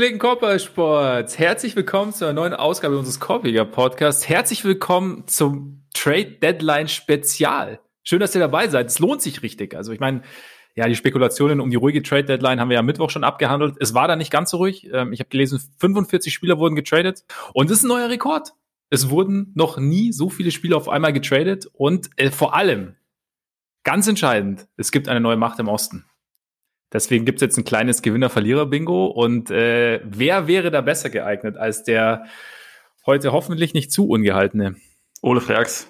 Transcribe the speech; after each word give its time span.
Gepflegten 0.00 0.18
Korbballsports, 0.18 1.38
herzlich 1.38 1.76
willkommen 1.76 2.14
zu 2.14 2.24
einer 2.24 2.32
neuen 2.32 2.54
Ausgabe 2.54 2.96
unseres 2.96 3.20
Korbiger 3.20 3.66
Podcasts. 3.66 4.26
Herzlich 4.26 4.64
willkommen 4.64 5.24
zum 5.26 5.82
Trade 5.92 6.38
Deadline 6.40 6.88
Spezial. 6.88 7.80
Schön, 8.02 8.18
dass 8.18 8.34
ihr 8.34 8.40
dabei 8.40 8.68
seid. 8.68 8.86
Es 8.86 8.98
lohnt 8.98 9.20
sich 9.20 9.42
richtig. 9.42 9.74
Also 9.74 9.92
ich 9.92 10.00
meine, 10.00 10.22
ja, 10.74 10.88
die 10.88 10.94
Spekulationen 10.94 11.60
um 11.60 11.68
die 11.68 11.76
ruhige 11.76 12.02
Trade 12.02 12.24
Deadline 12.24 12.60
haben 12.60 12.70
wir 12.70 12.76
ja 12.76 12.82
Mittwoch 12.82 13.10
schon 13.10 13.24
abgehandelt. 13.24 13.74
Es 13.78 13.92
war 13.92 14.08
da 14.08 14.16
nicht 14.16 14.30
ganz 14.30 14.52
so 14.52 14.56
ruhig. 14.56 14.88
Ähm, 14.90 15.12
ich 15.12 15.20
habe 15.20 15.28
gelesen, 15.28 15.60
45 15.80 16.32
Spieler 16.32 16.58
wurden 16.58 16.76
getradet 16.76 17.24
und 17.52 17.70
es 17.70 17.80
ist 17.80 17.84
ein 17.84 17.88
neuer 17.88 18.08
Rekord. 18.08 18.54
Es 18.88 19.10
wurden 19.10 19.52
noch 19.54 19.76
nie 19.76 20.12
so 20.12 20.30
viele 20.30 20.50
Spieler 20.50 20.78
auf 20.78 20.88
einmal 20.88 21.12
getradet 21.12 21.68
und 21.74 22.08
äh, 22.16 22.30
vor 22.30 22.54
allem, 22.54 22.96
ganz 23.84 24.08
entscheidend, 24.08 24.66
es 24.78 24.92
gibt 24.92 25.08
eine 25.08 25.20
neue 25.20 25.36
Macht 25.36 25.58
im 25.58 25.68
Osten. 25.68 26.06
Deswegen 26.92 27.24
gibt's 27.24 27.42
jetzt 27.42 27.56
ein 27.56 27.64
kleines 27.64 28.02
Gewinner-Verlierer-Bingo. 28.02 29.06
Und 29.06 29.50
äh, 29.50 30.00
wer 30.04 30.46
wäre 30.48 30.70
da 30.70 30.80
besser 30.80 31.10
geeignet 31.10 31.56
als 31.56 31.84
der 31.84 32.26
heute 33.06 33.32
hoffentlich 33.32 33.74
nicht 33.74 33.92
zu 33.92 34.08
ungehaltene? 34.08 34.76
Ole 35.22 35.40
Freaks. 35.40 35.88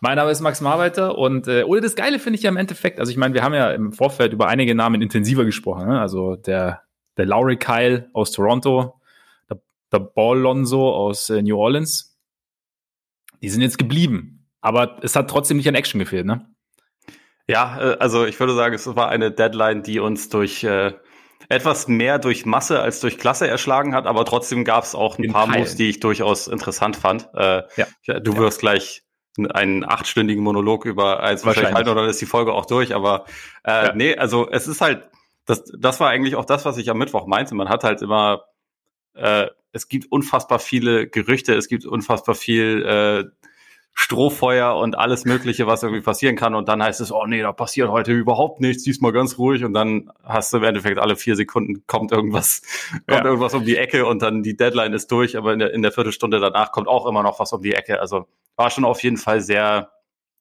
Mein 0.00 0.16
Name 0.16 0.30
ist 0.30 0.40
Max 0.40 0.60
Marbeiter 0.60 1.16
und 1.16 1.48
äh, 1.48 1.62
Ole, 1.62 1.80
das 1.80 1.96
Geile 1.96 2.18
finde 2.18 2.36
ich 2.36 2.42
ja 2.42 2.50
im 2.50 2.58
Endeffekt, 2.58 3.00
also 3.00 3.10
ich 3.10 3.16
meine, 3.16 3.32
wir 3.32 3.42
haben 3.42 3.54
ja 3.54 3.70
im 3.70 3.92
Vorfeld 3.92 4.34
über 4.34 4.48
einige 4.48 4.74
Namen 4.74 5.00
intensiver 5.00 5.46
gesprochen. 5.46 5.88
Ne? 5.88 5.98
Also 5.98 6.36
der, 6.36 6.82
der 7.16 7.24
Lowry 7.24 7.56
Kyle 7.56 8.10
aus 8.12 8.32
Toronto, 8.32 9.00
der, 9.48 9.62
der 9.92 10.00
Ball 10.00 10.38
Lonzo 10.38 10.92
aus 10.94 11.30
äh, 11.30 11.40
New 11.40 11.56
Orleans. 11.56 12.18
Die 13.40 13.48
sind 13.48 13.62
jetzt 13.62 13.78
geblieben. 13.78 14.46
Aber 14.60 14.98
es 15.02 15.16
hat 15.16 15.30
trotzdem 15.30 15.56
nicht 15.56 15.68
an 15.68 15.74
Action 15.74 15.98
gefehlt, 15.98 16.26
ne? 16.26 16.46
Ja, 17.48 17.78
äh, 17.80 17.96
also 17.98 18.24
ich 18.24 18.38
würde 18.40 18.54
sagen, 18.54 18.74
es 18.74 18.86
war 18.96 19.08
eine 19.08 19.30
Deadline, 19.30 19.82
die 19.82 20.00
uns 20.00 20.28
durch 20.28 20.64
äh, 20.64 20.92
etwas 21.48 21.88
mehr 21.88 22.18
durch 22.18 22.46
Masse 22.46 22.80
als 22.80 23.00
durch 23.00 23.18
Klasse 23.18 23.46
erschlagen 23.46 23.94
hat, 23.94 24.06
aber 24.06 24.24
trotzdem 24.24 24.64
gab 24.64 24.84
es 24.84 24.94
auch 24.94 25.18
ein 25.18 25.24
In 25.24 25.32
paar 25.32 25.46
Moves, 25.46 25.76
die 25.76 25.90
ich 25.90 26.00
durchaus 26.00 26.48
interessant 26.48 26.96
fand. 26.96 27.28
Äh, 27.34 27.62
ja. 27.76 28.20
Du 28.20 28.36
wirst 28.36 28.62
ja. 28.62 28.72
gleich 28.72 29.02
einen 29.52 29.84
achtstündigen 29.84 30.42
Monolog 30.42 30.84
über 30.84 31.20
eins 31.20 31.44
wahrscheinlich 31.44 31.74
halten 31.74 31.90
oder 31.90 32.06
ist 32.06 32.20
die 32.20 32.26
Folge 32.26 32.52
auch 32.52 32.66
durch, 32.66 32.94
aber 32.94 33.24
äh, 33.64 33.86
ja. 33.86 33.94
nee, 33.94 34.16
also 34.16 34.48
es 34.48 34.68
ist 34.68 34.80
halt, 34.80 35.08
das, 35.44 35.64
das 35.76 36.00
war 36.00 36.08
eigentlich 36.08 36.36
auch 36.36 36.44
das, 36.44 36.64
was 36.64 36.78
ich 36.78 36.88
am 36.88 36.98
Mittwoch 36.98 37.26
meinte. 37.26 37.54
Man 37.54 37.68
hat 37.68 37.84
halt 37.84 38.00
immer, 38.00 38.44
äh, 39.14 39.48
es 39.72 39.88
gibt 39.88 40.10
unfassbar 40.10 40.60
viele 40.60 41.08
Gerüchte, 41.08 41.54
es 41.54 41.68
gibt 41.68 41.84
unfassbar 41.84 42.36
viel 42.36 42.84
äh, 42.86 43.24
Strohfeuer 43.96 44.76
und 44.76 44.98
alles 44.98 45.24
Mögliche, 45.24 45.68
was 45.68 45.84
irgendwie 45.84 46.02
passieren 46.02 46.34
kann. 46.34 46.54
Und 46.54 46.68
dann 46.68 46.82
heißt 46.82 47.00
es, 47.00 47.12
oh 47.12 47.26
nee, 47.26 47.40
da 47.40 47.52
passiert 47.52 47.88
heute 47.90 48.12
überhaupt 48.12 48.60
nichts, 48.60 48.82
diesmal 48.82 49.12
ganz 49.12 49.38
ruhig. 49.38 49.64
Und 49.64 49.72
dann 49.72 50.10
hast 50.24 50.52
du 50.52 50.56
im 50.56 50.64
Endeffekt 50.64 50.98
alle 50.98 51.14
vier 51.14 51.36
Sekunden 51.36 51.86
kommt 51.86 52.10
irgendwas, 52.10 52.62
kommt 52.90 53.08
ja. 53.08 53.24
irgendwas 53.24 53.54
um 53.54 53.64
die 53.64 53.76
Ecke 53.76 54.04
und 54.06 54.20
dann 54.20 54.42
die 54.42 54.56
Deadline 54.56 54.92
ist 54.92 55.12
durch, 55.12 55.36
aber 55.36 55.52
in 55.52 55.60
der, 55.60 55.72
in 55.72 55.82
der 55.82 55.92
Viertelstunde 55.92 56.40
danach 56.40 56.72
kommt 56.72 56.88
auch 56.88 57.06
immer 57.06 57.22
noch 57.22 57.38
was 57.38 57.52
um 57.52 57.62
die 57.62 57.72
Ecke. 57.72 58.00
Also 58.00 58.26
war 58.56 58.70
schon 58.70 58.84
auf 58.84 59.02
jeden 59.02 59.16
Fall 59.16 59.40
sehr, 59.40 59.92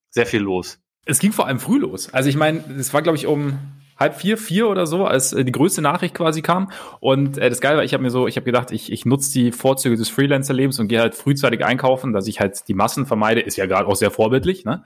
sehr 0.09 0.25
viel 0.25 0.41
los. 0.41 0.79
Es 1.05 1.19
ging 1.19 1.31
vor 1.31 1.45
allem 1.45 1.59
früh 1.59 1.77
los. 1.77 2.11
Also 2.11 2.29
ich 2.29 2.35
meine, 2.35 2.63
es 2.79 2.93
war, 2.93 3.03
glaube 3.03 3.17
ich, 3.17 3.27
um 3.27 3.59
halb 4.03 4.15
vier, 4.15 4.37
vier 4.37 4.69
oder 4.69 4.85
so, 4.85 5.05
als 5.05 5.33
äh, 5.33 5.43
die 5.43 5.51
größte 5.51 5.81
Nachricht 5.81 6.13
quasi 6.13 6.41
kam. 6.41 6.71
Und 6.99 7.37
äh, 7.37 7.49
das 7.49 7.61
Geile 7.61 7.77
war, 7.77 7.83
ich 7.83 7.93
habe 7.93 8.03
mir 8.03 8.11
so, 8.11 8.27
ich 8.27 8.35
habe 8.35 8.45
gedacht, 8.45 8.71
ich, 8.71 8.91
ich 8.91 9.05
nutze 9.05 9.31
die 9.33 9.51
Vorzüge 9.51 9.95
des 9.95 10.09
Freelancer-Lebens 10.09 10.79
und 10.79 10.87
gehe 10.87 10.99
halt 10.99 11.15
frühzeitig 11.15 11.65
einkaufen, 11.65 12.13
dass 12.13 12.27
ich 12.27 12.39
halt 12.39 12.67
die 12.67 12.73
Massen 12.73 13.05
vermeide, 13.05 13.41
ist 13.41 13.57
ja 13.57 13.65
gerade 13.65 13.87
auch 13.87 13.95
sehr 13.95 14.11
vorbildlich, 14.11 14.65
ne? 14.65 14.83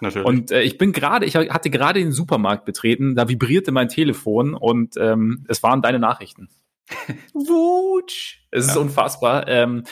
Natürlich. 0.00 0.26
Und 0.26 0.50
äh, 0.50 0.62
ich 0.62 0.76
bin 0.76 0.92
gerade, 0.92 1.24
ich 1.24 1.36
hatte 1.36 1.70
gerade 1.70 2.00
den 2.00 2.12
Supermarkt 2.12 2.64
betreten, 2.64 3.14
da 3.14 3.28
vibrierte 3.28 3.72
mein 3.72 3.88
Telefon 3.88 4.54
und 4.54 4.96
ähm, 4.98 5.44
es 5.48 5.62
waren 5.62 5.82
deine 5.82 5.98
Nachrichten. 5.98 6.48
Wutsch! 7.32 8.40
Es 8.50 8.66
ist 8.66 8.74
ja. 8.74 8.80
unfassbar. 8.80 9.48
Ähm, 9.48 9.84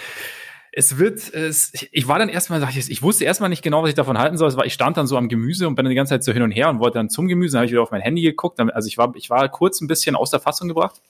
es 0.74 0.98
wird, 0.98 1.32
es, 1.34 1.72
ich 1.92 2.08
war 2.08 2.18
dann 2.18 2.30
erstmal, 2.30 2.66
ich, 2.74 3.02
wusste 3.02 3.24
erstmal 3.24 3.50
nicht 3.50 3.62
genau, 3.62 3.82
was 3.82 3.90
ich 3.90 3.94
davon 3.94 4.18
halten 4.18 4.38
soll. 4.38 4.48
Es 4.48 4.56
war, 4.56 4.64
ich 4.64 4.72
stand 4.72 4.96
dann 4.96 5.06
so 5.06 5.18
am 5.18 5.28
Gemüse 5.28 5.68
und 5.68 5.74
bin 5.74 5.84
dann 5.84 5.90
die 5.90 5.96
ganze 5.96 6.14
Zeit 6.14 6.24
so 6.24 6.32
hin 6.32 6.42
und 6.42 6.50
her 6.50 6.70
und 6.70 6.78
wollte 6.80 6.98
dann 6.98 7.10
zum 7.10 7.28
Gemüse, 7.28 7.52
dann 7.52 7.60
habe 7.60 7.66
ich 7.66 7.72
wieder 7.72 7.82
auf 7.82 7.90
mein 7.90 8.00
Handy 8.00 8.22
geguckt. 8.22 8.58
Also 8.58 8.88
ich 8.88 8.96
war, 8.96 9.12
ich 9.14 9.28
war 9.28 9.48
kurz 9.50 9.80
ein 9.82 9.86
bisschen 9.86 10.16
aus 10.16 10.30
der 10.30 10.40
Fassung 10.40 10.68
gebracht 10.68 11.00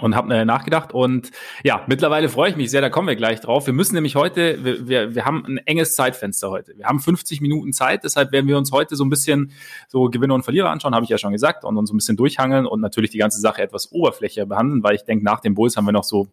und 0.00 0.14
habe 0.14 0.34
äh, 0.34 0.44
nachgedacht 0.44 0.92
und 0.92 1.30
ja, 1.64 1.84
mittlerweile 1.86 2.28
freue 2.28 2.50
ich 2.50 2.56
mich 2.56 2.70
sehr, 2.70 2.80
da 2.80 2.90
kommen 2.90 3.08
wir 3.08 3.16
gleich 3.16 3.40
drauf. 3.40 3.66
Wir 3.66 3.74
müssen 3.74 3.94
nämlich 3.94 4.16
heute, 4.16 4.64
wir, 4.64 4.88
wir, 4.88 5.14
wir 5.14 5.24
haben 5.24 5.44
ein 5.46 5.58
enges 5.58 5.94
Zeitfenster 5.94 6.50
heute. 6.50 6.76
Wir 6.76 6.86
haben 6.86 7.00
50 7.00 7.40
Minuten 7.40 7.72
Zeit, 7.72 8.04
deshalb 8.04 8.32
werden 8.32 8.46
wir 8.46 8.58
uns 8.58 8.72
heute 8.72 8.96
so 8.96 9.04
ein 9.04 9.10
bisschen 9.10 9.52
so 9.88 10.08
Gewinner 10.10 10.34
und 10.34 10.42
Verlierer 10.42 10.70
anschauen, 10.70 10.94
habe 10.94 11.04
ich 11.04 11.10
ja 11.10 11.18
schon 11.18 11.32
gesagt, 11.32 11.64
und 11.64 11.76
uns 11.76 11.88
so 11.88 11.94
ein 11.94 11.98
bisschen 11.98 12.16
durchhangeln 12.16 12.66
und 12.66 12.80
natürlich 12.80 13.10
die 13.10 13.18
ganze 13.18 13.40
Sache 13.40 13.62
etwas 13.62 13.92
oberflächlicher 13.92 14.46
behandeln, 14.46 14.82
weil 14.82 14.94
ich 14.94 15.04
denke, 15.04 15.24
nach 15.24 15.40
dem 15.40 15.54
Bulls 15.54 15.76
haben 15.76 15.86
wir 15.86 15.92
noch 15.92 16.04
so 16.04 16.28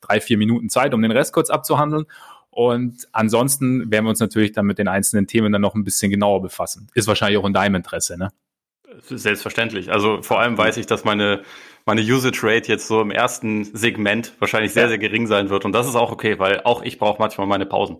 drei, 0.00 0.20
vier 0.20 0.38
Minuten 0.38 0.68
Zeit, 0.68 0.94
um 0.94 1.02
den 1.02 1.10
Rest 1.10 1.32
kurz 1.32 1.50
abzuhandeln. 1.50 2.06
Und 2.50 3.08
ansonsten 3.10 3.90
werden 3.90 4.04
wir 4.04 4.10
uns 4.10 4.20
natürlich 4.20 4.52
dann 4.52 4.66
mit 4.66 4.78
den 4.78 4.86
einzelnen 4.86 5.26
Themen 5.26 5.50
dann 5.50 5.60
noch 5.60 5.74
ein 5.74 5.82
bisschen 5.82 6.12
genauer 6.12 6.40
befassen. 6.40 6.86
Ist 6.94 7.08
wahrscheinlich 7.08 7.38
auch 7.38 7.46
in 7.46 7.52
deinem 7.52 7.74
Interesse, 7.74 8.16
ne? 8.16 8.30
Selbstverständlich. 9.02 9.90
Also 9.90 10.22
vor 10.22 10.38
allem 10.38 10.56
weiß 10.56 10.76
ich, 10.76 10.86
dass 10.86 11.04
meine 11.04 11.42
meine 11.86 12.00
Usage 12.00 12.40
Rate 12.42 12.68
jetzt 12.68 12.88
so 12.88 13.00
im 13.00 13.10
ersten 13.10 13.64
Segment 13.64 14.32
wahrscheinlich 14.38 14.72
sehr, 14.72 14.88
sehr 14.88 14.98
gering 14.98 15.26
sein 15.26 15.50
wird. 15.50 15.64
Und 15.64 15.72
das 15.72 15.86
ist 15.86 15.96
auch 15.96 16.12
okay, 16.12 16.38
weil 16.38 16.60
auch 16.64 16.82
ich 16.82 16.98
brauche 16.98 17.18
manchmal 17.18 17.46
meine 17.46 17.66
Pausen. 17.66 17.98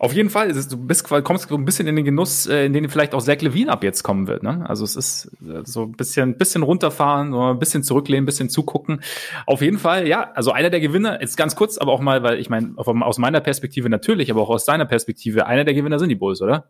Auf 0.00 0.12
jeden 0.12 0.30
Fall, 0.30 0.52
du 0.52 0.76
bist, 0.76 1.08
kommst 1.08 1.48
so 1.48 1.56
ein 1.56 1.64
bisschen 1.64 1.88
in 1.88 1.96
den 1.96 2.04
Genuss, 2.04 2.46
äh, 2.46 2.66
in 2.66 2.72
den 2.72 2.88
vielleicht 2.88 3.14
auch 3.14 3.20
Zach 3.20 3.40
Levine 3.40 3.72
ab 3.72 3.82
jetzt 3.82 4.04
kommen 4.04 4.28
wird. 4.28 4.44
Ne? 4.44 4.64
Also 4.68 4.84
es 4.84 4.94
ist 4.94 5.32
äh, 5.42 5.62
so 5.64 5.82
ein 5.82 5.92
bisschen, 5.92 6.38
bisschen 6.38 6.62
runterfahren, 6.62 7.32
so 7.32 7.42
ein 7.42 7.58
bisschen 7.58 7.82
zurücklehnen, 7.82 8.22
ein 8.22 8.26
bisschen 8.26 8.48
zugucken. 8.48 9.02
Auf 9.44 9.60
jeden 9.60 9.78
Fall, 9.78 10.06
ja, 10.06 10.30
also 10.34 10.52
einer 10.52 10.70
der 10.70 10.78
Gewinner, 10.78 11.20
jetzt 11.20 11.36
ganz 11.36 11.56
kurz, 11.56 11.78
aber 11.78 11.90
auch 11.90 12.00
mal, 12.00 12.22
weil 12.22 12.38
ich 12.38 12.48
meine, 12.48 12.74
aus 12.76 13.18
meiner 13.18 13.40
Perspektive 13.40 13.88
natürlich, 13.88 14.30
aber 14.30 14.42
auch 14.42 14.50
aus 14.50 14.64
deiner 14.64 14.86
Perspektive, 14.86 15.46
einer 15.46 15.64
der 15.64 15.74
Gewinner 15.74 15.98
sind 15.98 16.10
die 16.10 16.14
Bulls, 16.14 16.40
oder? 16.42 16.68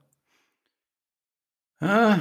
Ah, 1.81 2.21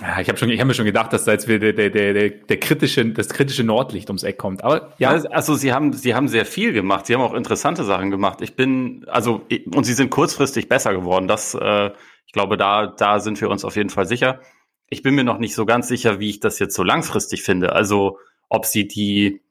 ja, 0.00 0.20
ich 0.20 0.28
habe 0.28 0.38
schon, 0.38 0.50
ich 0.50 0.58
habe 0.60 0.68
mir 0.68 0.74
schon 0.74 0.86
gedacht, 0.86 1.12
dass 1.12 1.24
da 1.24 1.32
jetzt 1.32 1.46
wieder 1.46 1.72
der, 1.72 1.90
der, 1.90 2.12
der, 2.14 2.30
der 2.30 2.60
kritische, 2.60 3.04
das 3.06 3.28
kritische 3.28 3.64
Nordlicht 3.64 4.08
ums 4.08 4.22
Eck 4.22 4.38
kommt. 4.38 4.64
Aber 4.64 4.92
ja. 4.98 5.10
Also 5.10 5.54
sie 5.54 5.72
haben, 5.72 5.92
sie 5.92 6.14
haben 6.14 6.28
sehr 6.28 6.46
viel 6.46 6.72
gemacht. 6.72 7.06
Sie 7.06 7.14
haben 7.14 7.20
auch 7.22 7.34
interessante 7.34 7.84
Sachen 7.84 8.10
gemacht. 8.10 8.40
Ich 8.40 8.56
bin, 8.56 9.04
also 9.08 9.42
und 9.74 9.84
sie 9.84 9.92
sind 9.92 10.10
kurzfristig 10.10 10.68
besser 10.68 10.94
geworden. 10.94 11.28
Das, 11.28 11.54
äh, 11.54 11.90
ich 12.26 12.32
glaube, 12.32 12.56
da, 12.56 12.86
da 12.86 13.20
sind 13.20 13.40
wir 13.40 13.50
uns 13.50 13.64
auf 13.64 13.76
jeden 13.76 13.90
Fall 13.90 14.06
sicher. 14.06 14.40
Ich 14.88 15.02
bin 15.02 15.14
mir 15.14 15.24
noch 15.24 15.38
nicht 15.38 15.54
so 15.54 15.66
ganz 15.66 15.88
sicher, 15.88 16.18
wie 16.18 16.30
ich 16.30 16.40
das 16.40 16.58
jetzt 16.58 16.74
so 16.74 16.82
langfristig 16.82 17.42
finde. 17.42 17.72
Also 17.72 18.18
ob 18.48 18.66
sie 18.66 18.88
die 18.88 19.42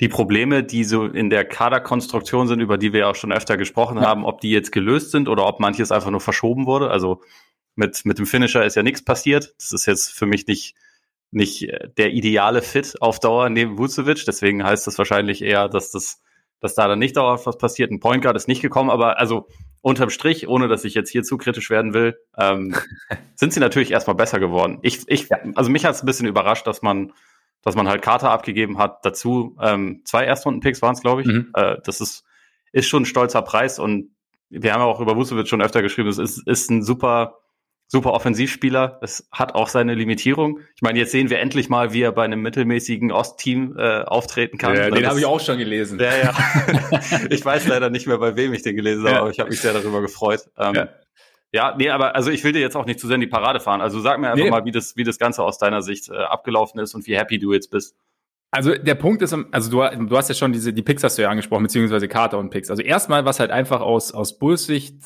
die 0.00 0.08
Probleme, 0.08 0.64
die 0.64 0.82
so 0.82 1.04
in 1.04 1.30
der 1.30 1.44
Kaderkonstruktion 1.44 2.48
sind, 2.48 2.58
über 2.58 2.76
die 2.76 2.92
wir 2.92 3.08
auch 3.08 3.14
schon 3.14 3.30
öfter 3.30 3.56
gesprochen 3.56 3.98
ja. 3.98 4.04
haben, 4.04 4.24
ob 4.24 4.40
die 4.40 4.50
jetzt 4.50 4.72
gelöst 4.72 5.12
sind 5.12 5.28
oder 5.28 5.46
ob 5.46 5.60
manches 5.60 5.92
einfach 5.92 6.10
nur 6.10 6.20
verschoben 6.20 6.66
wurde. 6.66 6.90
Also 6.90 7.20
mit, 7.74 8.04
mit 8.04 8.18
dem 8.18 8.26
Finisher 8.26 8.64
ist 8.64 8.76
ja 8.76 8.82
nichts 8.82 9.04
passiert. 9.04 9.54
Das 9.58 9.72
ist 9.72 9.86
jetzt 9.86 10.12
für 10.12 10.26
mich 10.26 10.46
nicht, 10.46 10.74
nicht 11.30 11.66
der 11.96 12.12
ideale 12.12 12.62
Fit 12.62 13.00
auf 13.00 13.20
Dauer 13.20 13.48
neben 13.48 13.78
Vucevic. 13.78 14.24
Deswegen 14.26 14.64
heißt 14.64 14.86
das 14.86 14.98
wahrscheinlich 14.98 15.42
eher, 15.42 15.68
dass 15.68 15.90
das, 15.90 16.20
dass 16.60 16.74
da 16.74 16.86
dann 16.88 16.98
nicht 16.98 17.16
dauerhaft 17.16 17.46
was 17.46 17.58
passiert. 17.58 17.90
Ein 17.90 18.00
Point 18.00 18.22
Guard 18.22 18.36
ist 18.36 18.48
nicht 18.48 18.62
gekommen, 18.62 18.90
aber 18.90 19.18
also 19.18 19.48
unterm 19.80 20.10
Strich, 20.10 20.48
ohne 20.48 20.68
dass 20.68 20.84
ich 20.84 20.94
jetzt 20.94 21.10
hier 21.10 21.22
zu 21.22 21.38
kritisch 21.38 21.70
werden 21.70 21.94
will, 21.94 22.18
ähm, 22.38 22.74
sind 23.34 23.52
sie 23.52 23.60
natürlich 23.60 23.90
erstmal 23.90 24.16
besser 24.16 24.38
geworden. 24.38 24.78
Ich, 24.82 25.00
ich, 25.08 25.28
also 25.54 25.70
mich 25.70 25.84
hat 25.84 25.94
es 25.94 26.02
ein 26.02 26.06
bisschen 26.06 26.28
überrascht, 26.28 26.66
dass 26.66 26.82
man, 26.82 27.12
dass 27.62 27.74
man 27.74 27.88
halt 27.88 28.02
Carter 28.02 28.30
abgegeben 28.30 28.78
hat. 28.78 29.04
Dazu 29.04 29.56
ähm, 29.60 30.02
zwei 30.04 30.24
Erstrunden-Picks 30.24 30.82
waren 30.82 30.94
es, 30.94 31.00
glaube 31.00 31.22
ich. 31.22 31.26
Mhm. 31.26 31.50
Äh, 31.54 31.76
das 31.84 32.00
ist, 32.00 32.24
ist 32.72 32.86
schon 32.86 33.02
ein 33.02 33.06
stolzer 33.06 33.42
Preis 33.42 33.78
und 33.78 34.10
wir 34.50 34.72
haben 34.72 34.80
ja 34.80 34.86
auch 34.86 35.00
über 35.00 35.16
Vucevic 35.16 35.48
schon 35.48 35.62
öfter 35.62 35.80
geschrieben, 35.80 36.10
es 36.10 36.18
ist, 36.18 36.46
ist 36.46 36.70
ein 36.70 36.82
super 36.82 37.41
super 37.92 38.14
Offensivspieler. 38.14 38.98
Es 39.02 39.28
hat 39.30 39.54
auch 39.54 39.68
seine 39.68 39.94
Limitierung. 39.94 40.60
Ich 40.74 40.80
meine, 40.80 40.98
jetzt 40.98 41.12
sehen 41.12 41.28
wir 41.28 41.40
endlich 41.40 41.68
mal, 41.68 41.92
wie 41.92 42.00
er 42.00 42.12
bei 42.12 42.24
einem 42.24 42.40
mittelmäßigen 42.40 43.12
Ostteam 43.12 43.76
äh, 43.76 44.00
auftreten 44.00 44.56
kann. 44.56 44.74
Ja, 44.74 44.90
den 44.90 45.06
habe 45.06 45.18
ich 45.18 45.26
auch 45.26 45.40
schon 45.40 45.58
gelesen. 45.58 46.00
Ja, 46.00 46.16
ja. 46.16 47.00
ich 47.30 47.44
weiß 47.44 47.68
leider 47.68 47.90
nicht 47.90 48.06
mehr, 48.06 48.16
bei 48.16 48.34
wem 48.34 48.54
ich 48.54 48.62
den 48.62 48.76
gelesen 48.76 49.04
habe, 49.04 49.14
ja. 49.14 49.20
aber 49.20 49.30
ich 49.30 49.38
habe 49.38 49.50
mich 49.50 49.60
sehr 49.60 49.74
darüber 49.74 50.00
gefreut. 50.00 50.40
Ähm, 50.56 50.74
ja. 50.74 50.88
ja, 51.52 51.74
nee, 51.76 51.90
aber 51.90 52.16
also 52.16 52.30
ich 52.30 52.42
will 52.44 52.52
dir 52.52 52.62
jetzt 52.62 52.76
auch 52.76 52.86
nicht 52.86 52.98
zu 52.98 53.08
sehr 53.08 53.16
in 53.16 53.20
die 53.20 53.26
Parade 53.26 53.60
fahren. 53.60 53.82
Also 53.82 54.00
sag 54.00 54.18
mir 54.18 54.30
einfach 54.30 54.42
nee. 54.42 54.50
mal, 54.50 54.64
wie 54.64 54.72
das, 54.72 54.96
wie 54.96 55.04
das 55.04 55.18
Ganze 55.18 55.42
aus 55.42 55.58
deiner 55.58 55.82
Sicht 55.82 56.08
äh, 56.08 56.14
abgelaufen 56.16 56.80
ist 56.80 56.94
und 56.94 57.06
wie 57.06 57.18
happy 57.18 57.38
du 57.38 57.52
jetzt 57.52 57.70
bist. 57.70 57.94
Also 58.50 58.74
der 58.74 58.94
Punkt 58.94 59.20
ist, 59.20 59.36
also 59.50 59.70
du, 59.70 60.06
du 60.06 60.16
hast 60.16 60.28
ja 60.30 60.34
schon 60.34 60.54
diese, 60.54 60.72
die 60.72 60.82
Picks 60.82 61.04
hast 61.04 61.18
du 61.18 61.22
ja 61.22 61.28
angesprochen, 61.28 61.62
beziehungsweise 61.62 62.08
Carter 62.08 62.38
und 62.38 62.48
Picks. 62.48 62.70
Also 62.70 62.82
erstmal, 62.82 63.26
was 63.26 63.38
halt 63.38 63.50
einfach 63.50 63.82
aus, 63.82 64.12
aus 64.12 64.38
Bulls 64.38 64.64
Sicht 64.64 64.96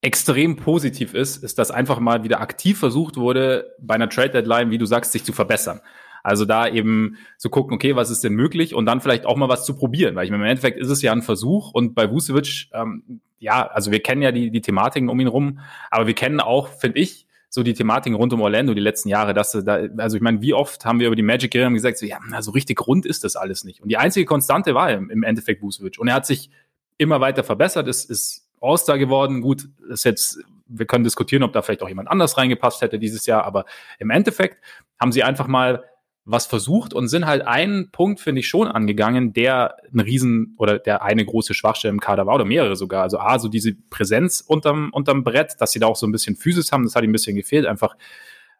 extrem 0.00 0.56
positiv 0.56 1.14
ist, 1.14 1.42
ist, 1.42 1.58
dass 1.58 1.70
einfach 1.70 1.98
mal 2.00 2.22
wieder 2.22 2.40
aktiv 2.40 2.78
versucht 2.78 3.16
wurde, 3.16 3.74
bei 3.80 3.94
einer 3.94 4.08
Trade 4.08 4.30
Deadline, 4.30 4.70
wie 4.70 4.78
du 4.78 4.86
sagst, 4.86 5.12
sich 5.12 5.24
zu 5.24 5.32
verbessern. 5.32 5.80
Also 6.22 6.44
da 6.44 6.66
eben 6.68 7.16
zu 7.38 7.50
gucken, 7.50 7.74
okay, 7.74 7.94
was 7.94 8.10
ist 8.10 8.24
denn 8.24 8.34
möglich 8.34 8.74
und 8.74 8.86
dann 8.86 9.00
vielleicht 9.00 9.26
auch 9.26 9.36
mal 9.36 9.48
was 9.48 9.64
zu 9.64 9.76
probieren, 9.76 10.16
weil 10.16 10.24
ich 10.24 10.30
meine, 10.30 10.42
im 10.42 10.50
Endeffekt 10.50 10.78
ist 10.78 10.90
es 10.90 11.00
ja 11.00 11.12
ein 11.12 11.22
Versuch 11.22 11.72
und 11.72 11.94
bei 11.94 12.10
Vucevic, 12.10 12.68
ähm, 12.72 13.20
ja, 13.38 13.66
also 13.66 13.92
wir 13.92 14.00
kennen 14.00 14.22
ja 14.22 14.32
die, 14.32 14.50
die 14.50 14.60
Thematiken 14.60 15.08
um 15.08 15.20
ihn 15.20 15.28
rum, 15.28 15.60
aber 15.90 16.08
wir 16.08 16.14
kennen 16.14 16.40
auch, 16.40 16.68
finde 16.68 16.98
ich, 16.98 17.26
so 17.48 17.62
die 17.62 17.74
Thematiken 17.74 18.16
rund 18.16 18.32
um 18.32 18.40
Orlando 18.40 18.74
die 18.74 18.80
letzten 18.80 19.08
Jahre, 19.08 19.34
dass 19.34 19.52
da, 19.52 19.80
also 19.98 20.16
ich 20.16 20.22
meine, 20.22 20.42
wie 20.42 20.52
oft 20.52 20.84
haben 20.84 21.00
wir 21.00 21.06
über 21.06 21.16
die 21.16 21.22
Magic 21.22 21.52
geredet 21.52 21.72
gesagt, 21.74 21.98
so, 21.98 22.06
ja, 22.06 22.18
na, 22.28 22.42
so 22.42 22.50
richtig 22.50 22.86
rund 22.86 23.06
ist 23.06 23.24
das 23.24 23.36
alles 23.36 23.64
nicht. 23.64 23.80
Und 23.80 23.88
die 23.88 23.96
einzige 23.96 24.26
Konstante 24.26 24.74
war 24.74 24.90
im, 24.90 25.10
im 25.10 25.22
Endeffekt 25.22 25.62
Vucevic. 25.62 25.98
Und 25.98 26.08
er 26.08 26.14
hat 26.14 26.26
sich 26.26 26.50
immer 26.98 27.20
weiter 27.20 27.44
verbessert, 27.44 27.88
ist, 27.88 28.10
ist 28.10 28.45
All-Star 28.60 28.98
geworden. 28.98 29.40
Gut, 29.40 29.68
ist 29.88 30.04
jetzt, 30.04 30.38
wir 30.66 30.86
können 30.86 31.04
diskutieren, 31.04 31.42
ob 31.42 31.52
da 31.52 31.62
vielleicht 31.62 31.82
auch 31.82 31.88
jemand 31.88 32.08
anders 32.08 32.36
reingepasst 32.36 32.82
hätte 32.82 32.98
dieses 32.98 33.26
Jahr, 33.26 33.44
aber 33.44 33.64
im 33.98 34.10
Endeffekt 34.10 34.62
haben 34.98 35.12
sie 35.12 35.22
einfach 35.22 35.46
mal 35.46 35.84
was 36.28 36.46
versucht 36.46 36.92
und 36.92 37.06
sind 37.06 37.24
halt 37.24 37.46
einen 37.46 37.92
Punkt, 37.92 38.18
finde 38.20 38.40
ich, 38.40 38.48
schon 38.48 38.66
angegangen, 38.66 39.32
der 39.32 39.76
ein 39.94 40.00
Riesen 40.00 40.56
oder 40.58 40.80
der 40.80 41.02
eine 41.02 41.24
große 41.24 41.54
Schwachstelle 41.54 41.92
im 41.92 42.00
Kader 42.00 42.26
war 42.26 42.34
oder 42.34 42.44
mehrere 42.44 42.74
sogar. 42.74 43.02
Also 43.02 43.20
A, 43.20 43.38
so 43.38 43.48
diese 43.48 43.74
Präsenz 43.90 44.40
unterm, 44.40 44.90
unterm 44.92 45.22
Brett, 45.22 45.54
dass 45.60 45.70
sie 45.70 45.78
da 45.78 45.86
auch 45.86 45.94
so 45.94 46.04
ein 46.04 46.12
bisschen 46.12 46.34
Physis 46.34 46.72
haben, 46.72 46.82
das 46.82 46.96
hat 46.96 47.04
ihm 47.04 47.10
ein 47.10 47.12
bisschen 47.12 47.36
gefehlt, 47.36 47.64
einfach 47.64 47.96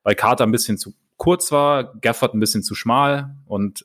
weil 0.05 0.15
Carter 0.15 0.45
ein 0.45 0.53
bisschen 0.53 0.79
zu 0.79 0.95
kurz 1.17 1.51
war, 1.51 1.95
Gafford 2.01 2.35
ein 2.35 2.41
bisschen 2.41 2.63
zu 2.63 2.77
schmal 2.77 3.35
und 3.47 3.85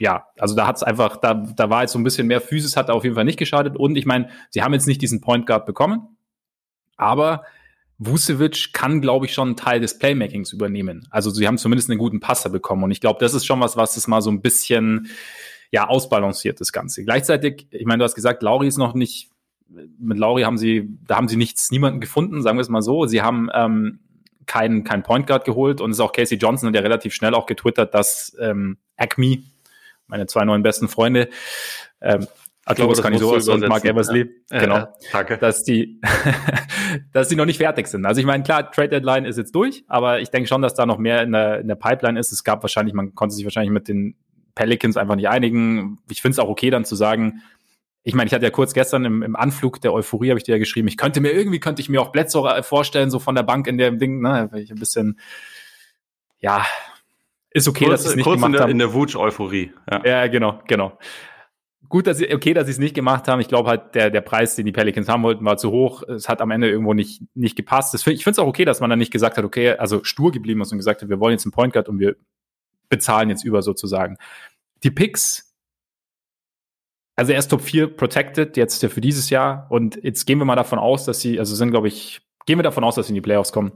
ja, 0.00 0.24
also 0.38 0.56
da 0.56 0.66
hat 0.66 0.76
es 0.76 0.82
einfach, 0.82 1.18
da, 1.18 1.34
da 1.34 1.70
war 1.70 1.82
jetzt 1.82 1.92
so 1.92 1.98
ein 1.98 2.04
bisschen 2.04 2.26
mehr 2.26 2.40
Physis, 2.40 2.76
hat 2.76 2.90
auf 2.90 3.04
jeden 3.04 3.14
Fall 3.14 3.24
nicht 3.24 3.38
geschadet 3.38 3.76
und 3.76 3.96
ich 3.96 4.06
meine, 4.06 4.30
sie 4.48 4.62
haben 4.62 4.72
jetzt 4.72 4.86
nicht 4.86 5.02
diesen 5.02 5.20
Point 5.20 5.46
Guard 5.46 5.66
bekommen, 5.66 6.16
aber 6.96 7.44
Vucevic 7.98 8.72
kann, 8.72 9.02
glaube 9.02 9.26
ich, 9.26 9.34
schon 9.34 9.48
einen 9.48 9.56
Teil 9.56 9.78
des 9.78 9.98
Playmakings 9.98 10.54
übernehmen. 10.54 11.06
Also 11.10 11.28
sie 11.28 11.46
haben 11.46 11.58
zumindest 11.58 11.90
einen 11.90 11.98
guten 11.98 12.18
Passer 12.18 12.48
bekommen. 12.48 12.82
Und 12.82 12.92
ich 12.92 13.00
glaube, 13.02 13.20
das 13.20 13.34
ist 13.34 13.44
schon 13.44 13.60
was, 13.60 13.76
was 13.76 13.98
es 13.98 14.08
mal 14.08 14.22
so 14.22 14.30
ein 14.30 14.40
bisschen 14.40 15.08
ja 15.70 15.86
ausbalanciert, 15.86 16.62
das 16.62 16.72
Ganze. 16.72 17.04
Gleichzeitig, 17.04 17.66
ich 17.70 17.84
meine, 17.84 17.98
du 17.98 18.04
hast 18.04 18.14
gesagt, 18.14 18.42
Lauri 18.42 18.68
ist 18.68 18.78
noch 18.78 18.94
nicht, 18.94 19.30
mit 19.68 20.18
Lauri 20.18 20.42
haben 20.42 20.56
sie, 20.56 20.88
da 21.06 21.16
haben 21.16 21.28
sie 21.28 21.36
nichts, 21.36 21.70
niemanden 21.70 22.00
gefunden, 22.00 22.40
sagen 22.40 22.56
wir 22.56 22.62
es 22.62 22.70
mal 22.70 22.80
so. 22.80 23.04
Sie 23.04 23.20
haben 23.20 23.50
ähm, 23.52 24.00
keinen 24.46 24.82
kein 24.82 25.02
Point 25.02 25.26
Guard 25.26 25.44
geholt 25.44 25.82
und 25.82 25.90
es 25.90 25.98
ist 25.98 26.00
auch 26.00 26.12
Casey 26.12 26.38
Johnson, 26.38 26.72
der 26.72 26.82
relativ 26.82 27.12
schnell 27.12 27.34
auch 27.34 27.46
getwittert, 27.46 27.94
dass 27.94 28.34
ähm, 28.40 28.78
Acme, 28.96 29.42
meine 30.10 30.26
zwei 30.26 30.44
neuen 30.44 30.62
besten 30.62 30.88
Freunde, 30.88 31.28
ähm, 32.00 32.26
ich 33.38 33.44
so 33.44 33.52
und 33.52 33.66
Mark 33.66 33.84
Eversley, 33.84 34.30
ja. 34.50 34.58
genau, 34.60 34.86
danke. 35.12 35.38
dass 35.38 35.62
die, 35.62 36.00
dass 37.12 37.28
die 37.28 37.36
noch 37.36 37.46
nicht 37.46 37.58
fertig 37.58 37.88
sind. 37.88 38.04
Also 38.04 38.20
ich 38.20 38.26
meine, 38.26 38.42
klar, 38.42 38.70
Trade 38.70 38.90
Deadline 38.90 39.24
ist 39.24 39.38
jetzt 39.38 39.54
durch, 39.54 39.84
aber 39.88 40.20
ich 40.20 40.30
denke 40.30 40.48
schon, 40.48 40.62
dass 40.62 40.74
da 40.74 40.86
noch 40.86 40.98
mehr 40.98 41.22
in 41.22 41.32
der, 41.32 41.60
in 41.60 41.68
der 41.68 41.74
Pipeline 41.74 42.18
ist. 42.18 42.32
Es 42.32 42.44
gab 42.44 42.62
wahrscheinlich, 42.62 42.94
man 42.94 43.14
konnte 43.14 43.34
sich 43.34 43.44
wahrscheinlich 43.44 43.72
mit 43.72 43.88
den 43.88 44.14
Pelicans 44.54 44.96
einfach 44.96 45.16
nicht 45.16 45.28
einigen. 45.28 45.98
Ich 46.10 46.22
finde 46.22 46.34
es 46.34 46.38
auch 46.38 46.48
okay, 46.48 46.70
dann 46.70 46.84
zu 46.84 46.96
sagen, 46.96 47.42
ich 48.02 48.14
meine, 48.14 48.28
ich 48.28 48.34
hatte 48.34 48.44
ja 48.44 48.50
kurz 48.50 48.72
gestern 48.72 49.04
im, 49.04 49.22
im 49.22 49.36
Anflug 49.36 49.80
der 49.80 49.92
Euphorie, 49.92 50.30
habe 50.30 50.38
ich 50.38 50.44
dir 50.44 50.52
ja 50.52 50.58
geschrieben, 50.58 50.88
ich 50.88 50.96
könnte 50.96 51.20
mir 51.20 51.32
irgendwie, 51.32 51.60
könnte 51.60 51.82
ich 51.82 51.88
mir 51.88 52.00
auch 52.00 52.12
Bledsoe 52.12 52.62
vorstellen, 52.62 53.10
so 53.10 53.18
von 53.18 53.34
der 53.34 53.42
Bank 53.42 53.66
in 53.66 53.78
dem 53.78 53.98
Ding, 53.98 54.20
ne, 54.20 54.50
ich 54.54 54.70
ein 54.70 54.78
bisschen, 54.78 55.18
ja, 56.38 56.64
ist 57.50 57.68
okay, 57.68 57.86
kurz, 57.86 58.02
dass 58.02 58.04
ich 58.04 58.10
es 58.10 58.16
nicht 58.16 58.24
kurz 58.24 58.36
gemacht 58.36 58.52
in 58.52 58.58
der, 58.58 58.68
in 58.68 58.78
der 58.78 58.92
Wutsch-Euphorie. 58.92 59.72
Ja. 59.90 60.04
ja, 60.04 60.26
genau, 60.28 60.60
genau 60.66 60.98
gut, 61.90 62.06
dass 62.06 62.18
sie, 62.18 62.32
okay, 62.32 62.54
dass 62.54 62.66
sie 62.66 62.72
es 62.72 62.78
nicht 62.78 62.94
gemacht 62.94 63.28
haben. 63.28 63.40
Ich 63.40 63.48
glaube 63.48 63.68
halt, 63.68 63.94
der, 63.94 64.10
der 64.10 64.20
Preis, 64.22 64.54
den 64.54 64.64
die 64.64 64.72
Pelicans 64.72 65.08
haben 65.08 65.22
wollten, 65.22 65.44
war 65.44 65.58
zu 65.58 65.70
hoch. 65.70 66.02
Es 66.04 66.28
hat 66.28 66.40
am 66.40 66.50
Ende 66.50 66.70
irgendwo 66.70 66.94
nicht, 66.94 67.22
nicht 67.34 67.56
gepasst. 67.56 67.92
Find, 68.02 68.16
ich 68.16 68.24
finde 68.24 68.34
es 68.34 68.38
auch 68.38 68.46
okay, 68.46 68.64
dass 68.64 68.80
man 68.80 68.88
dann 68.88 68.98
nicht 68.98 69.12
gesagt 69.12 69.36
hat, 69.36 69.44
okay, 69.44 69.72
also 69.72 70.02
stur 70.04 70.30
geblieben 70.30 70.62
ist 70.62 70.72
und 70.72 70.78
gesagt 70.78 71.02
hat, 71.02 71.08
wir 71.10 71.20
wollen 71.20 71.32
jetzt 71.32 71.44
einen 71.44 71.52
Point 71.52 71.74
Guard 71.74 71.88
und 71.88 71.98
wir 71.98 72.16
bezahlen 72.88 73.28
jetzt 73.28 73.44
über 73.44 73.60
sozusagen. 73.62 74.16
Die 74.84 74.90
Picks, 74.90 75.52
also 77.16 77.32
er 77.32 77.40
ist 77.40 77.48
Top 77.48 77.60
4 77.60 77.88
protected 77.96 78.56
jetzt 78.56 78.84
für 78.84 79.00
dieses 79.00 79.28
Jahr 79.28 79.66
und 79.68 80.02
jetzt 80.02 80.26
gehen 80.26 80.38
wir 80.38 80.44
mal 80.44 80.56
davon 80.56 80.78
aus, 80.78 81.04
dass 81.04 81.20
sie, 81.20 81.38
also 81.38 81.54
sind, 81.54 81.70
glaube 81.70 81.88
ich, 81.88 82.22
gehen 82.46 82.58
wir 82.58 82.62
davon 82.62 82.84
aus, 82.84 82.94
dass 82.94 83.08
sie 83.08 83.10
in 83.10 83.16
die 83.16 83.20
Playoffs 83.20 83.52
kommen. 83.52 83.72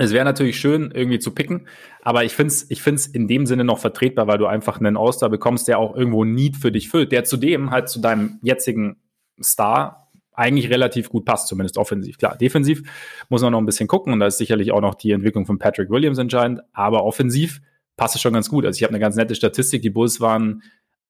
Es 0.00 0.14
wäre 0.14 0.24
natürlich 0.24 0.58
schön, 0.58 0.90
irgendwie 0.94 1.18
zu 1.18 1.32
picken, 1.32 1.68
aber 2.00 2.24
ich 2.24 2.32
finde 2.32 2.54
es 2.54 2.70
ich 2.70 2.80
find's 2.80 3.06
in 3.06 3.28
dem 3.28 3.44
Sinne 3.44 3.64
noch 3.64 3.78
vertretbar, 3.78 4.26
weil 4.26 4.38
du 4.38 4.46
einfach 4.46 4.80
einen 4.80 4.96
All-Star 4.96 5.28
bekommst, 5.28 5.68
der 5.68 5.78
auch 5.78 5.94
irgendwo 5.94 6.24
ein 6.24 6.34
Need 6.34 6.56
für 6.56 6.72
dich 6.72 6.88
füllt, 6.88 7.12
der 7.12 7.24
zudem 7.24 7.70
halt 7.70 7.90
zu 7.90 8.00
deinem 8.00 8.38
jetzigen 8.40 8.96
Star 9.42 10.10
eigentlich 10.32 10.70
relativ 10.70 11.10
gut 11.10 11.26
passt, 11.26 11.48
zumindest 11.48 11.76
offensiv. 11.76 12.16
Klar, 12.16 12.38
defensiv 12.38 12.82
muss 13.28 13.42
man 13.42 13.52
noch 13.52 13.58
ein 13.58 13.66
bisschen 13.66 13.88
gucken 13.88 14.14
und 14.14 14.20
da 14.20 14.26
ist 14.26 14.38
sicherlich 14.38 14.72
auch 14.72 14.80
noch 14.80 14.94
die 14.94 15.10
Entwicklung 15.10 15.44
von 15.44 15.58
Patrick 15.58 15.90
Williams 15.90 16.16
entscheidend, 16.16 16.62
aber 16.72 17.04
offensiv 17.04 17.60
passt 17.98 18.14
es 18.14 18.22
schon 18.22 18.32
ganz 18.32 18.48
gut. 18.48 18.64
Also 18.64 18.78
ich 18.78 18.82
habe 18.84 18.92
eine 18.92 19.00
ganz 19.00 19.16
nette 19.16 19.34
Statistik, 19.34 19.82
die 19.82 19.90
Bulls 19.90 20.18
waren 20.22 20.62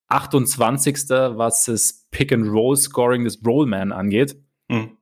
28. 0.08 1.10
was 1.10 1.66
das 1.66 2.08
Pick-and-Roll-Scoring 2.10 3.22
des 3.22 3.40
Rollman 3.46 3.93
angeht. 3.93 4.34
Hm. 4.69 4.96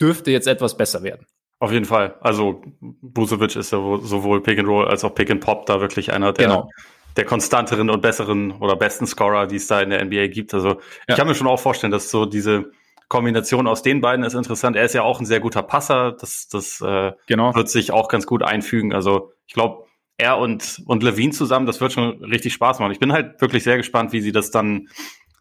Dürfte 0.00 0.30
jetzt 0.30 0.46
etwas 0.46 0.76
besser 0.76 1.02
werden. 1.02 1.26
Auf 1.58 1.72
jeden 1.72 1.86
Fall. 1.86 2.16
Also 2.20 2.62
Busovic 2.80 3.56
ist 3.56 3.72
ja 3.72 3.78
sowohl 3.78 4.42
Pick 4.42 4.58
and 4.58 4.68
Roll 4.68 4.86
als 4.86 5.04
auch 5.04 5.14
Pick 5.14 5.30
and 5.30 5.40
Pop 5.40 5.66
da 5.66 5.80
wirklich 5.80 6.12
einer 6.12 6.32
der, 6.32 6.48
genau. 6.48 6.70
der 7.16 7.24
konstanteren 7.24 7.88
und 7.88 8.02
besseren 8.02 8.52
oder 8.52 8.76
besten 8.76 9.06
Scorer, 9.06 9.46
die 9.46 9.56
es 9.56 9.66
da 9.66 9.80
in 9.80 9.90
der 9.90 10.04
NBA 10.04 10.26
gibt. 10.26 10.52
Also 10.52 10.68
ja. 10.68 10.78
ich 11.08 11.16
kann 11.16 11.26
mir 11.26 11.34
schon 11.34 11.46
auch 11.46 11.58
vorstellen, 11.58 11.90
dass 11.90 12.10
so 12.10 12.26
diese 12.26 12.72
Kombination 13.08 13.66
aus 13.66 13.82
den 13.82 14.00
beiden 14.02 14.24
ist 14.24 14.34
interessant. 14.34 14.76
Er 14.76 14.84
ist 14.84 14.94
ja 14.94 15.02
auch 15.02 15.18
ein 15.18 15.26
sehr 15.26 15.40
guter 15.40 15.62
Passer. 15.62 16.12
Das, 16.12 16.48
das 16.48 16.80
äh, 16.82 17.12
genau. 17.26 17.54
wird 17.54 17.70
sich 17.70 17.90
auch 17.90 18.08
ganz 18.08 18.26
gut 18.26 18.42
einfügen. 18.42 18.92
Also 18.92 19.32
ich 19.46 19.54
glaube, 19.54 19.86
er 20.18 20.38
und, 20.38 20.82
und 20.86 21.02
Levine 21.02 21.32
zusammen, 21.32 21.66
das 21.66 21.80
wird 21.80 21.92
schon 21.92 22.22
richtig 22.24 22.52
Spaß 22.52 22.80
machen. 22.80 22.92
Ich 22.92 22.98
bin 22.98 23.12
halt 23.12 23.40
wirklich 23.40 23.64
sehr 23.64 23.76
gespannt, 23.76 24.12
wie 24.12 24.20
sie 24.20 24.32
das 24.32 24.50
dann 24.50 24.88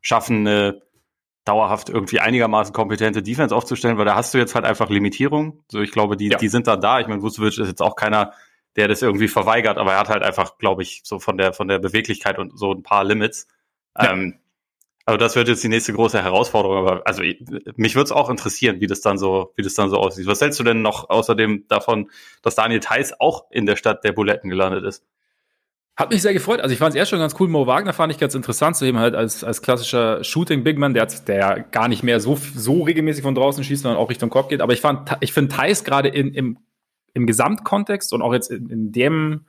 schaffen, 0.01 0.47
eine 0.47 0.81
dauerhaft 1.45 1.89
irgendwie 1.89 2.19
einigermaßen 2.19 2.73
kompetente 2.73 3.21
Defense 3.21 3.55
aufzustellen, 3.55 3.97
weil 3.97 4.05
da 4.05 4.15
hast 4.15 4.33
du 4.33 4.37
jetzt 4.39 4.55
halt 4.55 4.65
einfach 4.65 4.89
Limitierungen. 4.89 5.63
So, 5.71 5.79
ich 5.79 5.91
glaube, 5.91 6.17
die, 6.17 6.29
ja. 6.29 6.37
die 6.37 6.47
sind 6.47 6.67
da 6.67 6.75
da. 6.75 6.99
Ich 6.99 7.07
meine, 7.07 7.21
Vucevic 7.21 7.57
ist 7.57 7.67
jetzt 7.67 7.81
auch 7.81 7.95
keiner, 7.95 8.33
der 8.75 8.87
das 8.87 9.01
irgendwie 9.01 9.27
verweigert, 9.27 9.77
aber 9.77 9.93
er 9.93 9.99
hat 9.99 10.09
halt 10.09 10.23
einfach, 10.23 10.57
glaube 10.57 10.81
ich, 10.81 11.01
so 11.05 11.19
von 11.19 11.37
der, 11.37 11.53
von 11.53 11.67
der 11.67 11.79
Beweglichkeit 11.79 12.39
und 12.39 12.57
so 12.57 12.73
ein 12.73 12.83
paar 12.83 13.03
Limits. 13.03 13.47
Ja. 13.97 14.11
Ähm, 14.11 14.39
also 15.05 15.17
das 15.17 15.35
wird 15.35 15.47
jetzt 15.47 15.63
die 15.63 15.69
nächste 15.69 15.93
große 15.93 16.21
Herausforderung, 16.21 16.77
aber 16.77 17.03
also 17.05 17.21
mich 17.75 17.93
würde 17.93 18.05
es 18.05 18.11
auch 18.11 18.27
interessieren, 18.29 18.81
wie 18.81 18.87
das 18.87 19.01
dann 19.01 19.19
so, 19.19 19.53
wie 19.55 19.61
das 19.61 19.75
dann 19.75 19.91
so 19.91 19.97
aussieht. 19.97 20.25
Was 20.25 20.41
hältst 20.41 20.59
du 20.59 20.63
denn 20.63 20.81
noch 20.81 21.11
außerdem 21.11 21.65
davon, 21.67 22.09
dass 22.41 22.55
Daniel 22.55 22.79
Theiss 22.79 23.13
auch 23.19 23.45
in 23.51 23.67
der 23.67 23.75
Stadt 23.75 24.03
der 24.03 24.13
Buletten 24.13 24.49
gelandet 24.49 24.83
ist? 24.83 25.05
Hat 25.97 26.11
mich 26.11 26.21
sehr 26.21 26.33
gefreut. 26.33 26.59
Also 26.59 26.73
ich 26.73 26.79
fand 26.79 26.89
es 26.89 26.95
erst 26.95 27.11
schon 27.11 27.19
ganz 27.19 27.35
cool. 27.39 27.47
Mo 27.47 27.67
Wagner 27.67 27.93
fand 27.93 28.11
ich 28.11 28.19
ganz 28.19 28.35
interessant, 28.35 28.75
zu 28.75 28.85
ihm 28.85 28.99
halt 28.99 29.15
als, 29.15 29.45
als 29.45 29.61
klassischer 29.61 30.23
Shooting 30.25 30.63
Big 30.65 30.77
Man, 30.77 30.93
der, 30.93 31.03
hat, 31.03 31.27
der 31.29 31.37
ja 31.37 31.57
gar 31.57 31.87
nicht 31.87 32.03
mehr 32.03 32.19
so, 32.19 32.37
so 32.55 32.83
regelmäßig 32.83 33.23
von 33.23 33.33
draußen 33.33 33.63
schießt, 33.63 33.83
sondern 33.83 33.99
auch 33.99 34.09
Richtung 34.09 34.29
Kopf 34.29 34.49
geht. 34.49 34.59
Aber 34.59 34.73
ich 34.73 34.81
fand, 34.81 35.15
ich 35.21 35.31
finde 35.31 35.55
Thais 35.55 35.85
gerade 35.85 36.09
in, 36.09 36.33
im, 36.33 36.57
im 37.13 37.25
Gesamtkontext 37.25 38.11
und 38.11 38.21
auch 38.21 38.33
jetzt 38.33 38.51
in, 38.51 38.69
in 38.69 38.91
dem, 38.91 39.45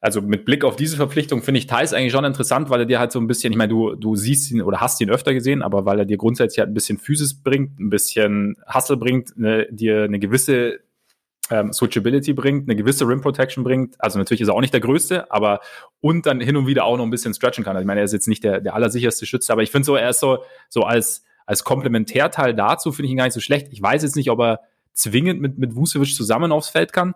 also 0.00 0.22
mit 0.22 0.46
Blick 0.46 0.64
auf 0.64 0.76
diese 0.76 0.96
Verpflichtung 0.96 1.42
finde 1.42 1.58
ich 1.58 1.66
Thais 1.66 1.92
eigentlich 1.92 2.12
schon 2.12 2.24
interessant, 2.24 2.70
weil 2.70 2.80
er 2.80 2.86
dir 2.86 2.98
halt 2.98 3.12
so 3.12 3.20
ein 3.20 3.26
bisschen, 3.26 3.52
ich 3.52 3.58
meine, 3.58 3.68
du, 3.68 3.94
du 3.94 4.16
siehst 4.16 4.50
ihn 4.50 4.62
oder 4.62 4.80
hast 4.80 5.02
ihn 5.02 5.10
öfter 5.10 5.34
gesehen, 5.34 5.62
aber 5.62 5.84
weil 5.84 5.98
er 5.98 6.06
dir 6.06 6.16
grundsätzlich 6.16 6.60
halt 6.60 6.70
ein 6.70 6.74
bisschen 6.74 6.96
Physis 6.96 7.42
bringt, 7.42 7.78
ein 7.78 7.90
bisschen 7.90 8.56
Hustle 8.72 8.96
bringt, 8.96 9.36
ne, 9.36 9.66
dir 9.70 10.04
eine 10.04 10.18
gewisse 10.18 10.80
ähm, 11.50 11.72
Switchability 11.72 12.32
bringt, 12.32 12.68
eine 12.68 12.76
gewisse 12.76 13.06
Rim 13.06 13.20
Protection 13.20 13.64
bringt. 13.64 13.94
Also 13.98 14.18
natürlich 14.18 14.40
ist 14.40 14.48
er 14.48 14.54
auch 14.54 14.60
nicht 14.60 14.72
der 14.72 14.80
größte, 14.80 15.30
aber 15.30 15.60
und 16.00 16.26
dann 16.26 16.40
hin 16.40 16.56
und 16.56 16.66
wieder 16.66 16.84
auch 16.84 16.96
noch 16.96 17.04
ein 17.04 17.10
bisschen 17.10 17.34
stretchen 17.34 17.64
kann. 17.64 17.76
Also 17.76 17.82
ich 17.82 17.86
meine, 17.86 18.00
er 18.00 18.04
ist 18.04 18.12
jetzt 18.12 18.28
nicht 18.28 18.44
der, 18.44 18.60
der 18.60 18.74
allersicherste 18.74 19.26
Schütze, 19.26 19.52
aber 19.52 19.62
ich 19.62 19.70
finde 19.70 19.86
so, 19.86 19.96
er 19.96 20.10
ist 20.10 20.20
so, 20.20 20.38
so 20.68 20.82
als, 20.82 21.24
als 21.46 21.64
Komplementärteil 21.64 22.54
dazu 22.54 22.92
finde 22.92 23.06
ich 23.06 23.12
ihn 23.12 23.18
gar 23.18 23.24
nicht 23.24 23.34
so 23.34 23.40
schlecht. 23.40 23.68
Ich 23.70 23.80
weiß 23.80 24.02
jetzt 24.02 24.16
nicht, 24.16 24.30
ob 24.30 24.40
er 24.40 24.60
zwingend 24.92 25.40
mit, 25.40 25.58
mit 25.58 25.76
Vucevic 25.76 26.14
zusammen 26.14 26.52
aufs 26.52 26.68
Feld 26.68 26.92
kann. 26.92 27.14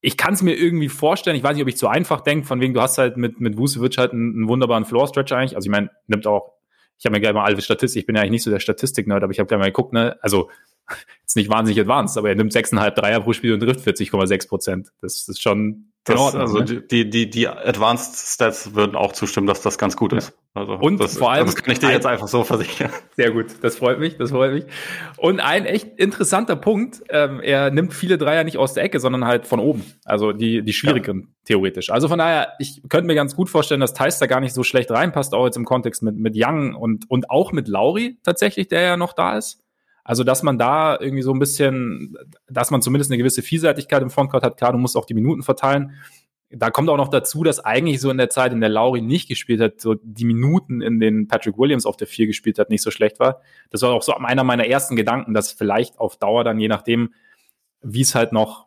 Ich 0.00 0.16
kann 0.16 0.34
es 0.34 0.42
mir 0.42 0.54
irgendwie 0.54 0.88
vorstellen. 0.88 1.36
Ich 1.36 1.44
weiß 1.44 1.54
nicht, 1.54 1.62
ob 1.62 1.68
ich 1.68 1.76
zu 1.76 1.86
einfach 1.86 2.22
denke, 2.22 2.46
von 2.46 2.60
wegen, 2.60 2.74
du 2.74 2.80
hast 2.80 2.98
halt 2.98 3.16
mit, 3.16 3.40
mit 3.40 3.56
Vucevic 3.56 3.98
halt 3.98 4.12
einen, 4.12 4.34
einen 4.34 4.48
wunderbaren 4.48 4.84
Floor-Stretch 4.84 5.32
eigentlich. 5.32 5.54
Also 5.54 5.66
ich 5.66 5.70
meine, 5.70 5.90
nimmt 6.08 6.26
auch, 6.26 6.54
ich 7.02 7.06
habe 7.06 7.14
mir 7.14 7.20
gleich 7.20 7.34
mal 7.34 7.42
alle 7.42 7.60
Statistik, 7.60 8.02
ich 8.02 8.06
bin 8.06 8.14
ja 8.14 8.22
eigentlich 8.22 8.30
nicht 8.30 8.42
so 8.44 8.50
der 8.52 8.60
Statistik-Nerd, 8.60 9.24
aber 9.24 9.32
ich 9.32 9.40
habe 9.40 9.48
gleich 9.48 9.58
mal 9.58 9.66
geguckt, 9.66 9.92
ne, 9.92 10.16
also 10.22 10.50
jetzt 11.20 11.34
nicht 11.34 11.50
wahnsinnig 11.50 11.80
advanced, 11.80 12.16
aber 12.16 12.28
er 12.28 12.36
nimmt 12.36 12.52
6,5 12.52 12.90
Dreier 12.92 13.20
pro 13.20 13.32
Spiel 13.32 13.54
und 13.54 13.58
trifft 13.58 13.80
40,6 13.80 14.48
Prozent. 14.48 14.92
Das 15.00 15.26
ist 15.26 15.42
schon 15.42 15.91
das, 16.04 16.18
Ordnung, 16.18 16.42
also 16.42 16.58
ne? 16.58 16.82
die, 16.82 17.08
die, 17.08 17.30
die 17.30 17.46
Advanced 17.46 18.16
Stats 18.16 18.74
würden 18.74 18.96
auch 18.96 19.12
zustimmen, 19.12 19.46
dass 19.46 19.62
das 19.62 19.78
ganz 19.78 19.96
gut 19.96 20.12
ist. 20.12 20.32
Also 20.52 20.74
und 20.74 21.00
das, 21.00 21.16
vor 21.16 21.30
allem, 21.30 21.46
das 21.46 21.54
kann 21.54 21.72
ich 21.72 21.78
dir 21.78 21.90
jetzt 21.92 22.06
einfach 22.06 22.26
so 22.26 22.42
versichern. 22.42 22.90
Sehr 23.16 23.30
gut, 23.30 23.46
das 23.62 23.76
freut 23.76 24.00
mich, 24.00 24.18
das 24.18 24.30
freut 24.30 24.52
mich. 24.52 24.64
Und 25.16 25.38
ein 25.38 25.64
echt 25.64 25.98
interessanter 25.98 26.56
Punkt, 26.56 27.02
ähm, 27.08 27.40
er 27.40 27.70
nimmt 27.70 27.94
viele 27.94 28.18
Dreier 28.18 28.42
nicht 28.42 28.58
aus 28.58 28.74
der 28.74 28.82
Ecke, 28.82 28.98
sondern 28.98 29.24
halt 29.24 29.46
von 29.46 29.60
oben. 29.60 29.84
Also 30.04 30.32
die, 30.32 30.62
die 30.62 30.72
schwierigeren, 30.72 31.20
ja. 31.20 31.26
theoretisch. 31.44 31.90
Also 31.90 32.08
von 32.08 32.18
daher, 32.18 32.54
ich 32.58 32.82
könnte 32.88 33.06
mir 33.06 33.14
ganz 33.14 33.36
gut 33.36 33.48
vorstellen, 33.48 33.80
dass 33.80 33.94
Thais 33.94 34.18
da 34.18 34.26
gar 34.26 34.40
nicht 34.40 34.54
so 34.54 34.64
schlecht 34.64 34.90
reinpasst, 34.90 35.34
auch 35.34 35.44
jetzt 35.44 35.56
im 35.56 35.64
Kontext 35.64 36.02
mit, 36.02 36.16
mit 36.16 36.34
Young 36.36 36.74
und, 36.74 37.08
und 37.08 37.30
auch 37.30 37.52
mit 37.52 37.68
Lauri 37.68 38.18
tatsächlich, 38.24 38.66
der 38.66 38.82
ja 38.82 38.96
noch 38.96 39.12
da 39.12 39.38
ist. 39.38 39.62
Also, 40.04 40.24
dass 40.24 40.42
man 40.42 40.58
da 40.58 40.98
irgendwie 40.98 41.22
so 41.22 41.32
ein 41.32 41.38
bisschen, 41.38 42.16
dass 42.48 42.70
man 42.70 42.82
zumindest 42.82 43.10
eine 43.10 43.18
gewisse 43.18 43.42
Vielseitigkeit 43.42 44.02
im 44.02 44.10
Frontcourt 44.10 44.42
hat. 44.42 44.56
Klar, 44.56 44.72
du 44.72 44.78
musst 44.78 44.96
auch 44.96 45.06
die 45.06 45.14
Minuten 45.14 45.42
verteilen. 45.42 45.92
Da 46.50 46.70
kommt 46.70 46.90
auch 46.90 46.96
noch 46.96 47.08
dazu, 47.08 47.44
dass 47.44 47.60
eigentlich 47.60 48.00
so 48.00 48.10
in 48.10 48.18
der 48.18 48.28
Zeit, 48.28 48.52
in 48.52 48.60
der 48.60 48.68
Lauri 48.68 49.00
nicht 49.00 49.28
gespielt 49.28 49.60
hat, 49.60 49.80
so 49.80 49.94
die 49.94 50.24
Minuten, 50.24 50.82
in 50.82 51.00
denen 51.00 51.28
Patrick 51.28 51.56
Williams 51.56 51.86
auf 51.86 51.96
der 51.96 52.06
vier 52.06 52.26
gespielt 52.26 52.58
hat, 52.58 52.68
nicht 52.68 52.82
so 52.82 52.90
schlecht 52.90 53.20
war. 53.20 53.40
Das 53.70 53.80
war 53.82 53.90
auch 53.90 54.02
so 54.02 54.14
einer 54.14 54.44
meiner 54.44 54.66
ersten 54.66 54.96
Gedanken, 54.96 55.32
dass 55.32 55.52
vielleicht 55.52 55.98
auf 55.98 56.18
Dauer 56.18 56.44
dann, 56.44 56.58
je 56.58 56.68
nachdem, 56.68 57.14
wie 57.80 58.02
es 58.02 58.14
halt 58.14 58.32
noch, 58.32 58.66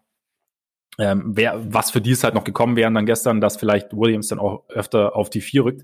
ähm, 0.98 1.34
wer, 1.36 1.62
was 1.72 1.92
für 1.92 2.02
die 2.02 2.12
es 2.12 2.24
halt 2.24 2.34
noch 2.34 2.46
gekommen 2.46 2.76
wären 2.76 2.96
dann 2.96 3.06
gestern, 3.06 3.42
dass 3.42 3.58
vielleicht 3.58 3.96
Williams 3.96 4.30
dann 4.30 4.40
auch 4.40 4.64
öfter 4.70 5.16
auf 5.16 5.30
die 5.30 5.42
vier 5.42 5.66
rückt. 5.66 5.84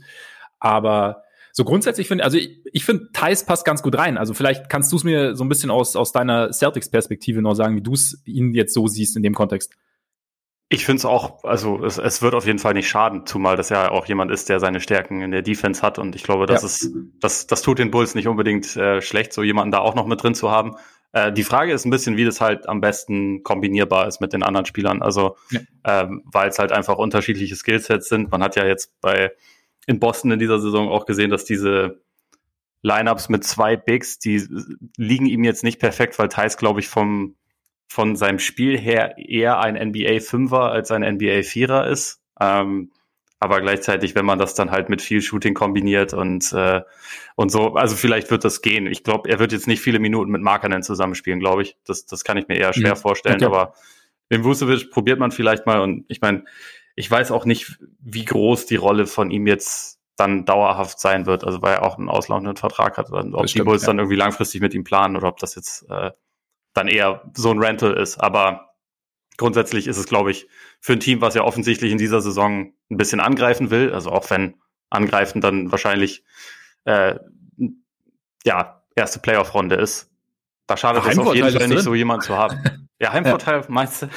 Aber 0.60 1.24
so 1.53 1.63
grundsätzlich 1.63 2.08
finde, 2.08 2.24
also 2.24 2.38
ich, 2.38 2.62
ich 2.72 2.86
finde, 2.86 3.10
Thais 3.13 3.46
passt 3.46 3.65
ganz 3.65 3.81
gut 3.81 3.98
rein. 3.98 4.17
Also 4.17 4.34
vielleicht 4.34 4.70
kannst 4.70 4.91
du 4.91 4.96
es 4.96 5.03
mir 5.03 5.36
so 5.36 5.43
ein 5.43 5.50
bisschen 5.50 5.72
aus, 5.72 5.96
aus 5.96 6.12
deiner 6.12 6.51
Celtics-Perspektive 6.51 7.41
noch 7.41 7.55
sagen, 7.55 7.75
wie 7.75 7.81
du 7.81 7.93
es 7.93 8.22
ihn 8.25 8.53
jetzt 8.53 8.74
so 8.74 8.88
siehst 8.88 9.17
in 9.17 9.24
dem 9.24 9.34
Kontext. 9.34 9.74
Ich 10.74 10.86
finde 10.86 11.00
es 11.00 11.05
auch, 11.05 11.43
also 11.43 11.84
es, 11.84 11.98
es 11.98 12.22
wird 12.22 12.34
auf 12.34 12.46
jeden 12.46 12.60
Fall 12.60 12.74
nicht 12.74 12.88
schaden, 12.88 13.25
zumal 13.25 13.58
das 13.58 13.67
ja 13.67 13.91
auch 13.91 14.05
jemand 14.05 14.31
ist, 14.31 14.48
der 14.48 14.62
seine 14.62 14.79
Stärken 14.79 15.22
in 15.22 15.31
der 15.31 15.41
Defense 15.41 15.81
hat. 15.81 16.00
Und 16.00 16.15
ich 16.15 16.24
glaube, 16.24 16.46
das 16.46 16.62
ja. 16.62 16.67
ist, 16.67 16.89
das, 17.20 17.46
das 17.46 17.62
tut 17.62 17.77
den 17.77 17.91
Bulls 17.91 18.15
nicht 18.15 18.29
unbedingt 18.29 18.77
äh, 18.77 19.01
schlecht, 19.01 19.34
so 19.34 19.43
jemanden 19.43 19.72
da 19.72 19.79
auch 19.79 19.96
noch 19.96 20.08
mit 20.08 20.24
drin 20.24 20.34
zu 20.34 20.50
haben. 20.50 20.75
Äh, 21.12 21.34
die 21.34 21.43
Frage 21.43 21.74
ist 21.74 21.86
ein 21.86 21.89
bisschen, 21.89 22.15
wie 22.15 22.24
das 22.24 22.39
halt 22.39 22.70
am 22.70 22.79
besten 22.79 23.43
kombinierbar 23.43 24.08
ist 24.08 24.22
mit 24.22 24.31
den 24.31 24.43
anderen 24.43 24.65
Spielern. 24.65 25.01
Also, 25.01 25.36
ja. 25.50 25.60
ähm, 25.84 26.24
weil 26.31 26.50
es 26.50 26.58
halt 26.58 26.72
einfach 26.72 26.98
unterschiedliche 26.98 27.58
Skillsets 27.58 28.08
sind. 28.08 28.31
Man 28.31 28.41
hat 28.41 28.55
ja 28.55 28.65
jetzt 28.65 28.93
bei 29.01 29.31
in 29.91 30.00
Boston 30.00 30.31
in 30.31 30.39
dieser 30.39 30.60
Saison 30.60 30.89
auch 30.89 31.05
gesehen, 31.05 31.29
dass 31.29 31.45
diese 31.45 32.01
Lineups 32.81 33.29
mit 33.29 33.43
zwei 33.43 33.75
Bigs, 33.75 34.17
die 34.17 34.43
liegen 34.98 35.27
ihm 35.27 35.43
jetzt 35.43 35.63
nicht 35.63 35.79
perfekt, 35.79 36.17
weil 36.17 36.29
Thais, 36.29 36.57
glaube 36.57 36.79
ich, 36.79 36.88
vom 36.88 37.36
von 37.88 38.15
seinem 38.15 38.39
Spiel 38.39 38.79
her 38.79 39.17
eher 39.17 39.60
ein 39.60 39.75
NBA 39.75 40.21
Fünfer 40.21 40.71
als 40.71 40.91
ein 40.91 41.01
NBA 41.01 41.43
Vierer 41.43 41.88
ist. 41.88 42.21
Ähm, 42.39 42.91
aber 43.38 43.60
gleichzeitig, 43.60 44.15
wenn 44.15 44.25
man 44.25 44.39
das 44.39 44.53
dann 44.53 44.71
halt 44.71 44.88
mit 44.88 45.01
viel 45.01 45.21
Shooting 45.21 45.53
kombiniert 45.53 46.13
und 46.13 46.53
und 47.36 47.51
so, 47.51 47.74
also 47.74 47.95
vielleicht 47.95 48.31
wird 48.31 48.45
das 48.45 48.62
gehen. 48.62 48.88
Ich 48.88 49.03
glaube, 49.03 49.29
er 49.29 49.39
wird 49.39 49.51
jetzt 49.51 49.67
nicht 49.67 49.81
viele 49.81 50.00
Minuten 50.00 50.31
mit 50.31 50.41
Markanen 50.41 50.83
zusammenspielen, 50.83 51.39
glaube 51.39 51.63
ich. 51.63 51.75
Das 51.86 52.05
das 52.05 52.24
kann 52.24 52.38
ich 52.38 52.48
mir 52.48 52.55
eher 52.55 52.71
schwer 52.71 52.95
mhm. 52.95 53.00
vorstellen. 53.00 53.36
Okay. 53.36 53.45
Aber 53.45 53.74
den 54.31 54.45
Vucevic 54.45 54.89
probiert 54.89 55.19
man 55.19 55.31
vielleicht 55.31 55.65
mal 55.65 55.81
und 55.81 56.05
ich 56.07 56.21
meine, 56.21 56.45
ich 57.01 57.10
weiß 57.10 57.31
auch 57.31 57.46
nicht, 57.46 57.79
wie 58.00 58.25
groß 58.25 58.67
die 58.67 58.75
Rolle 58.75 59.08
von 59.08 59.31
ihm 59.31 59.48
jetzt 59.48 60.00
dann 60.17 60.46
dauerhaft 60.46 61.00
sein 61.00 61.25
wird, 61.25 61.43
also 61.43 61.60
weil 61.63 61.74
er 61.74 61.84
auch 61.84 61.98
einen 61.98 62.10
auslaufenden 62.10 62.55
Vertrag 62.58 63.00
hat, 63.00 63.12
ob 63.12 63.41
das 63.41 63.53
die 63.53 63.63
Bulls 63.63 63.81
ja. 63.81 63.88
dann 63.88 63.98
irgendwie 63.98 64.17
langfristig 64.17 64.62
mit 64.62 64.75
ihm 64.75 64.84
planen 64.84 65.17
oder 65.17 65.27
ob 65.27 65.39
das 65.39 65.55
jetzt 65.55 65.89
äh, 65.89 66.12
dann 66.75 66.88
eher 66.88 67.24
so 67.36 67.50
ein 67.50 67.58
Rental 67.58 67.93
ist. 67.93 68.20
Aber 68.20 68.75
grundsätzlich 69.36 69.88
ist 69.88 69.98
es, 69.98 70.05
glaube 70.05 70.29
ich, 70.29 70.48
für 70.79 70.93
ein 70.93 71.00
Team, 71.00 71.22
was 71.22 71.34
ja 71.34 71.43
offensichtlich 71.43 71.91
in 71.91 71.98
dieser 71.98 72.22
Saison 72.22 72.72
ein 72.91 72.98
bisschen 72.98 73.20
angreifen 73.20 73.72
will, 73.72 73.91
also 73.91 74.12
auch 74.12 74.29
wenn 74.29 74.62
angreifen 74.91 75.41
dann 75.41 75.72
wahrscheinlich 75.72 76.24
äh, 76.86 77.15
ja 78.46 78.84
erste 78.96 79.17
Playoff-Runde 79.17 79.75
ist, 79.75 80.12
da 80.67 80.77
schadet 80.77 81.03
es 81.03 81.17
auf 81.17 81.34
jeden 81.34 81.51
Fall 81.51 81.67
nicht, 81.67 81.81
so 81.81 81.96
jemanden 81.96 82.25
zu 82.25 82.38
haben. 82.38 82.60
Ja, 83.01 83.13
Heimvorteil 83.13 83.65
meinst 83.67 84.03
du? 84.03 84.10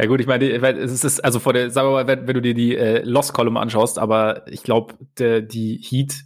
Ja 0.00 0.06
gut, 0.06 0.18
ich 0.20 0.26
meine, 0.26 0.48
es 0.48 1.04
ist 1.04 1.22
also 1.22 1.40
vor 1.40 1.52
der, 1.52 1.70
sagen 1.70 1.88
wir 1.88 1.92
mal, 1.92 2.06
wenn, 2.06 2.26
wenn 2.26 2.34
du 2.34 2.40
dir 2.40 2.54
die 2.54 2.74
äh, 2.74 3.02
Lost-Column 3.02 3.58
anschaust, 3.58 3.98
aber 3.98 4.46
ich 4.48 4.62
glaube, 4.62 4.94
die 5.18 5.76
Heat 5.76 6.24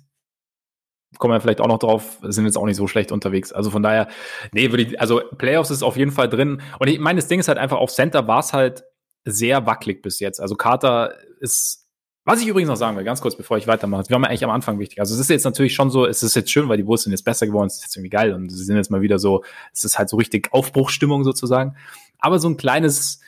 kommen 1.19 1.35
wir 1.35 1.41
vielleicht 1.41 1.61
auch 1.61 1.67
noch 1.67 1.81
drauf, 1.81 2.19
sind 2.23 2.45
jetzt 2.45 2.57
auch 2.57 2.67
nicht 2.67 2.77
so 2.77 2.87
schlecht 2.87 3.11
unterwegs. 3.11 3.53
Also 3.53 3.71
von 3.71 3.83
daher, 3.83 4.07
nee, 4.53 4.71
würde 4.71 4.85
ich, 4.85 5.01
also 5.01 5.23
Playoffs 5.39 5.71
ist 5.71 5.83
auf 5.83 5.97
jeden 5.97 6.13
Fall 6.13 6.29
drin. 6.29 6.63
Und 6.79 6.87
ich 6.87 7.01
meine, 7.01 7.19
das 7.19 7.27
Ding 7.27 7.41
ist 7.41 7.49
halt 7.49 7.59
einfach, 7.59 7.79
auf 7.79 7.91
Center 7.91 8.29
war 8.29 8.39
es 8.39 8.53
halt 8.53 8.85
sehr 9.25 9.67
wackelig 9.67 10.03
bis 10.03 10.21
jetzt. 10.21 10.41
Also 10.41 10.55
Carter 10.55 11.15
ist, 11.41 11.89
was 12.25 12.41
ich 12.41 12.47
übrigens 12.47 12.69
noch 12.69 12.77
sagen 12.77 12.97
will, 12.97 13.05
ganz 13.05 13.21
kurz, 13.21 13.37
bevor 13.37 13.59
ich 13.59 13.67
weitermache, 13.67 14.09
wir 14.09 14.15
haben 14.15 14.23
ja 14.23 14.29
eigentlich 14.29 14.45
am 14.45 14.51
Anfang 14.51 14.79
wichtig. 14.79 15.01
Also 15.01 15.15
es 15.15 15.21
ist 15.21 15.31
jetzt 15.31 15.45
natürlich 15.45 15.75
schon 15.75 15.91
so, 15.91 16.07
es 16.07 16.23
ist 16.23 16.37
jetzt 16.37 16.53
schön, 16.53 16.69
weil 16.69 16.77
die 16.77 16.85
Bulls 16.85 17.03
sind 17.03 17.13
jetzt 17.13 17.25
besser 17.25 17.47
geworden, 17.47 17.67
es 17.67 17.79
ist 17.79 17.83
jetzt 17.83 17.97
irgendwie 17.97 18.11
geil 18.11 18.35
und 18.35 18.51
sie 18.51 18.65
sind 18.65 18.77
jetzt 18.77 18.93
mal 18.93 19.01
wieder 19.01 19.19
so, 19.19 19.43
es 19.73 19.85
ist 19.85 19.99
halt 19.99 20.09
so 20.09 20.17
richtig 20.17 20.53
Aufbruchstimmung 20.53 21.25
sozusagen. 21.25 21.77
Aber 22.19 22.39
so 22.39 22.49
ein 22.49 22.57
kleines, 22.57 23.21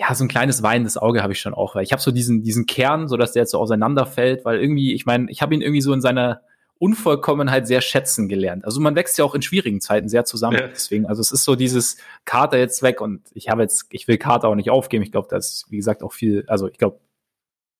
ja, 0.00 0.14
so 0.14 0.24
ein 0.24 0.28
kleines 0.28 0.62
weinendes 0.62 0.96
Auge 0.96 1.22
habe 1.22 1.34
ich 1.34 1.40
schon 1.40 1.52
auch, 1.52 1.74
weil 1.74 1.82
ich 1.82 1.92
habe 1.92 2.00
so 2.00 2.10
diesen, 2.10 2.42
diesen 2.42 2.64
Kern, 2.64 3.06
so 3.06 3.18
dass 3.18 3.32
der 3.32 3.42
jetzt 3.42 3.50
so 3.50 3.58
auseinanderfällt, 3.58 4.46
weil 4.46 4.58
irgendwie, 4.58 4.94
ich 4.94 5.04
meine, 5.04 5.30
ich 5.30 5.42
habe 5.42 5.54
ihn 5.54 5.60
irgendwie 5.60 5.82
so 5.82 5.92
in 5.92 6.00
seiner 6.00 6.40
Unvollkommenheit 6.78 7.66
sehr 7.66 7.82
schätzen 7.82 8.26
gelernt. 8.26 8.64
Also 8.64 8.80
man 8.80 8.96
wächst 8.96 9.18
ja 9.18 9.26
auch 9.26 9.34
in 9.34 9.42
schwierigen 9.42 9.82
Zeiten 9.82 10.08
sehr 10.08 10.24
zusammen. 10.24 10.56
Ja. 10.56 10.68
Deswegen, 10.68 11.04
also 11.04 11.20
es 11.20 11.30
ist 11.32 11.44
so 11.44 11.54
dieses 11.54 11.98
Kater 12.24 12.56
jetzt 12.56 12.82
weg 12.82 13.02
und 13.02 13.20
ich 13.34 13.50
habe 13.50 13.60
jetzt, 13.60 13.88
ich 13.90 14.08
will 14.08 14.16
Kater 14.16 14.48
auch 14.48 14.54
nicht 14.54 14.70
aufgeben. 14.70 15.04
Ich 15.04 15.12
glaube, 15.12 15.28
da 15.30 15.36
ist, 15.36 15.66
wie 15.68 15.76
gesagt, 15.76 16.02
auch 16.02 16.14
viel, 16.14 16.44
also 16.46 16.66
ich 16.66 16.78
glaube, 16.78 16.98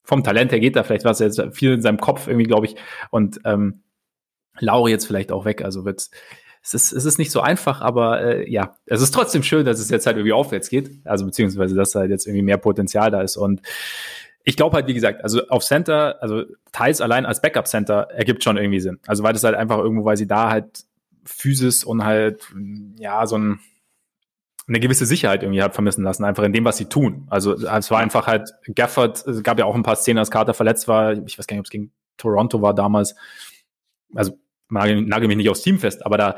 vom 0.03 0.23
Talent 0.23 0.53
her 0.53 0.61
geht 0.61 0.77
da 0.77 0.83
vielleicht 0.83 1.07
was 1.07 1.21
jetzt 1.21 1.41
viel 1.53 1.73
in 1.73 1.81
seinem 1.81 2.01
Kopf 2.01 2.27
irgendwie, 2.27 2.47
glaube 2.47 2.67
ich. 2.67 2.77
Und 3.11 3.41
ähm, 3.47 3.83
Laure 4.59 4.91
jetzt 4.91 5.07
vielleicht 5.07 5.33
auch 5.33 5.47
weg. 5.47 5.65
Also 5.65 5.87
wird 5.87 6.11
es 6.63 6.75
ist, 6.75 6.93
es 6.93 7.05
ist 7.05 7.19
nicht 7.19 7.31
so 7.31 7.41
einfach, 7.41 7.81
aber 7.81 8.23
äh, 8.23 8.51
ja, 8.51 8.77
es 8.87 9.01
ist 9.01 9.13
trotzdem 9.13 9.43
schön, 9.43 9.65
dass 9.65 9.81
es 9.81 9.89
jetzt 9.89 10.07
halt 10.07 10.17
irgendwie 10.17 10.33
aufwärts 10.33 10.69
geht. 10.69 11.01
Also 11.05 11.25
beziehungsweise, 11.25 11.75
dass 11.75 11.95
halt 11.95 12.11
jetzt 12.11 12.27
irgendwie 12.27 12.43
mehr 12.43 12.59
Potenzial 12.59 13.11
da 13.11 13.23
ist. 13.23 13.37
Und 13.37 13.63
ich 14.45 14.57
glaube 14.57 14.77
halt, 14.77 14.87
wie 14.87 14.95
gesagt, 14.95 15.23
also 15.25 15.47
auf 15.49 15.65
Center, 15.65 16.23
also 16.23 16.45
Thais 16.73 17.01
allein 17.01 17.25
als 17.27 17.41
Backup-Center 17.41 18.09
ergibt 18.11 18.45
schon 18.45 18.57
irgendwie 18.57 18.81
Sinn. 18.81 18.99
Also 19.07 19.23
weil 19.23 19.33
das 19.33 19.45
halt 19.45 19.55
einfach 19.55 19.79
irgendwo, 19.79 20.05
weil 20.05 20.17
sie 20.17 20.27
da 20.27 20.51
halt 20.51 20.85
Physis 21.25 21.85
und 21.85 22.05
halt, 22.05 22.53
ja, 22.99 23.27
so 23.27 23.37
ein, 23.39 23.61
eine 24.69 24.81
gewisse 24.81 25.07
Sicherheit 25.07 25.43
irgendwie 25.43 25.63
hat 25.63 25.75
vermissen 25.75 26.05
lassen, 26.05 26.25
einfach 26.25 26.45
in 26.45 26.53
dem, 26.53 26.65
was 26.65 26.77
sie 26.77 26.87
tun. 26.87 27.27
Also 27.29 27.55
es 27.55 27.91
war 27.91 27.99
einfach 27.99 28.27
halt, 28.27 28.53
Gafford, 28.75 29.27
es 29.27 29.43
gab 29.43 29.59
ja 29.59 29.65
auch 29.65 29.75
ein 29.75 29.83
paar 29.83 29.97
Szenen, 29.97 30.19
als 30.19 30.31
Carter 30.31 30.55
verletzt 30.55 30.89
war, 30.89 31.13
ich 31.13 31.39
weiß 31.39 31.47
gar 31.47 31.55
nicht, 31.55 31.61
ob 31.61 31.67
es 31.67 31.71
gegen 31.71 31.93
Toronto 32.17 32.63
war 32.63 32.75
damals. 32.75 33.15
Also 34.15 34.39
nagel 34.71 35.29
mich 35.29 35.37
nicht 35.37 35.51
aufs 35.51 35.63
Team 35.63 35.79
fest, 35.79 36.05
aber 36.05 36.17
da 36.17 36.37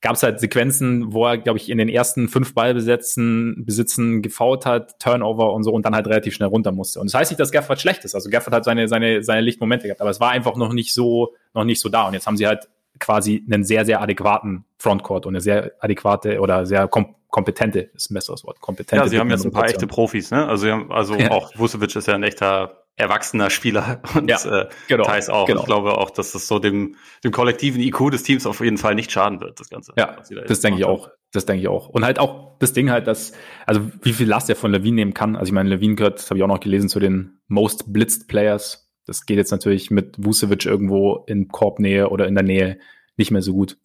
gab 0.00 0.16
es 0.16 0.22
halt 0.22 0.40
Sequenzen, 0.40 1.12
wo 1.12 1.26
er, 1.26 1.38
glaube 1.38 1.58
ich, 1.58 1.68
in 1.68 1.78
den 1.78 1.88
ersten 1.88 2.28
fünf 2.28 2.54
Ballbesetzen 2.54 3.64
Besitzen 3.66 4.22
gefault 4.22 4.64
hat, 4.64 4.98
Turnover 4.98 5.52
und 5.52 5.62
so 5.62 5.72
und 5.72 5.84
dann 5.84 5.94
halt 5.94 6.06
relativ 6.06 6.34
schnell 6.34 6.48
runter 6.48 6.72
musste. 6.72 7.00
Und 7.00 7.12
das 7.12 7.18
heißt 7.18 7.30
nicht, 7.30 7.40
dass 7.40 7.52
Gafford 7.52 7.80
schlecht 7.80 8.04
ist. 8.04 8.14
Also 8.14 8.30
Gafford 8.30 8.54
hat 8.54 8.64
seine, 8.64 8.88
seine, 8.88 9.22
seine 9.22 9.42
Lichtmomente 9.42 9.86
gehabt, 9.86 10.00
aber 10.00 10.10
es 10.10 10.20
war 10.20 10.30
einfach 10.30 10.56
noch 10.56 10.72
nicht 10.72 10.94
so, 10.94 11.34
noch 11.54 11.64
nicht 11.64 11.80
so 11.80 11.88
da. 11.88 12.06
Und 12.06 12.14
jetzt 12.14 12.26
haben 12.26 12.36
sie 12.36 12.46
halt 12.46 12.68
quasi 12.98 13.44
einen 13.50 13.64
sehr, 13.64 13.84
sehr 13.84 14.00
adäquaten 14.00 14.64
Frontcourt 14.78 15.26
und 15.26 15.32
eine 15.34 15.40
sehr 15.40 15.72
adäquate 15.80 16.40
oder 16.40 16.66
sehr 16.66 16.88
kom 16.88 17.14
kompetente, 17.30 17.90
ist 17.94 18.10
ein 18.10 18.14
besseres 18.14 18.42
Wort, 18.42 18.60
kompetente. 18.60 19.04
Ja, 19.04 19.08
sie 19.08 19.20
haben 19.20 19.30
jetzt 19.30 19.44
ein 19.44 19.52
paar 19.52 19.68
echte 19.68 19.86
Profis, 19.86 20.32
ne? 20.32 20.48
Also, 20.48 20.68
haben, 20.68 20.90
also 20.90 21.14
ja. 21.14 21.30
auch 21.30 21.56
Vucevic 21.56 21.94
ist 21.94 22.08
ja 22.08 22.14
ein 22.16 22.24
echter 22.24 22.82
erwachsener 23.00 23.50
Spieler 23.50 24.02
und 24.14 24.30
ja, 24.30 24.44
äh, 24.44 24.68
genau, 24.88 25.04
Thais 25.04 25.28
auch. 25.28 25.46
Genau. 25.46 25.60
Ich 25.60 25.66
glaube 25.66 25.98
auch, 25.98 26.10
dass 26.10 26.32
das 26.32 26.46
so 26.46 26.58
dem, 26.58 26.96
dem 27.24 27.32
kollektiven 27.32 27.80
IQ 27.80 28.10
des 28.10 28.22
Teams 28.22 28.46
auf 28.46 28.60
jeden 28.60 28.78
Fall 28.78 28.94
nicht 28.94 29.10
schaden 29.10 29.40
wird, 29.40 29.58
das 29.58 29.68
Ganze. 29.68 29.92
Ja, 29.96 30.16
da 30.30 30.40
das 30.42 30.60
denke 30.60 30.80
ich 30.80 30.84
auch. 30.84 31.10
Das 31.32 31.46
denke 31.46 31.62
ich 31.62 31.68
auch. 31.68 31.88
Und 31.88 32.04
halt 32.04 32.18
auch 32.18 32.58
das 32.58 32.72
Ding 32.72 32.90
halt, 32.90 33.06
dass, 33.06 33.32
also 33.64 33.82
wie 34.02 34.12
viel 34.12 34.28
Last 34.28 34.50
er 34.50 34.56
von 34.56 34.72
Levine 34.72 34.96
nehmen 34.96 35.14
kann. 35.14 35.36
Also 35.36 35.50
ich 35.50 35.52
meine, 35.54 35.68
Levine 35.68 35.94
gehört, 35.94 36.18
das 36.18 36.28
habe 36.28 36.38
ich 36.38 36.42
auch 36.42 36.48
noch 36.48 36.60
gelesen, 36.60 36.88
zu 36.88 36.98
den 36.98 37.40
most 37.46 37.92
blitzed 37.92 38.26
Players. 38.26 38.90
Das 39.06 39.26
geht 39.26 39.36
jetzt 39.36 39.52
natürlich 39.52 39.90
mit 39.90 40.16
Vucevic 40.18 40.66
irgendwo 40.66 41.24
in 41.26 41.48
Korbnähe 41.48 42.10
oder 42.10 42.26
in 42.26 42.34
der 42.34 42.42
Nähe 42.42 42.78
nicht 43.16 43.30
mehr 43.30 43.42
so 43.42 43.52
gut. 43.52 43.78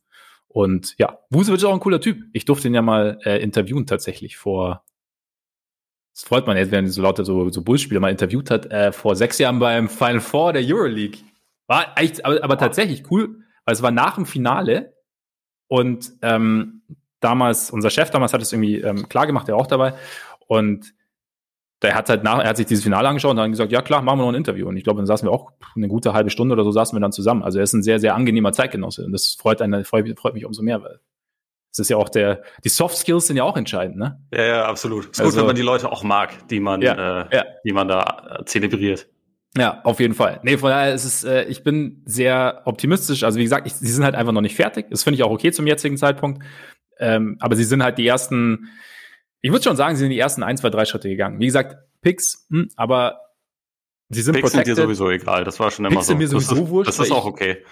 Und 0.48 0.96
ja, 0.98 1.20
Vucevic 1.30 1.58
ist 1.58 1.66
auch 1.66 1.74
ein 1.74 1.80
cooler 1.80 2.02
Typ. 2.02 2.24
Ich 2.34 2.46
durfte 2.46 2.68
ihn 2.68 2.74
ja 2.74 2.82
mal 2.82 3.20
äh, 3.24 3.42
interviewen 3.44 3.86
tatsächlich 3.86 4.38
vor 4.38 4.84
das 6.16 6.24
freut 6.24 6.48
man 6.48 6.56
jetzt, 6.56 6.72
wenn 6.72 6.88
so 6.88 7.02
lauter 7.02 7.26
so, 7.26 7.50
so 7.50 7.62
Bullspieler 7.62 8.00
mal 8.00 8.10
interviewt 8.10 8.50
hat, 8.50 8.72
äh, 8.72 8.94
vor 8.94 9.18
sechs 9.18 9.38
Jahren 9.38 9.60
beim 9.60 9.90
Final 9.90 10.22
Four 10.22 10.54
der 10.54 10.64
Euroleague. 10.66 11.20
War 11.68 11.98
eigentlich, 11.98 12.26
aber, 12.26 12.42
aber 12.42 12.58
tatsächlich 12.58 13.12
cool, 13.12 13.44
weil 13.66 13.74
es 13.74 13.82
war 13.82 13.92
nach 13.92 14.16
dem 14.16 14.26
Finale 14.26 14.94
und 15.68 16.14
ähm, 16.22 16.84
damals, 17.20 17.70
unser 17.70 17.90
Chef 17.90 18.12
damals 18.12 18.32
hat 18.32 18.42
es 18.42 18.54
irgendwie 18.54 18.80
ähm, 18.80 19.10
klar 19.10 19.28
gemacht, 19.28 19.50
der 19.50 19.58
auch 19.58 19.68
dabei. 19.68 19.96
Und 20.48 20.94
der 21.82 21.96
hat 21.96 22.08
halt 22.08 22.24
nach, 22.24 22.40
er 22.40 22.50
hat 22.50 22.58
sich 22.58 22.68
dieses 22.68 22.86
Finale 22.86 23.10
angeschaut 23.10 23.32
und 23.32 23.40
hat 23.42 23.50
gesagt, 23.50 23.74
ja 23.74 23.82
klar, 23.82 24.02
machen 24.02 24.20
wir 24.20 24.24
noch 24.24 24.32
ein 24.32 24.36
Interview. 24.36 24.70
Und 24.70 24.78
ich 24.78 24.86
glaube, 24.86 25.00
dann 25.00 25.08
saßen 25.08 25.28
wir 25.28 25.34
auch 25.34 25.52
eine 25.76 25.90
gute 25.90 26.14
halbe 26.14 26.30
Stunde 26.30 26.54
oder 26.54 26.64
so 26.64 26.72
saßen 26.72 26.96
wir 26.96 27.02
dann 27.02 27.12
zusammen. 27.12 27.44
Also 27.44 27.58
er 27.58 27.66
ist 27.66 27.74
ein 27.74 27.84
sehr, 27.84 28.00
sehr 28.00 28.16
angenehmer 28.16 28.54
Zeitgenosse. 28.54 29.04
Und 29.04 29.12
das 29.12 29.34
freut 29.34 29.62
einen, 29.62 29.84
freut, 29.84 30.18
freut 30.18 30.34
mich 30.34 30.46
umso 30.46 30.62
mehr, 30.62 30.82
weil 30.82 31.02
das 31.76 31.86
ist 31.86 31.90
ja 31.90 31.98
auch 31.98 32.10
der, 32.10 32.42
die 32.64 32.70
Soft 32.70 32.98
Skills 32.98 33.28
sind 33.28 33.38
ja 33.38 33.44
auch 33.44 33.58
entscheidend, 33.58 33.98
ne? 33.98 34.22
Ja, 34.34 34.44
ja, 34.46 34.66
absolut. 34.66 35.06
Es 35.06 35.12
ist 35.12 35.20
also, 35.20 35.32
gut, 35.32 35.40
wenn 35.40 35.48
man 35.48 35.56
die 35.56 35.62
Leute 35.62 35.92
auch 35.92 36.04
mag, 36.04 36.48
die 36.48 36.60
man, 36.60 36.82
ja, 36.82 37.24
äh, 37.24 37.36
ja. 37.36 37.46
die 37.66 37.74
man 37.74 37.88
da 37.88 38.40
äh, 38.40 38.46
zelebriert. 38.46 39.08
Ja, 39.58 39.82
auf 39.84 40.00
jeden 40.00 40.14
Fall. 40.14 40.40
Nee, 40.44 40.58
von 40.58 40.70
daher 40.70 40.94
ist 40.94 41.06
es, 41.06 41.24
äh, 41.24 41.44
ich 41.44 41.64
bin 41.64 42.02
sehr 42.06 42.62
optimistisch. 42.66 43.24
Also 43.24 43.40
wie 43.40 43.44
gesagt, 43.44 43.68
ich, 43.68 43.74
sie 43.74 43.88
sind 43.88 44.04
halt 44.04 44.16
einfach 44.16 44.34
noch 44.34 44.42
nicht 44.42 44.56
fertig. 44.56 44.88
Das 44.90 45.04
finde 45.04 45.16
ich 45.16 45.24
auch 45.24 45.32
okay 45.32 45.52
zum 45.52 45.66
jetzigen 45.66 45.98
Zeitpunkt. 45.98 46.44
Ähm, 47.00 47.38
aber 47.40 47.56
sie 47.56 47.64
sind 47.64 47.84
halt 47.84 47.98
die 47.98 48.08
ersten, 48.08 48.70
ich 49.42 49.52
würde 49.52 49.64
schon 49.64 49.78
sagen, 49.78 49.96
sie 49.96 50.02
sind 50.02 50.12
die 50.12 50.20
ersten 50.20 50.44
ein, 50.44 50.58
zwei, 50.58 50.70
drei 50.70 50.86
Schritte 50.86 51.10
gegangen. 51.10 51.40
Wie 51.40 51.46
gesagt, 51.46 51.78
Picks, 52.02 52.48
hm, 52.50 52.70
aber 52.76 53.20
sie 54.10 54.22
sind 54.22 54.36
Picks 54.36 54.52
protected. 54.52 54.76
sind 54.76 54.78
dir 54.78 54.84
sowieso 54.84 55.10
egal. 55.10 55.46
Das 55.46 55.60
war 55.60 55.72
schon 55.72 55.86
immer 55.86 55.96
Picks 55.96 56.08
so. 56.08 56.12
Sind 56.12 56.18
mir 56.20 56.28
sowieso 56.28 56.56
das 56.56 56.70
wurscht, 56.70 56.90
das 56.90 57.00
ist 57.00 57.12
auch 57.12 57.26
okay. 57.26 57.64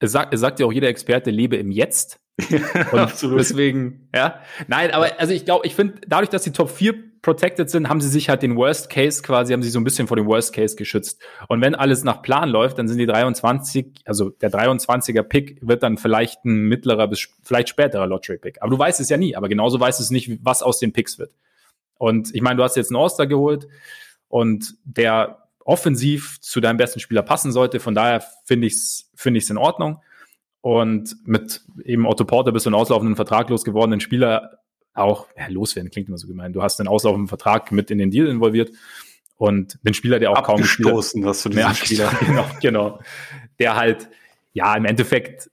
Es 0.00 0.12
sagt, 0.12 0.32
es 0.32 0.40
sagt 0.40 0.60
ja 0.60 0.66
auch 0.66 0.72
jeder 0.72 0.88
Experte, 0.88 1.30
lebe 1.30 1.56
im 1.56 1.70
Jetzt. 1.70 2.20
Und 2.92 2.98
Absolut. 2.98 3.40
Deswegen, 3.40 4.08
ja. 4.14 4.40
Nein, 4.68 4.92
aber 4.92 5.18
also 5.18 5.32
ich 5.32 5.44
glaube, 5.44 5.66
ich 5.66 5.74
finde, 5.74 5.94
dadurch, 6.06 6.30
dass 6.30 6.42
die 6.42 6.52
Top 6.52 6.70
4 6.70 6.94
protected 7.20 7.68
sind, 7.68 7.88
haben 7.88 8.00
sie 8.00 8.08
sich 8.08 8.28
halt 8.28 8.42
den 8.42 8.56
Worst 8.56 8.90
Case 8.90 9.22
quasi, 9.22 9.52
haben 9.52 9.62
sie 9.62 9.70
so 9.70 9.80
ein 9.80 9.84
bisschen 9.84 10.06
vor 10.06 10.16
dem 10.16 10.26
Worst 10.26 10.54
Case 10.54 10.76
geschützt. 10.76 11.20
Und 11.48 11.60
wenn 11.60 11.74
alles 11.74 12.04
nach 12.04 12.22
Plan 12.22 12.48
läuft, 12.48 12.78
dann 12.78 12.86
sind 12.86 12.98
die 12.98 13.06
23, 13.06 13.86
also 14.04 14.30
der 14.30 14.52
23er 14.52 15.24
Pick 15.24 15.58
wird 15.60 15.82
dann 15.82 15.98
vielleicht 15.98 16.44
ein 16.44 16.68
mittlerer 16.68 17.08
bis 17.08 17.28
vielleicht 17.42 17.68
späterer 17.68 18.06
Lottery 18.06 18.38
Pick. 18.38 18.62
Aber 18.62 18.70
du 18.70 18.78
weißt 18.78 19.00
es 19.00 19.08
ja 19.08 19.16
nie. 19.16 19.34
Aber 19.34 19.48
genauso 19.48 19.80
weißt 19.80 19.98
du 19.98 20.04
es 20.04 20.10
nicht, 20.10 20.38
was 20.44 20.62
aus 20.62 20.78
den 20.78 20.92
Picks 20.92 21.18
wird. 21.18 21.32
Und 21.98 22.32
ich 22.32 22.40
meine, 22.40 22.56
du 22.56 22.62
hast 22.62 22.76
jetzt 22.76 22.92
einen 22.92 23.02
All-Star 23.02 23.26
geholt 23.26 23.66
und 24.28 24.74
der 24.84 25.47
offensiv 25.68 26.40
zu 26.40 26.60
deinem 26.60 26.78
besten 26.78 26.98
Spieler 26.98 27.22
passen 27.22 27.52
sollte. 27.52 27.78
Von 27.78 27.94
daher 27.94 28.24
finde 28.44 28.66
ich 28.66 28.72
es 28.72 29.10
finde 29.14 29.38
ich's 29.38 29.50
in 29.50 29.58
Ordnung. 29.58 30.00
Und 30.62 31.16
mit 31.24 31.62
eben 31.84 32.06
Otto 32.06 32.24
Porter 32.24 32.52
bist 32.52 32.64
du 32.64 32.70
einen 32.70 32.74
auslaufenden 32.74 33.16
Vertrag 33.16 33.50
losgewordenen 33.50 34.00
Spieler 34.00 34.60
auch, 34.94 35.28
ja, 35.36 35.46
loswerden 35.48 35.90
klingt 35.90 36.08
immer 36.08 36.16
so 36.16 36.26
gemein. 36.26 36.54
Du 36.54 36.62
hast 36.62 36.80
einen 36.80 36.88
auslaufenden 36.88 37.28
Vertrag 37.28 37.70
mit 37.70 37.90
in 37.90 37.98
den 37.98 38.10
Deal 38.10 38.26
involviert 38.26 38.70
und 39.36 39.78
den 39.82 39.92
Spieler, 39.92 40.18
der 40.18 40.32
auch 40.32 40.42
kaum 40.42 40.62
gestoßen, 40.62 41.22
was 41.24 41.42
du 41.42 41.50
diesen 41.50 41.74
Spieler. 41.74 42.10
genau, 42.26 42.46
genau. 42.60 43.00
Der 43.58 43.76
halt, 43.76 44.08
ja, 44.54 44.74
im 44.74 44.86
Endeffekt 44.86 45.50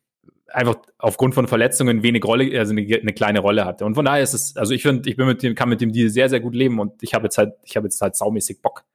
einfach 0.48 0.78
aufgrund 0.98 1.36
von 1.36 1.48
Verletzungen 1.48 2.04
wenig 2.04 2.24
Rolle, 2.24 2.58
also 2.58 2.72
eine, 2.72 2.82
eine, 2.82 3.14
kleine 3.14 3.40
Rolle 3.42 3.66
hatte. 3.66 3.84
Und 3.84 3.96
von 3.96 4.06
daher 4.06 4.24
ist 4.24 4.34
es, 4.34 4.56
also 4.56 4.74
ich 4.74 4.82
finde, 4.82 5.10
ich 5.10 5.18
bin 5.18 5.28
mit 5.28 5.44
dem, 5.44 5.56
kann 5.56 5.68
mit 5.68 5.82
dem 5.82 5.92
Deal 5.92 6.10
sehr, 6.10 6.30
sehr 6.30 6.40
gut 6.40 6.56
leben 6.56 6.80
und 6.80 7.04
ich 7.04 7.14
habe 7.14 7.26
jetzt 7.26 7.38
halt, 7.38 7.54
ich 7.64 7.76
habe 7.76 7.86
jetzt 7.86 8.02
halt 8.02 8.16
saumäßig 8.16 8.62
Bock. 8.62 8.86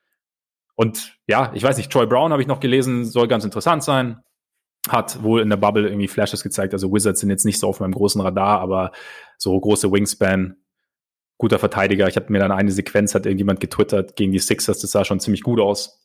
Und 0.81 1.19
ja, 1.27 1.53
ich 1.55 1.63
weiß 1.63 1.77
nicht, 1.77 1.93
Troy 1.93 2.07
Brown 2.07 2.33
habe 2.33 2.41
ich 2.41 2.49
noch 2.49 2.61
gelesen, 2.61 3.05
soll 3.05 3.29
ganz 3.29 3.45
interessant 3.45 3.85
sein 3.85 4.23
hat 4.89 5.23
wohl 5.23 5.43
in 5.43 5.51
der 5.51 5.57
Bubble 5.57 5.87
irgendwie 5.89 6.09
Flashes 6.09 6.43
gezeigt. 6.43 6.73
Also 6.73 6.93
Wizards 6.93 7.21
sind 7.21 7.31
jetzt 7.31 7.45
nicht 7.45 7.59
so 7.59 7.69
auf 7.69 7.81
meinem 7.81 7.93
großen 7.93 8.21
Radar, 8.21 8.61
aber 8.61 8.93
so 9.37 9.59
große 9.59 9.93
Wingspan, 9.93 10.57
guter 11.37 11.59
Verteidiger. 11.59 12.09
Ich 12.09 12.17
hatte 12.17 12.33
mir 12.33 12.39
dann 12.39 12.53
eine 12.53 12.73
Sequenz, 12.73 13.15
hat 13.15 13.27
irgendjemand 13.27 13.61
getwittert 13.61 14.17
gegen 14.17 14.33
die 14.33 14.39
Sixers, 14.39 14.79
das 14.79 14.91
sah 14.91 15.05
schon 15.05 15.21
ziemlich 15.21 15.43
gut 15.43 15.61
aus. 15.61 16.00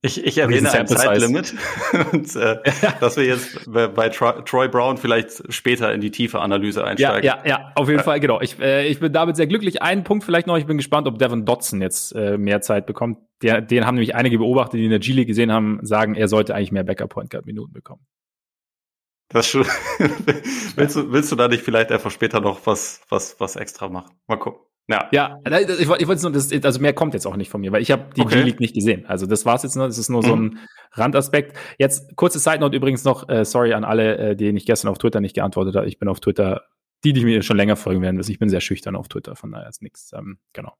Ich, 0.00 0.24
ich 0.24 0.38
erwähne 0.38 0.70
ein 0.72 0.86
Zeitlimit 0.86 1.54
und 2.12 2.36
äh, 2.36 2.58
dass 3.00 3.16
wir 3.16 3.24
jetzt 3.24 3.70
bei, 3.70 3.88
bei 3.88 4.08
Troy 4.08 4.68
Brown 4.68 4.96
vielleicht 4.96 5.52
später 5.52 5.92
in 5.92 6.00
die 6.00 6.12
tiefe 6.12 6.38
Analyse 6.38 6.84
einsteigen. 6.84 7.24
Ja, 7.24 7.38
ja, 7.44 7.48
ja 7.48 7.72
auf 7.74 7.88
jeden 7.88 7.98
ja. 7.98 8.04
Fall, 8.04 8.20
genau. 8.20 8.40
Ich, 8.40 8.60
äh, 8.60 8.86
ich 8.86 9.00
bin 9.00 9.12
damit 9.12 9.34
sehr 9.34 9.48
glücklich. 9.48 9.82
Einen 9.82 10.04
Punkt 10.04 10.22
vielleicht 10.22 10.46
noch, 10.46 10.56
ich 10.56 10.66
bin 10.66 10.76
gespannt, 10.76 11.08
ob 11.08 11.18
Devin 11.18 11.44
Dotson 11.44 11.82
jetzt 11.82 12.12
äh, 12.14 12.38
mehr 12.38 12.60
Zeit 12.60 12.86
bekommt. 12.86 13.18
Der, 13.42 13.60
den 13.60 13.86
haben 13.86 13.96
nämlich 13.96 14.14
einige 14.14 14.38
beobachtet, 14.38 14.78
die 14.78 14.84
in 14.84 14.90
der 14.90 15.00
G-League 15.00 15.26
gesehen 15.26 15.50
haben, 15.50 15.80
sagen, 15.82 16.14
er 16.14 16.28
sollte 16.28 16.54
eigentlich 16.54 16.70
mehr 16.70 16.84
Backup-Point-Guard-Minuten 16.84 17.72
bekommen. 17.72 18.06
Das 19.30 19.48
schon. 19.48 19.66
willst, 20.76 20.94
du, 20.94 21.12
willst 21.12 21.32
du 21.32 21.36
da 21.36 21.48
nicht 21.48 21.62
vielleicht 21.62 21.90
einfach 21.90 22.12
später 22.12 22.40
noch 22.40 22.66
was, 22.66 23.00
was, 23.08 23.38
was 23.40 23.56
extra 23.56 23.88
machen? 23.88 24.16
Mal 24.28 24.36
gucken. 24.36 24.67
Ja, 24.88 25.08
ja 25.12 25.38
ich, 25.44 25.80
ich 25.80 25.88
wollte 25.88 26.22
nur, 26.22 26.32
das, 26.32 26.50
also 26.50 26.80
mehr 26.80 26.94
kommt 26.94 27.14
jetzt 27.14 27.26
auch 27.26 27.36
nicht 27.36 27.50
von 27.50 27.60
mir, 27.60 27.72
weil 27.72 27.82
ich 27.82 27.90
habe 27.90 28.06
die 28.16 28.22
okay. 28.22 28.40
G-League 28.40 28.60
nicht 28.60 28.74
gesehen. 28.74 29.04
Also 29.06 29.26
das 29.26 29.44
war's 29.44 29.62
jetzt 29.62 29.76
nur, 29.76 29.86
das 29.86 29.98
ist 29.98 30.08
nur 30.08 30.22
mhm. 30.22 30.26
so 30.26 30.36
ein 30.36 30.58
Randaspekt. 30.92 31.56
Jetzt 31.78 32.16
kurze 32.16 32.38
Side 32.38 32.60
Note 32.60 32.76
übrigens 32.76 33.04
noch, 33.04 33.28
äh, 33.28 33.44
sorry 33.44 33.74
an 33.74 33.84
alle, 33.84 34.16
äh, 34.16 34.36
denen 34.36 34.56
ich 34.56 34.66
gestern 34.66 34.88
auf 34.88 34.98
Twitter 34.98 35.20
nicht 35.20 35.34
geantwortet 35.34 35.76
habe. 35.76 35.86
Ich 35.86 35.98
bin 35.98 36.08
auf 36.08 36.20
Twitter, 36.20 36.62
die, 37.04 37.12
die 37.12 37.24
mir 37.24 37.42
schon 37.42 37.58
länger 37.58 37.76
folgen 37.76 38.00
werden, 38.00 38.18
ich 38.18 38.38
bin 38.38 38.48
sehr 38.48 38.62
schüchtern 38.62 38.96
auf 38.96 39.08
Twitter, 39.08 39.36
von 39.36 39.52
daher 39.52 39.68
ist 39.68 39.82
nichts. 39.82 40.12
Ähm, 40.14 40.38
genau. 40.54 40.74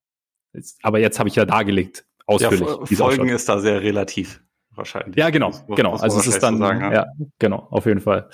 Jetzt, 0.55 0.79
aber 0.83 0.99
jetzt 0.99 1.19
habe 1.19 1.29
ich 1.29 1.37
ja 1.37 1.45
dargelegt, 1.45 2.07
ausführlich. 2.27 2.61
Ja, 2.91 2.97
Folgen 2.97 3.29
ist 3.29 3.49
da 3.49 3.61
sehr 3.61 3.83
relativ 3.83 4.41
wahrscheinlich. 4.71 5.17
Ja, 5.17 5.29
genau, 5.29 5.51
muss, 5.51 5.77
genau. 5.77 5.97
Also 5.97 6.19
es 6.19 6.27
ist 6.27 6.43
dann, 6.43 6.59
sagen, 6.59 6.81
ja. 6.81 6.93
ja, 6.93 7.07
genau, 7.39 7.69
auf 7.71 7.85
jeden 7.85 8.01
Fall. 8.01 8.31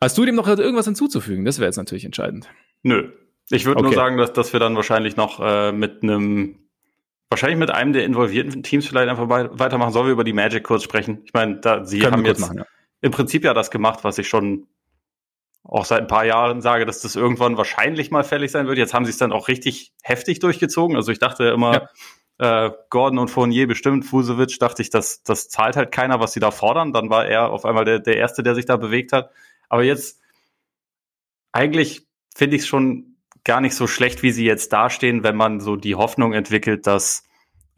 Hast 0.00 0.18
du 0.18 0.24
dem 0.24 0.34
noch 0.34 0.48
irgendwas 0.48 0.86
hinzuzufügen? 0.86 1.44
Das 1.44 1.58
wäre 1.58 1.68
jetzt 1.68 1.76
natürlich 1.76 2.04
entscheidend. 2.04 2.50
Nö. 2.82 3.12
Ich 3.50 3.64
würde 3.64 3.80
okay. 3.80 3.88
nur 3.88 3.94
sagen, 3.94 4.16
dass, 4.16 4.32
dass 4.32 4.52
wir 4.52 4.60
dann 4.60 4.76
wahrscheinlich 4.76 5.16
noch 5.16 5.40
äh, 5.40 5.72
mit 5.72 6.02
einem, 6.02 6.68
wahrscheinlich 7.28 7.58
mit 7.58 7.70
einem 7.70 7.92
der 7.92 8.04
involvierten 8.04 8.62
Teams 8.62 8.86
vielleicht 8.86 9.08
einfach 9.08 9.28
weitermachen. 9.28 9.92
Sollen 9.92 10.06
wir 10.06 10.12
über 10.12 10.24
die 10.24 10.32
Magic 10.32 10.64
kurz 10.64 10.82
sprechen? 10.82 11.22
Ich 11.24 11.32
meine, 11.32 11.60
da, 11.60 11.84
sie 11.84 12.00
Können 12.00 12.12
haben 12.12 12.24
jetzt 12.24 12.40
machen, 12.40 12.58
ja. 12.58 12.66
im 13.00 13.10
Prinzip 13.10 13.44
ja 13.44 13.54
das 13.54 13.70
gemacht, 13.70 14.04
was 14.04 14.18
ich 14.18 14.28
schon 14.28 14.66
auch 15.64 15.84
seit 15.84 16.00
ein 16.00 16.06
paar 16.08 16.24
Jahren 16.24 16.60
sage, 16.60 16.86
dass 16.86 17.00
das 17.02 17.14
irgendwann 17.14 17.56
wahrscheinlich 17.56 18.10
mal 18.10 18.24
fällig 18.24 18.50
sein 18.50 18.66
wird. 18.66 18.78
Jetzt 18.78 18.94
haben 18.94 19.04
sie 19.04 19.12
es 19.12 19.18
dann 19.18 19.32
auch 19.32 19.48
richtig 19.48 19.92
heftig 20.02 20.40
durchgezogen. 20.40 20.96
Also 20.96 21.12
ich 21.12 21.20
dachte 21.20 21.44
immer, 21.44 21.72
ja 21.74 21.88
äh, 22.42 22.72
Gordon 22.90 23.20
und 23.20 23.28
Fournier 23.28 23.68
bestimmt, 23.68 24.04
Fusovic, 24.04 24.58
dachte 24.58 24.82
ich, 24.82 24.90
das, 24.90 25.22
das 25.22 25.48
zahlt 25.48 25.76
halt 25.76 25.92
keiner, 25.92 26.18
was 26.18 26.32
sie 26.32 26.40
da 26.40 26.50
fordern. 26.50 26.92
Dann 26.92 27.08
war 27.08 27.26
er 27.26 27.50
auf 27.50 27.64
einmal 27.64 27.84
der, 27.84 28.00
der 28.00 28.16
Erste, 28.16 28.42
der 28.42 28.56
sich 28.56 28.64
da 28.64 28.76
bewegt 28.76 29.12
hat. 29.12 29.30
Aber 29.68 29.84
jetzt, 29.84 30.20
eigentlich 31.52 32.08
finde 32.34 32.56
ich 32.56 32.62
es 32.62 32.68
schon 32.68 33.11
gar 33.44 33.60
nicht 33.60 33.74
so 33.74 33.86
schlecht, 33.86 34.22
wie 34.22 34.30
sie 34.30 34.44
jetzt 34.44 34.72
dastehen, 34.72 35.22
wenn 35.24 35.36
man 35.36 35.60
so 35.60 35.76
die 35.76 35.94
Hoffnung 35.94 36.32
entwickelt, 36.32 36.86
dass 36.86 37.24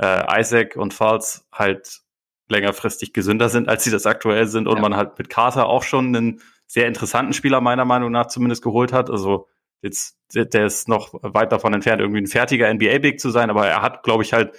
äh, 0.01 0.41
Isaac 0.41 0.77
und 0.77 0.95
Falls 0.95 1.47
halt 1.53 2.03
längerfristig 2.49 3.13
gesünder 3.13 3.49
sind, 3.49 3.69
als 3.69 3.85
sie 3.85 3.91
das 3.91 4.07
aktuell 4.07 4.47
sind 4.47 4.69
und 4.69 4.77
ja. 4.77 4.83
man 4.83 4.97
halt 4.97 5.19
mit 5.19 5.31
Carter 5.31 5.67
auch 5.67 5.83
schon 5.83 6.15
einen 6.15 6.41
sehr 6.67 6.87
interessanten 6.87 7.33
Spieler 7.33 7.61
meiner 7.61 7.85
Meinung 7.85 8.13
nach 8.13 8.27
zumindest 8.27 8.63
geholt 8.63 8.93
hat. 8.93 9.11
Also 9.11 9.49
jetzt, 9.81 10.19
der 10.35 10.67
ist 10.67 10.89
noch 10.89 11.15
weit 11.23 11.53
davon 11.53 11.73
entfernt, 11.73 12.01
irgendwie 12.01 12.21
ein 12.21 12.27
fertiger 12.27 12.73
NBA-Big 12.73 13.21
zu 13.21 13.31
sein, 13.31 13.51
aber 13.51 13.67
er 13.67 13.83
hat, 13.83 14.03
glaube 14.03 14.23
ich, 14.23 14.33
halt, 14.33 14.55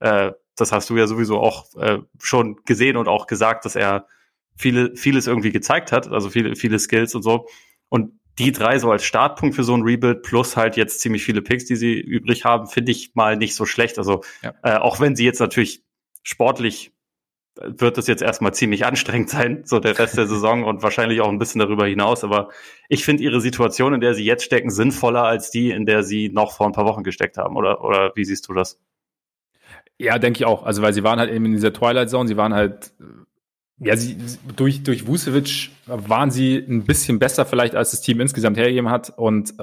äh, 0.00 0.32
das 0.56 0.72
hast 0.72 0.90
du 0.90 0.96
ja 0.96 1.06
sowieso 1.06 1.38
auch 1.38 1.74
äh, 1.76 1.98
schon 2.18 2.56
gesehen 2.66 2.96
und 2.96 3.08
auch 3.08 3.26
gesagt, 3.26 3.64
dass 3.64 3.76
er 3.76 4.06
viele, 4.56 4.94
vieles 4.96 5.26
irgendwie 5.26 5.52
gezeigt 5.52 5.92
hat, 5.92 6.08
also 6.08 6.28
viele, 6.28 6.56
viele 6.56 6.78
Skills 6.78 7.14
und 7.14 7.22
so. 7.22 7.46
Und 7.88 8.19
die 8.40 8.52
drei 8.52 8.78
so 8.78 8.90
als 8.90 9.04
Startpunkt 9.04 9.54
für 9.54 9.64
so 9.64 9.76
ein 9.76 9.82
Rebuild 9.82 10.22
plus 10.22 10.56
halt 10.56 10.76
jetzt 10.76 11.00
ziemlich 11.00 11.22
viele 11.22 11.42
Picks, 11.42 11.66
die 11.66 11.76
sie 11.76 12.00
übrig 12.00 12.46
haben, 12.46 12.66
finde 12.66 12.90
ich 12.90 13.14
mal 13.14 13.36
nicht 13.36 13.54
so 13.54 13.66
schlecht. 13.66 13.98
Also 13.98 14.22
ja. 14.42 14.54
äh, 14.62 14.76
auch 14.76 14.98
wenn 14.98 15.14
sie 15.14 15.26
jetzt 15.26 15.40
natürlich 15.40 15.84
sportlich 16.22 16.92
wird 17.62 17.98
es 17.98 18.06
jetzt 18.06 18.22
erstmal 18.22 18.54
ziemlich 18.54 18.86
anstrengend 18.86 19.28
sein, 19.30 19.62
so 19.66 19.78
der 19.78 19.98
Rest 19.98 20.16
der 20.16 20.26
Saison 20.26 20.64
und 20.64 20.82
wahrscheinlich 20.82 21.20
auch 21.20 21.28
ein 21.28 21.38
bisschen 21.38 21.58
darüber 21.58 21.86
hinaus. 21.86 22.24
Aber 22.24 22.48
ich 22.88 23.04
finde 23.04 23.22
ihre 23.22 23.42
Situation, 23.42 23.92
in 23.92 24.00
der 24.00 24.14
sie 24.14 24.24
jetzt 24.24 24.44
stecken, 24.44 24.70
sinnvoller 24.70 25.24
als 25.24 25.50
die, 25.50 25.70
in 25.70 25.84
der 25.84 26.02
sie 26.02 26.30
noch 26.30 26.52
vor 26.52 26.66
ein 26.66 26.72
paar 26.72 26.86
Wochen 26.86 27.02
gesteckt 27.02 27.36
haben. 27.36 27.56
Oder, 27.56 27.84
oder 27.84 28.12
wie 28.14 28.24
siehst 28.24 28.48
du 28.48 28.54
das? 28.54 28.80
Ja, 29.98 30.18
denke 30.18 30.38
ich 30.38 30.46
auch. 30.46 30.62
Also, 30.62 30.80
weil 30.80 30.94
sie 30.94 31.04
waren 31.04 31.18
halt 31.18 31.30
eben 31.30 31.44
in 31.44 31.52
dieser 31.52 31.74
Twilight 31.74 32.08
Zone, 32.08 32.26
sie 32.26 32.38
waren 32.38 32.54
halt, 32.54 32.94
ja, 33.80 33.96
sie, 33.96 34.18
durch, 34.56 34.82
durch 34.82 35.06
Vucevic 35.06 35.70
waren 35.86 36.30
sie 36.30 36.56
ein 36.56 36.84
bisschen 36.84 37.18
besser 37.18 37.46
vielleicht, 37.46 37.74
als 37.74 37.92
das 37.92 38.02
Team 38.02 38.20
insgesamt 38.20 38.58
hergegeben 38.58 38.90
hat. 38.90 39.12
Und, 39.16 39.54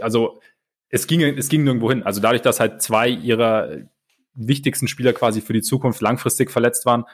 also, 0.00 0.40
es 0.90 1.06
ging, 1.06 1.22
es 1.22 1.48
ging 1.48 1.64
nirgendwo 1.64 1.90
hin. 1.90 2.02
Also 2.02 2.20
dadurch, 2.20 2.42
dass 2.42 2.60
halt 2.60 2.82
zwei 2.82 3.08
ihrer 3.08 3.78
wichtigsten 4.34 4.88
Spieler 4.88 5.12
quasi 5.12 5.40
für 5.40 5.52
die 5.52 5.62
Zukunft 5.62 6.00
langfristig 6.00 6.50
verletzt 6.50 6.84
waren, 6.84 7.04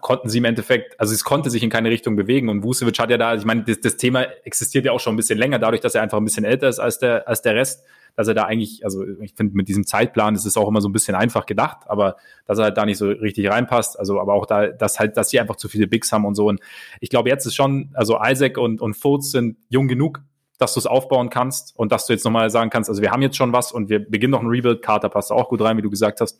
konnten 0.00 0.28
sie 0.28 0.38
im 0.38 0.44
Endeffekt, 0.44 0.98
also 1.00 1.12
es 1.12 1.24
konnte 1.24 1.50
sich 1.50 1.62
in 1.62 1.70
keine 1.70 1.90
Richtung 1.90 2.14
bewegen 2.14 2.48
und 2.48 2.62
Vucevic 2.62 2.98
hat 2.98 3.10
ja 3.10 3.18
da, 3.18 3.34
ich 3.34 3.44
meine, 3.44 3.64
das, 3.64 3.80
das, 3.80 3.96
Thema 3.96 4.22
existiert 4.44 4.84
ja 4.84 4.92
auch 4.92 5.00
schon 5.00 5.14
ein 5.14 5.16
bisschen 5.16 5.38
länger, 5.38 5.58
dadurch, 5.58 5.80
dass 5.80 5.96
er 5.96 6.02
einfach 6.02 6.18
ein 6.18 6.24
bisschen 6.24 6.44
älter 6.44 6.68
ist 6.68 6.78
als 6.78 7.00
der, 7.00 7.26
als 7.26 7.42
der 7.42 7.56
Rest, 7.56 7.84
dass 8.16 8.28
er 8.28 8.34
da 8.34 8.44
eigentlich, 8.44 8.84
also 8.84 9.04
ich 9.20 9.34
finde 9.34 9.56
mit 9.56 9.68
diesem 9.68 9.86
Zeitplan, 9.86 10.34
das 10.34 10.46
ist 10.46 10.56
auch 10.56 10.68
immer 10.68 10.80
so 10.80 10.88
ein 10.88 10.92
bisschen 10.92 11.14
einfach 11.14 11.46
gedacht, 11.46 11.78
aber 11.86 12.16
dass 12.46 12.58
er 12.58 12.64
halt 12.64 12.76
da 12.76 12.84
nicht 12.84 12.98
so 12.98 13.08
richtig 13.08 13.48
reinpasst, 13.50 13.98
also 13.98 14.20
aber 14.20 14.34
auch 14.34 14.46
da, 14.46 14.68
dass 14.68 14.98
halt, 14.98 15.16
dass 15.16 15.30
sie 15.30 15.40
einfach 15.40 15.56
zu 15.56 15.68
viele 15.68 15.86
Bigs 15.86 16.12
haben 16.12 16.24
und 16.24 16.34
so 16.34 16.48
und 16.48 16.60
ich 17.00 17.10
glaube 17.10 17.28
jetzt 17.28 17.46
ist 17.46 17.54
schon, 17.54 17.90
also 17.94 18.18
Isaac 18.22 18.58
und, 18.58 18.80
und 18.80 18.94
Fultz 18.94 19.30
sind 19.30 19.56
jung 19.68 19.88
genug, 19.88 20.22
dass 20.58 20.74
du 20.74 20.80
es 20.80 20.86
aufbauen 20.86 21.30
kannst 21.30 21.76
und 21.76 21.90
dass 21.90 22.06
du 22.06 22.12
jetzt 22.12 22.24
nochmal 22.24 22.48
sagen 22.50 22.70
kannst, 22.70 22.88
also 22.88 23.02
wir 23.02 23.10
haben 23.10 23.22
jetzt 23.22 23.36
schon 23.36 23.52
was 23.52 23.72
und 23.72 23.88
wir 23.88 23.98
beginnen 23.98 24.30
noch 24.30 24.40
ein 24.40 24.46
Rebuild. 24.46 24.82
Carter 24.82 25.08
passt 25.08 25.32
auch 25.32 25.48
gut 25.48 25.60
rein, 25.60 25.76
wie 25.76 25.82
du 25.82 25.90
gesagt 25.90 26.20
hast. 26.20 26.38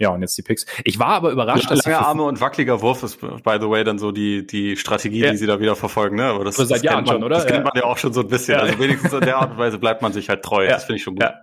Ja, 0.00 0.10
und 0.10 0.20
jetzt 0.20 0.38
die 0.38 0.42
Picks. 0.42 0.64
Ich 0.84 1.00
war 1.00 1.08
aber 1.08 1.30
überrascht, 1.30 1.68
dass 1.70 1.84
lange 1.84 1.98
Arme 1.98 2.22
und 2.22 2.40
wackeliger 2.40 2.80
Wurf 2.82 3.02
ist, 3.02 3.20
by 3.20 3.58
the 3.60 3.68
way, 3.68 3.82
dann 3.82 3.98
so 3.98 4.12
die, 4.12 4.46
die 4.46 4.76
Strategie, 4.76 5.20
ja. 5.20 5.30
die 5.32 5.36
sie 5.36 5.46
da 5.46 5.58
wieder 5.58 5.74
verfolgen, 5.74 6.16
ne? 6.16 6.24
Aber 6.24 6.44
das, 6.44 6.54
das, 6.54 6.68
das 6.68 6.82
Jahren 6.82 7.04
schon, 7.04 7.24
oder? 7.24 7.36
Das 7.36 7.46
kennt 7.46 7.64
man 7.64 7.72
ja 7.74 7.82
auch 7.82 7.98
schon 7.98 8.12
so 8.12 8.20
ein 8.20 8.28
bisschen. 8.28 8.54
Ja. 8.54 8.62
Also 8.62 8.78
wenigstens 8.78 9.12
in 9.12 9.20
der 9.22 9.38
Art 9.38 9.50
und 9.50 9.58
Weise 9.58 9.78
bleibt 9.78 10.00
man 10.00 10.12
sich 10.12 10.28
halt 10.28 10.44
treu. 10.44 10.64
Ja. 10.64 10.70
Das 10.70 10.84
finde 10.84 10.98
ich 10.98 11.02
schon 11.02 11.16
gut. 11.16 11.24
Ja. 11.24 11.34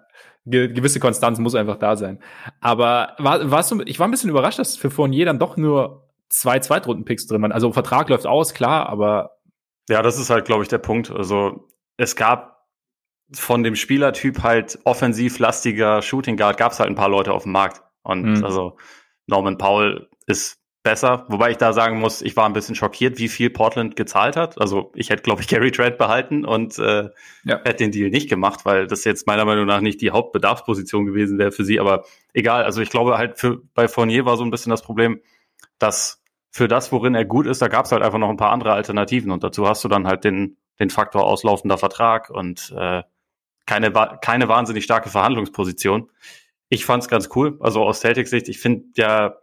Gewisse 0.46 1.00
Konstanz 1.00 1.38
muss 1.40 1.56
einfach 1.56 1.78
da 1.78 1.98
sein. 1.98 2.20
Aber 2.62 3.16
war, 3.18 3.52
warst 3.52 3.72
du, 3.72 3.82
ich 3.86 4.00
war 4.00 4.08
ein 4.08 4.12
bisschen 4.12 4.30
überrascht, 4.30 4.60
dass 4.60 4.78
für 4.78 4.92
Fournier 4.92 5.26
dann 5.26 5.40
doch 5.40 5.58
nur 5.58 6.08
zwei 6.30 6.60
Zweitrunden-Picks 6.60 7.28
drin 7.28 7.42
waren. 7.42 7.52
Also 7.52 7.74
Vertrag 7.74 8.10
läuft 8.10 8.26
aus, 8.26 8.54
klar, 8.54 8.88
aber. 8.88 9.32
Ja, 9.90 10.02
das 10.02 10.18
ist 10.18 10.30
halt, 10.30 10.46
glaube 10.46 10.64
ich, 10.64 10.70
der 10.70 10.78
Punkt. 10.78 11.12
Also 11.12 11.68
es 11.98 12.16
gab 12.16 12.56
von 13.34 13.64
dem 13.64 13.76
Spielertyp 13.76 14.44
halt 14.44 14.80
offensiv 14.84 15.40
lastiger 15.40 16.02
Shooting 16.02 16.38
Guard 16.38 16.58
gab 16.58 16.72
es 16.72 16.80
halt 16.80 16.90
ein 16.90 16.96
paar 16.96 17.10
Leute 17.10 17.34
auf 17.34 17.44
dem 17.44 17.52
Markt. 17.52 17.82
Und 18.06 18.38
mhm. 18.38 18.44
also 18.46 18.78
Norman 19.28 19.58
Powell 19.58 20.08
ist 20.28 20.60
besser, 20.84 21.26
wobei 21.30 21.50
ich 21.50 21.58
da 21.58 21.74
sagen 21.74 22.00
muss, 22.00 22.22
ich 22.22 22.38
war 22.38 22.46
ein 22.46 22.54
bisschen 22.54 22.76
schockiert, 22.76 23.18
wie 23.18 23.28
viel 23.28 23.50
Portland 23.50 23.96
gezahlt 23.96 24.38
hat. 24.38 24.62
Also 24.62 24.92
ich 24.96 25.10
hätte, 25.10 25.24
glaube 25.24 25.42
ich, 25.42 25.48
Gary 25.50 25.72
Trent 25.72 25.98
behalten 25.98 26.46
und 26.46 26.78
äh, 26.78 27.10
ja. 27.44 27.60
hätte 27.64 27.84
den 27.84 27.92
Deal 27.92 28.12
nicht 28.12 28.30
gemacht, 28.30 28.62
weil 28.66 28.88
das 28.88 29.04
jetzt 29.04 29.28
meiner 29.28 29.46
Meinung 29.46 29.66
nach 29.66 29.82
nicht 29.82 30.00
die 30.02 30.12
Hauptbedarfsposition 30.12 31.06
gewesen 31.06 31.40
wäre 31.40 31.52
für 31.52 31.66
sie. 31.66 31.80
Aber 31.80 32.06
egal, 32.34 32.64
also 32.64 32.82
ich 32.82 32.92
glaube 32.92 33.18
halt 33.18 33.40
für 33.40 33.62
bei 33.74 33.88
Fournier 33.88 34.26
war 34.26 34.38
so 34.38 34.46
ein 34.46 34.52
bisschen 34.52 34.70
das 34.70 34.84
Problem, 34.84 35.20
dass 35.80 36.24
für 36.52 36.68
das, 36.68 36.92
worin 36.92 37.16
er 37.16 37.26
gut 37.26 37.48
ist, 37.48 37.62
da 37.62 37.68
gab 37.68 37.86
es 37.86 37.92
halt 37.92 38.04
einfach 38.04 38.20
noch 38.20 38.30
ein 38.30 38.38
paar 38.38 38.52
andere 38.52 38.72
Alternativen 38.72 39.32
und 39.32 39.44
dazu 39.44 39.68
hast 39.68 39.84
du 39.84 39.90
dann 39.90 40.08
halt 40.08 40.24
den, 40.24 40.56
den 40.80 40.90
Faktor 40.90 41.26
auslaufender 41.26 41.78
Vertrag 41.78 42.30
und 42.30 42.74
äh, 42.78 43.02
keine, 43.66 43.92
keine 44.22 44.48
wahnsinnig 44.48 44.84
starke 44.84 45.10
Verhandlungsposition. 45.10 46.12
Ich 46.70 46.86
fand's 46.86 47.08
ganz 47.08 47.30
cool, 47.36 47.58
also 47.62 47.84
aus 47.84 48.00
Celtics 48.00 48.32
Sicht, 48.32 48.50
ich 48.50 48.60
finde 48.60 48.86
ja 48.96 49.36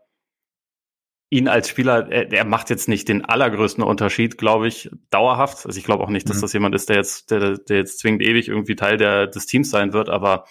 ihn 1.32 1.48
als 1.48 1.68
Spieler, 1.68 2.12
er, 2.12 2.30
er, 2.30 2.44
macht 2.44 2.68
jetzt 2.68 2.88
nicht 2.88 3.08
den 3.08 3.24
allergrößten 3.24 3.82
Unterschied, 3.82 4.36
glaube 4.36 4.68
ich, 4.68 4.90
dauerhaft. 5.08 5.64
Also 5.64 5.78
ich 5.78 5.84
glaube 5.84 6.04
auch 6.04 6.10
nicht, 6.10 6.28
dass 6.28 6.36
mhm. 6.36 6.40
das 6.42 6.52
jemand 6.52 6.74
ist, 6.74 6.90
der 6.90 6.96
jetzt, 6.96 7.30
der, 7.30 7.56
der 7.56 7.78
jetzt 7.78 8.00
zwingend 8.00 8.20
ewig 8.20 8.48
irgendwie 8.48 8.76
Teil 8.76 8.98
der, 8.98 9.28
des 9.28 9.46
Teams 9.46 9.70
sein 9.70 9.94
wird, 9.94 10.10
aber 10.10 10.44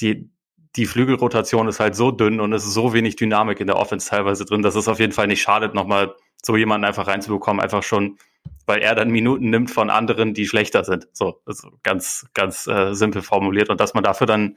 die, 0.00 0.30
die 0.76 0.86
Flügelrotation 0.86 1.66
ist 1.66 1.80
halt 1.80 1.96
so 1.96 2.12
dünn 2.12 2.38
und 2.38 2.52
es 2.52 2.64
ist 2.64 2.74
so 2.74 2.92
wenig 2.92 3.16
Dynamik 3.16 3.58
in 3.58 3.66
der 3.66 3.78
Offense 3.78 4.08
teilweise 4.08 4.44
drin, 4.44 4.62
dass 4.62 4.76
es 4.76 4.86
auf 4.86 5.00
jeden 5.00 5.12
Fall 5.12 5.26
nicht 5.26 5.42
schadet, 5.42 5.74
nochmal 5.74 6.14
so 6.40 6.56
jemanden 6.56 6.84
einfach 6.84 7.08
reinzubekommen, 7.08 7.60
einfach 7.60 7.82
schon, 7.82 8.18
weil 8.66 8.82
er 8.82 8.94
dann 8.94 9.10
Minuten 9.10 9.50
nimmt 9.50 9.72
von 9.72 9.90
anderen, 9.90 10.34
die 10.34 10.46
schlechter 10.46 10.84
sind. 10.84 11.08
So, 11.12 11.40
also 11.46 11.72
ganz, 11.82 12.26
ganz 12.32 12.68
äh, 12.68 12.94
simpel 12.94 13.22
formuliert. 13.22 13.70
Und 13.70 13.80
dass 13.80 13.94
man 13.94 14.04
dafür 14.04 14.28
dann 14.28 14.56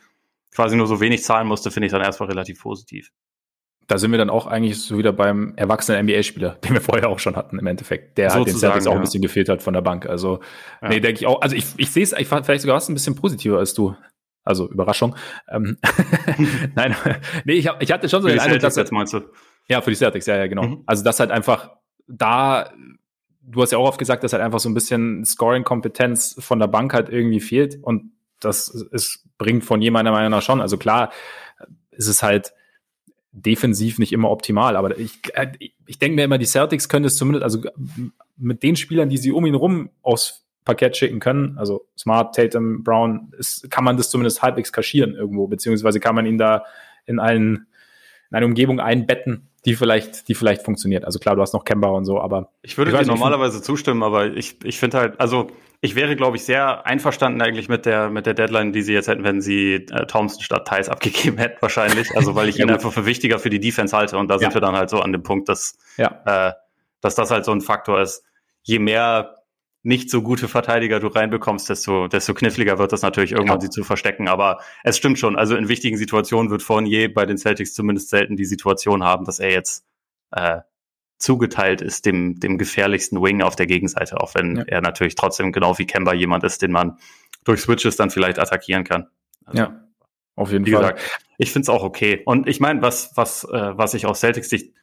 quasi 0.53 0.75
nur 0.75 0.87
so 0.87 0.99
wenig 0.99 1.23
zahlen 1.23 1.47
musste, 1.47 1.71
finde 1.71 1.87
ich 1.87 1.91
dann 1.91 2.01
erstmal 2.01 2.29
relativ 2.29 2.61
positiv. 2.61 3.11
Da 3.87 3.97
sind 3.97 4.11
wir 4.11 4.19
dann 4.19 4.29
auch 4.29 4.45
eigentlich 4.45 4.79
so 4.79 4.97
wieder 4.99 5.11
beim 5.11 5.53
erwachsenen 5.55 6.05
NBA-Spieler, 6.05 6.51
den 6.63 6.73
wir 6.73 6.81
vorher 6.81 7.09
auch 7.09 7.19
schon 7.19 7.35
hatten 7.35 7.57
im 7.57 7.67
Endeffekt, 7.67 8.17
der 8.17 8.33
halt 8.33 8.47
den 8.47 8.55
Celtics 8.55 8.87
auch 8.87 8.95
ein 8.95 9.01
bisschen 9.01 9.21
gefehlt 9.21 9.49
hat 9.49 9.63
von 9.63 9.73
der 9.73 9.81
Bank. 9.81 10.05
Also, 10.05 10.39
ja. 10.81 10.89
nee, 10.89 10.99
denke 10.99 11.21
ich 11.21 11.27
auch. 11.27 11.41
Also 11.41 11.55
ich, 11.55 11.65
ich 11.77 11.91
sehe 11.91 12.03
es 12.03 12.13
ich 12.13 12.27
vielleicht 12.27 12.61
sogar 12.61 12.75
was 12.75 12.87
ein 12.87 12.93
bisschen 12.93 13.15
positiver 13.15 13.57
als 13.57 13.73
du. 13.73 13.95
Also 14.43 14.69
Überraschung. 14.69 15.15
Ähm, 15.49 15.77
Nein, 16.75 16.95
nee, 17.45 17.53
ich, 17.53 17.67
hab, 17.67 17.81
ich 17.83 17.91
hatte 17.91 18.09
schon 18.09 18.21
so 18.21 18.27
den 18.27 18.39
Eindruck, 18.39 18.61
dass 18.61 18.75
jetzt 18.75 18.91
meinst 18.91 19.13
du? 19.13 19.21
Ja, 19.67 19.81
für 19.81 19.91
die 19.91 19.95
Celtics, 19.95 20.25
ja, 20.25 20.37
ja, 20.37 20.47
genau. 20.47 20.63
Mhm. 20.63 20.83
Also 20.85 21.03
das 21.03 21.19
halt 21.19 21.29
einfach 21.29 21.71
da, 22.07 22.71
du 23.41 23.61
hast 23.61 23.71
ja 23.71 23.77
auch 23.77 23.87
oft 23.87 23.99
gesagt, 23.99 24.23
dass 24.23 24.33
halt 24.33 24.43
einfach 24.43 24.59
so 24.59 24.69
ein 24.69 24.73
bisschen 24.73 25.23
Scoring-Kompetenz 25.23 26.35
von 26.39 26.59
der 26.59 26.67
Bank 26.67 26.93
halt 26.93 27.09
irgendwie 27.09 27.39
fehlt 27.39 27.77
und 27.81 28.11
das 28.39 28.69
ist, 28.69 29.25
bringt 29.37 29.63
von 29.63 29.81
je 29.81 29.91
meiner 29.91 30.11
Meinung 30.11 30.31
nach 30.31 30.41
schon. 30.41 30.61
Also 30.61 30.77
klar, 30.77 31.11
ist 31.91 32.07
es 32.07 32.23
halt 32.23 32.53
defensiv 33.31 33.99
nicht 33.99 34.11
immer 34.11 34.31
optimal, 34.31 34.75
aber 34.75 34.97
ich, 34.97 35.19
äh, 35.33 35.51
ich 35.85 35.99
denke 35.99 36.15
mir 36.15 36.23
immer, 36.23 36.37
die 36.37 36.45
Celtics 36.45 36.89
können 36.89 37.05
es 37.05 37.15
zumindest, 37.15 37.43
also 37.43 37.61
mit 38.37 38.63
den 38.63 38.75
Spielern, 38.75 39.09
die 39.09 39.17
sie 39.17 39.31
um 39.31 39.45
ihn 39.45 39.55
rum 39.55 39.89
aus 40.01 40.45
Parkett 40.65 40.97
schicken 40.97 41.19
können, 41.19 41.57
also 41.57 41.87
Smart, 41.97 42.35
Tatum, 42.35 42.83
Brown, 42.83 43.31
ist, 43.37 43.69
kann 43.69 43.83
man 43.83 43.97
das 43.97 44.09
zumindest 44.09 44.41
halbwegs 44.41 44.71
kaschieren 44.71 45.13
irgendwo, 45.13 45.47
beziehungsweise 45.47 45.99
kann 45.99 46.15
man 46.15 46.25
ihn 46.25 46.37
da 46.37 46.65
in, 47.05 47.19
einen, 47.19 47.67
in 48.29 48.35
eine 48.35 48.45
Umgebung 48.45 48.79
einbetten, 48.79 49.47
die 49.65 49.75
vielleicht, 49.75 50.27
die 50.27 50.35
vielleicht 50.35 50.63
funktioniert. 50.63 51.05
Also 51.05 51.19
klar, 51.19 51.35
du 51.35 51.41
hast 51.41 51.53
noch 51.53 51.65
Kemba 51.65 51.89
und 51.89 52.05
so, 52.05 52.19
aber. 52.19 52.51
Ich 52.61 52.77
würde 52.77 52.91
dir 52.91 53.05
normalerweise 53.05 53.61
zustimmen, 53.61 54.03
aber 54.03 54.27
ich, 54.27 54.63
ich 54.63 54.79
finde 54.79 54.97
halt, 54.97 55.19
also 55.19 55.49
ich 55.81 55.95
wäre, 55.95 56.15
glaube 56.15 56.35
ich, 56.35 56.43
sehr 56.43 56.85
einverstanden 56.85 57.41
eigentlich 57.41 57.69
mit 57.69 57.85
der, 57.85 58.09
mit 58.09 58.25
der 58.25 58.33
Deadline, 58.33 58.73
die 58.73 58.81
sie 58.81 58.93
jetzt 58.93 59.07
hätten, 59.07 59.23
wenn 59.23 59.41
sie 59.41 59.75
äh, 59.75 60.05
Thompson 60.07 60.41
statt 60.41 60.67
Thais 60.67 60.89
abgegeben 60.89 61.37
hätten, 61.37 61.61
wahrscheinlich. 61.61 62.15
Also 62.15 62.35
weil 62.35 62.49
ich 62.49 62.57
ja, 62.57 62.65
ihn 62.65 62.71
einfach 62.71 62.91
für 62.91 63.05
wichtiger 63.05 63.39
für 63.39 63.49
die 63.49 63.61
Defense 63.61 63.95
halte. 63.95 64.17
Und 64.17 64.27
da 64.27 64.35
ja. 64.35 64.39
sind 64.39 64.53
wir 64.53 64.61
dann 64.61 64.75
halt 64.75 64.89
so 64.89 64.99
an 64.99 65.13
dem 65.13 65.23
Punkt, 65.23 65.47
dass, 65.47 65.77
ja. 65.97 66.21
äh, 66.25 66.53
dass 66.99 67.15
das 67.15 67.31
halt 67.31 67.45
so 67.45 67.51
ein 67.51 67.61
Faktor 67.61 68.01
ist. 68.01 68.23
Je 68.63 68.79
mehr 68.79 69.37
nicht 69.81 70.09
so 70.09 70.21
gute 70.21 70.49
Verteidiger 70.49 70.99
du 70.99 71.07
reinbekommst, 71.07 71.69
desto, 71.69 72.09
desto 72.09 72.33
kniffliger 72.33 72.77
wird 72.77 72.91
das 72.91 73.01
natürlich 73.01 73.31
irgendwann, 73.31 73.61
sie 73.61 73.69
zu 73.69 73.85
verstecken. 73.85 74.27
Aber 74.27 74.59
es 74.83 74.97
stimmt 74.97 75.17
schon. 75.17 75.37
Also 75.37 75.55
in 75.55 75.69
wichtigen 75.69 75.95
Situationen 75.95 76.51
wird 76.51 76.61
Fournier 76.61 77.13
bei 77.13 77.25
den 77.25 77.37
Celtics 77.37 77.73
zumindest 77.73 78.09
selten 78.09 78.35
die 78.35 78.43
Situation 78.43 79.05
haben, 79.05 79.23
dass 79.23 79.39
er 79.39 79.51
jetzt 79.51 79.85
äh, 80.31 80.59
zugeteilt 81.19 81.81
ist 81.81 82.05
dem, 82.05 82.39
dem 82.39 82.57
gefährlichsten 82.57 83.21
Wing 83.21 83.41
auf 83.41 83.55
der 83.55 83.67
Gegenseite, 83.67 84.19
auch 84.21 84.33
wenn 84.35 84.57
ja. 84.57 84.63
er 84.67 84.81
natürlich 84.81 85.15
trotzdem 85.15 85.51
genau 85.51 85.77
wie 85.77 85.85
Kemba 85.85 86.13
jemand 86.13 86.43
ist, 86.43 86.61
den 86.61 86.71
man 86.71 86.97
durch 87.43 87.61
Switches 87.61 87.97
dann 87.97 88.09
vielleicht 88.09 88.39
attackieren 88.39 88.83
kann. 88.83 89.07
Also, 89.45 89.63
ja, 89.63 89.81
auf 90.35 90.51
jeden 90.51 90.65
wie 90.65 90.71
Fall. 90.71 90.81
Gesagt, 90.81 91.01
ich 91.37 91.51
finde 91.51 91.63
es 91.63 91.69
auch 91.69 91.83
okay. 91.83 92.21
Und 92.25 92.47
ich 92.47 92.59
meine, 92.59 92.81
was, 92.81 93.11
was, 93.15 93.43
äh, 93.43 93.77
was 93.77 93.93
ich 93.93 94.05
aus 94.05 94.21
Celtics 94.21 94.49
Sicht 94.49 94.73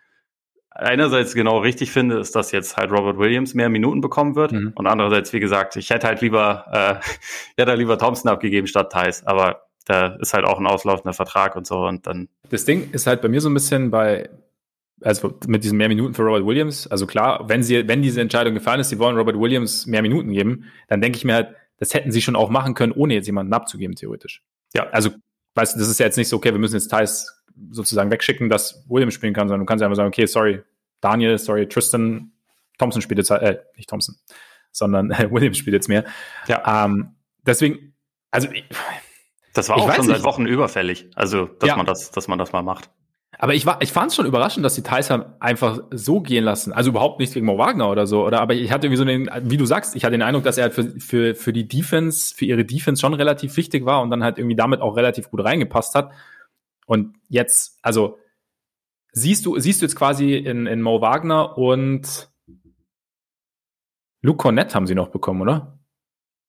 einerseits 0.71 1.35
genau 1.35 1.59
richtig 1.59 1.91
finde, 1.91 2.19
ist, 2.19 2.37
dass 2.37 2.53
jetzt 2.53 2.77
halt 2.77 2.91
Robert 2.91 3.19
Williams 3.19 3.55
mehr 3.55 3.71
Minuten 3.71 4.03
bekommen 4.03 4.37
wird. 4.37 4.53
Mhm. 4.53 4.73
Und 4.75 4.87
andererseits, 4.87 5.33
wie 5.33 5.41
gesagt, 5.41 5.77
ich 5.77 5.91
hätte 5.91 6.07
halt 6.07 6.21
lieber, 6.21 6.67
äh, 6.71 7.07
ich 7.51 7.57
hätte 7.57 7.71
halt 7.71 7.79
lieber 7.79 7.99
Thompson 7.99 8.31
abgegeben 8.31 8.67
statt 8.67 8.93
Thais. 8.93 9.27
Aber 9.27 9.63
da 9.87 10.17
ist 10.17 10.35
halt 10.35 10.45
auch 10.45 10.59
ein 10.59 10.67
auslaufender 10.67 11.15
Vertrag 11.15 11.57
und 11.57 11.67
so. 11.67 11.87
Und 11.87 12.07
dann. 12.07 12.29
Das 12.51 12.65
Ding 12.65 12.91
ist 12.93 13.07
halt 13.07 13.23
bei 13.23 13.29
mir 13.29 13.41
so 13.41 13.49
ein 13.49 13.55
bisschen 13.55 13.91
bei, 13.91 14.29
also 15.03 15.39
mit 15.47 15.65
diesen 15.65 15.77
mehr 15.77 15.89
Minuten 15.89 16.15
für 16.15 16.23
Robert 16.23 16.47
Williams. 16.47 16.87
Also 16.87 17.07
klar, 17.07 17.49
wenn 17.49 17.63
sie, 17.63 17.87
wenn 17.87 18.03
diese 18.03 18.21
Entscheidung 18.21 18.55
gefallen 18.55 18.81
ist, 18.81 18.89
sie 18.89 18.99
wollen 18.99 19.17
Robert 19.17 19.39
Williams 19.39 19.87
mehr 19.87 20.03
Minuten 20.03 20.33
geben, 20.33 20.65
dann 20.89 21.01
denke 21.01 21.19
ich 21.19 21.25
mir 21.25 21.35
halt, 21.35 21.55
das 21.79 21.93
hätten 21.93 22.11
sie 22.11 22.23
schon 22.23 22.37
auch 22.37 22.49
machen 22.49 22.75
können, 22.75 22.93
ohne 22.93 23.15
jetzt 23.15 23.27
jemanden 23.27 23.53
abzugeben, 23.53 23.97
theoretisch. 23.97 24.43
Ja. 24.75 24.89
Also, 24.91 25.11
weißt 25.55 25.75
du, 25.75 25.79
das 25.79 25.89
ist 25.89 26.01
ja 26.01 26.07
jetzt 26.07 26.17
nicht 26.17 26.29
so, 26.29 26.37
okay, 26.37 26.53
wir 26.53 26.59
müssen 26.59 26.75
jetzt 26.75 26.89
Thais 26.89 27.43
sozusagen 27.71 28.11
wegschicken, 28.11 28.49
dass 28.49 28.85
Williams 28.89 29.15
spielen 29.15 29.35
kann, 29.35 29.49
sondern 29.49 29.61
du 29.61 29.67
kannst 29.67 29.83
einfach 29.83 29.97
sagen, 29.97 30.09
okay, 30.09 30.27
sorry, 30.27 30.63
Daniel, 31.01 31.39
sorry, 31.39 31.69
Tristan, 31.69 32.33
Thompson 32.79 33.03
spielt 33.03 33.19
jetzt, 33.19 33.31
äh, 33.31 33.59
nicht 33.77 33.89
Thompson, 33.89 34.17
sondern 34.73 35.11
äh, 35.11 35.29
Williams 35.31 35.59
spielt 35.59 35.75
jetzt 35.75 35.89
mehr. 35.89 36.05
Ja. 36.47 36.85
Ähm, 36.85 37.17
deswegen, 37.47 37.95
also 38.31 38.49
das 39.55 39.69
war 39.69 39.77
auch 39.77 39.95
schon 39.95 40.07
nicht. 40.07 40.17
seit 40.17 40.25
Wochen 40.25 40.47
überfällig, 40.47 41.11
also 41.15 41.47
dass 41.47 41.69
ja. 41.69 41.77
man 41.77 41.87
das, 41.87 42.11
dass 42.11 42.29
man 42.29 42.39
das 42.39 42.53
mal 42.53 42.63
macht. 42.63 42.91
Aber 43.39 43.55
ich 43.55 43.67
war, 43.67 43.83
ich 43.83 43.93
fand 43.93 44.11
es 44.11 44.17
schon 44.17 44.27
überraschend, 44.27 44.65
dass 44.65 44.75
die 44.75 44.83
Tyser 44.83 45.37
einfach 45.41 45.81
so 45.91 46.21
gehen 46.21 46.45
lassen. 46.45 46.73
Also 46.73 46.91
überhaupt 46.91 47.21
nicht 47.21 47.35
wegen 47.35 47.47
Mo 47.47 47.59
Wagner 47.59 47.91
oder 47.91 48.07
so, 48.07 48.25
oder? 48.25 48.41
Aber 48.41 48.55
ich 48.55 48.73
hatte 48.73 48.87
irgendwie 48.87 48.99
so 48.99 49.05
den, 49.05 49.31
wie 49.43 49.59
du 49.59 49.67
sagst, 49.67 49.95
ich 49.95 50.05
hatte 50.05 50.13
den 50.13 50.23
Eindruck, 50.23 50.45
dass 50.45 50.57
er 50.57 50.65
halt 50.65 50.75
für, 50.75 50.99
für, 50.99 51.35
für 51.35 51.53
die 51.53 51.69
Defense, 51.69 52.35
für 52.35 52.47
ihre 52.47 52.65
Defense 52.65 53.01
schon 53.01 53.15
relativ 53.15 53.57
wichtig 53.57 53.85
war 53.85 54.01
und 54.01 54.11
dann 54.11 54.25
halt 54.25 54.39
irgendwie 54.39 54.57
damit 54.57 54.81
auch 54.81 54.97
relativ 54.97 55.31
gut 55.31 55.45
reingepasst 55.45 55.95
hat. 55.95 56.13
Und 56.87 57.15
jetzt, 57.29 57.79
also 57.83 58.19
siehst 59.13 59.45
du, 59.45 59.59
siehst 59.59 59.83
du 59.83 59.87
jetzt 59.87 59.97
quasi 59.97 60.35
in, 60.35 60.67
in 60.67 60.81
Mo 60.81 61.01
Wagner 61.01 61.59
und 61.59 62.31
Luke 64.23 64.39
Cornett 64.39 64.75
haben 64.75 64.87
sie 64.87 64.95
noch 64.95 65.09
bekommen, 65.09 65.43
oder? 65.43 65.76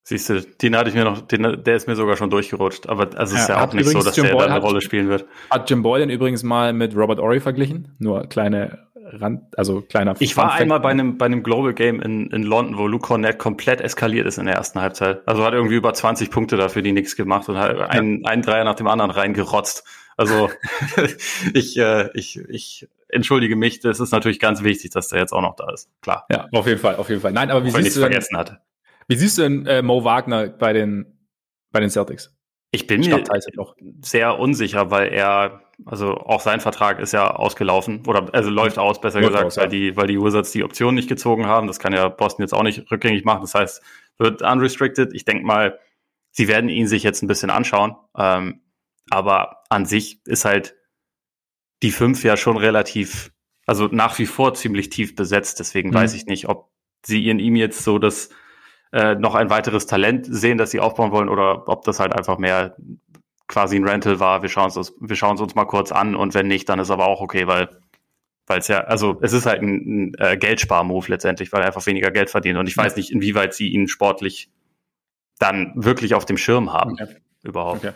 Siehst 0.09 0.29
du, 0.29 0.39
den 0.41 0.77
hatte 0.77 0.89
ich 0.89 0.95
mir 0.95 1.03
noch, 1.03 1.19
den, 1.19 1.65
der 1.65 1.75
ist 1.75 1.85
mir 1.85 1.97
sogar 1.97 2.15
schon 2.15 2.29
durchgerutscht. 2.29 2.87
Aber 2.87 3.09
also 3.17 3.35
es 3.35 3.41
ist 3.41 3.49
ja 3.49 3.61
auch 3.61 3.73
nicht 3.73 3.89
so, 3.89 3.99
dass 3.99 4.15
Jim 4.15 4.27
der 4.27 4.35
Boyle 4.35 4.47
da 4.47 4.55
eine 4.55 4.63
Rolle 4.63 4.79
spielen 4.79 5.09
wird. 5.09 5.25
Hat 5.49 5.69
Jim 5.69 5.83
Boylan 5.83 6.09
übrigens 6.09 6.43
mal 6.43 6.71
mit 6.71 6.95
Robert 6.95 7.19
Ory 7.19 7.41
verglichen. 7.41 7.93
Nur 7.99 8.25
kleine 8.27 8.87
Rand, 8.95 9.57
also 9.59 9.81
kleiner. 9.81 10.15
Ich 10.19 10.37
war 10.37 10.53
einmal 10.53 10.79
bei 10.79 10.91
einem, 10.91 11.17
bei 11.17 11.25
einem 11.25 11.43
Global 11.43 11.73
Game 11.73 12.01
in, 12.01 12.31
in 12.31 12.43
London, 12.43 12.77
wo 12.77 12.87
Luke 12.87 13.05
Cornett 13.05 13.37
komplett 13.37 13.81
eskaliert 13.81 14.25
ist 14.27 14.37
in 14.37 14.45
der 14.45 14.55
ersten 14.55 14.79
Halbzeit. 14.79 15.27
Also 15.27 15.43
hat 15.43 15.53
irgendwie 15.53 15.75
über 15.75 15.93
20 15.93 16.31
Punkte 16.31 16.55
dafür, 16.55 16.83
die 16.83 16.93
nichts 16.93 17.17
gemacht 17.17 17.49
und 17.49 17.57
hat 17.57 17.77
ja. 17.77 17.87
einen, 17.87 18.25
einen 18.25 18.43
Dreier 18.43 18.63
nach 18.63 18.75
dem 18.75 18.87
anderen 18.87 19.11
reingerotzt. 19.11 19.83
Also 20.15 20.49
ich, 21.53 21.77
äh, 21.77 22.11
ich, 22.13 22.39
ich 22.47 22.87
entschuldige 23.09 23.57
mich, 23.57 23.81
das 23.81 23.99
ist 23.99 24.11
natürlich 24.11 24.39
ganz 24.39 24.63
wichtig, 24.63 24.91
dass 24.91 25.09
der 25.09 25.19
jetzt 25.19 25.33
auch 25.33 25.41
noch 25.41 25.57
da 25.57 25.69
ist. 25.73 25.89
Klar. 26.01 26.25
Ja, 26.31 26.47
auf 26.53 26.65
jeden 26.65 26.79
Fall, 26.79 26.95
auf 26.95 27.09
jeden 27.09 27.19
Fall. 27.19 27.33
Nein, 27.33 27.51
aber 27.51 27.65
wie 27.65 27.71
siehst 27.71 27.97
du 27.97 27.99
vergessen 27.99 28.37
hatte. 28.37 28.59
Wie 29.07 29.15
siehst 29.15 29.37
du 29.37 29.43
denn 29.43 29.65
äh, 29.65 29.81
Mo 29.81 30.03
Wagner 30.03 30.49
bei 30.49 30.73
den 30.73 31.17
bei 31.71 31.79
den 31.79 31.89
Celtics? 31.89 32.37
Ich 32.71 32.85
bin 32.87 33.01
mir 33.01 33.23
sehr 34.01 34.37
unsicher, 34.39 34.91
weil 34.91 35.13
er, 35.13 35.61
also 35.85 36.15
auch 36.15 36.41
sein 36.41 36.59
Vertrag 36.59 36.99
ist 36.99 37.13
ja 37.13 37.33
ausgelaufen 37.33 38.05
oder 38.05 38.33
also 38.33 38.49
läuft 38.49 38.77
aus, 38.77 38.99
besser 38.99 39.21
läuft 39.21 39.31
gesagt, 39.31 39.45
aus, 39.45 39.55
ja. 39.55 39.61
weil 39.63 39.69
die, 39.69 39.95
weil 39.95 40.07
die 40.07 40.19
Wizards 40.19 40.51
die 40.51 40.63
Option 40.63 40.93
nicht 40.93 41.07
gezogen 41.07 41.45
haben. 41.45 41.67
Das 41.67 41.79
kann 41.79 41.93
ja 41.93 42.09
Boston 42.09 42.43
jetzt 42.43 42.53
auch 42.53 42.63
nicht 42.63 42.91
rückgängig 42.91 43.23
machen. 43.23 43.41
Das 43.41 43.53
heißt, 43.53 43.81
wird 44.17 44.41
unrestricted. 44.41 45.13
Ich 45.13 45.23
denke 45.23 45.45
mal, 45.45 45.79
sie 46.31 46.47
werden 46.47 46.69
ihn 46.69 46.87
sich 46.87 47.03
jetzt 47.03 47.21
ein 47.21 47.27
bisschen 47.27 47.49
anschauen. 47.49 47.95
Ähm, 48.17 48.61
aber 49.09 49.63
an 49.69 49.85
sich 49.85 50.19
ist 50.25 50.43
halt 50.43 50.75
die 51.83 51.91
fünf 51.91 52.23
ja 52.23 52.35
schon 52.35 52.57
relativ, 52.57 53.31
also 53.65 53.87
nach 53.87 54.19
wie 54.19 54.25
vor 54.25 54.53
ziemlich 54.55 54.89
tief 54.89 55.15
besetzt. 55.15 55.59
Deswegen 55.59 55.91
mhm. 55.91 55.95
weiß 55.95 56.13
ich 56.15 56.25
nicht, 56.25 56.49
ob 56.49 56.69
sie 57.05 57.29
in 57.29 57.39
ihm 57.39 57.55
jetzt 57.55 57.83
so 57.83 57.97
das 57.97 58.29
äh, 58.91 59.15
noch 59.15 59.35
ein 59.35 59.49
weiteres 59.49 59.85
Talent 59.85 60.27
sehen, 60.29 60.57
das 60.57 60.71
sie 60.71 60.79
aufbauen 60.79 61.11
wollen, 61.11 61.29
oder 61.29 61.67
ob 61.67 61.83
das 61.83 61.99
halt 61.99 62.13
einfach 62.13 62.37
mehr 62.37 62.75
quasi 63.47 63.77
ein 63.77 63.87
Rental 63.87 64.19
war. 64.19 64.41
Wir 64.41 64.49
schauen 64.49 64.71
uns 64.71 64.93
wir 64.99 65.15
schauen 65.15 65.35
es 65.35 65.41
uns 65.41 65.55
mal 65.55 65.65
kurz 65.65 65.91
an 65.91 66.15
und 66.15 66.33
wenn 66.33 66.47
nicht, 66.47 66.67
dann 66.69 66.79
ist 66.79 66.91
aber 66.91 67.07
auch 67.07 67.21
okay, 67.21 67.47
weil 67.47 67.69
weil 68.47 68.59
es 68.59 68.69
ja, 68.69 68.79
also 68.85 69.17
es 69.21 69.33
ist 69.33 69.45
halt 69.45 69.61
ein, 69.61 70.11
ein 70.11 70.13
äh, 70.19 70.37
Geldspar-Move 70.37 71.07
letztendlich, 71.09 71.51
weil 71.51 71.61
er 71.61 71.67
einfach 71.67 71.85
weniger 71.85 72.11
Geld 72.11 72.29
verdient. 72.29 72.57
Und 72.57 72.67
ich 72.67 72.77
weiß 72.77 72.95
nicht, 72.95 73.11
inwieweit 73.11 73.53
sie 73.53 73.67
ihn 73.67 73.89
sportlich 73.89 74.49
dann 75.37 75.73
wirklich 75.75 76.15
auf 76.15 76.23
dem 76.25 76.37
Schirm 76.37 76.71
haben 76.71 76.93
okay. 76.93 77.17
überhaupt. 77.43 77.85
Okay. 77.85 77.93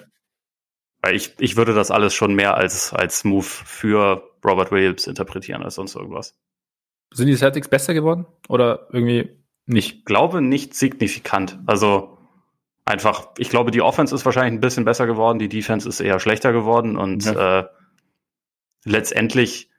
Weil 1.02 1.16
ich, 1.16 1.34
ich 1.40 1.56
würde 1.56 1.74
das 1.74 1.90
alles 1.90 2.14
schon 2.14 2.36
mehr 2.36 2.56
als, 2.56 2.94
als 2.94 3.24
Move 3.24 3.46
für 3.46 4.30
Robert 4.46 4.72
Williams 4.72 5.08
interpretieren 5.08 5.64
als 5.64 5.76
sonst 5.76 5.96
irgendwas. 5.96 6.36
Sind 7.14 7.28
die 7.28 7.36
Celtics 7.36 7.70
besser 7.70 7.94
geworden? 7.94 8.26
Oder 8.50 8.88
irgendwie? 8.92 9.41
Ich 9.68 10.06
glaube 10.06 10.42
nicht 10.42 10.74
signifikant. 10.74 11.60
Also 11.66 12.18
einfach, 12.86 13.30
ich 13.38 13.50
glaube, 13.50 13.72
die 13.72 13.82
Offense 13.82 14.14
ist 14.14 14.26
wahrscheinlich 14.26 14.54
ein 14.54 14.62
bisschen 14.62 14.86
besser 14.86 15.08
geworden, 15.08 15.40
die 15.40 15.50
Defense 15.50 15.88
ist 15.88 16.00
eher 16.00 16.20
schlechter 16.20 16.52
geworden 16.52 16.98
und 16.98 17.26
ja. 17.26 17.60
äh, 17.60 17.68
letztendlich 18.84 19.70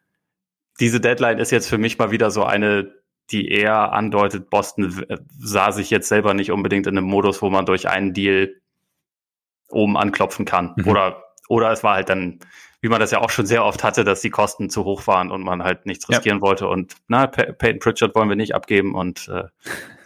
diese 0.80 1.00
Deadline 1.00 1.38
ist 1.38 1.50
jetzt 1.50 1.68
für 1.68 1.78
mich 1.78 1.98
mal 1.98 2.10
wieder 2.10 2.30
so 2.30 2.44
eine, 2.44 2.94
die 3.30 3.48
eher 3.48 3.92
andeutet, 3.92 4.50
Boston 4.50 5.04
sah 5.38 5.72
sich 5.72 5.90
jetzt 5.90 6.08
selber 6.08 6.34
nicht 6.34 6.50
unbedingt 6.50 6.86
in 6.86 6.96
einem 6.96 7.06
Modus, 7.06 7.42
wo 7.42 7.50
man 7.50 7.66
durch 7.66 7.88
einen 7.88 8.14
Deal 8.14 8.54
oben 9.68 9.96
anklopfen 9.96 10.44
kann. 10.44 10.74
Mhm. 10.76 10.88
Oder, 10.88 11.24
oder 11.48 11.70
es 11.70 11.84
war 11.84 11.94
halt 11.94 12.08
dann, 12.08 12.40
wie 12.82 12.88
man 12.88 13.00
das 13.00 13.12
ja 13.12 13.20
auch 13.20 13.30
schon 13.30 13.46
sehr 13.46 13.64
oft 13.64 13.84
hatte, 13.84 14.04
dass 14.04 14.20
die 14.20 14.30
Kosten 14.30 14.68
zu 14.68 14.84
hoch 14.84 15.06
waren 15.06 15.30
und 15.30 15.42
man 15.42 15.62
halt 15.62 15.86
nichts 15.86 16.08
riskieren 16.08 16.38
ja. 16.38 16.42
wollte 16.42 16.68
und 16.68 16.96
na, 17.06 17.28
Peyton 17.28 17.78
Pritchard 17.78 18.14
wollen 18.14 18.28
wir 18.28 18.36
nicht 18.36 18.54
abgeben 18.54 18.94
und, 18.94 19.28
äh, 19.28 19.44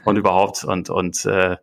und 0.04 0.16
überhaupt 0.16 0.62
und, 0.62 0.90
und 0.90 1.24
äh, 1.24 1.56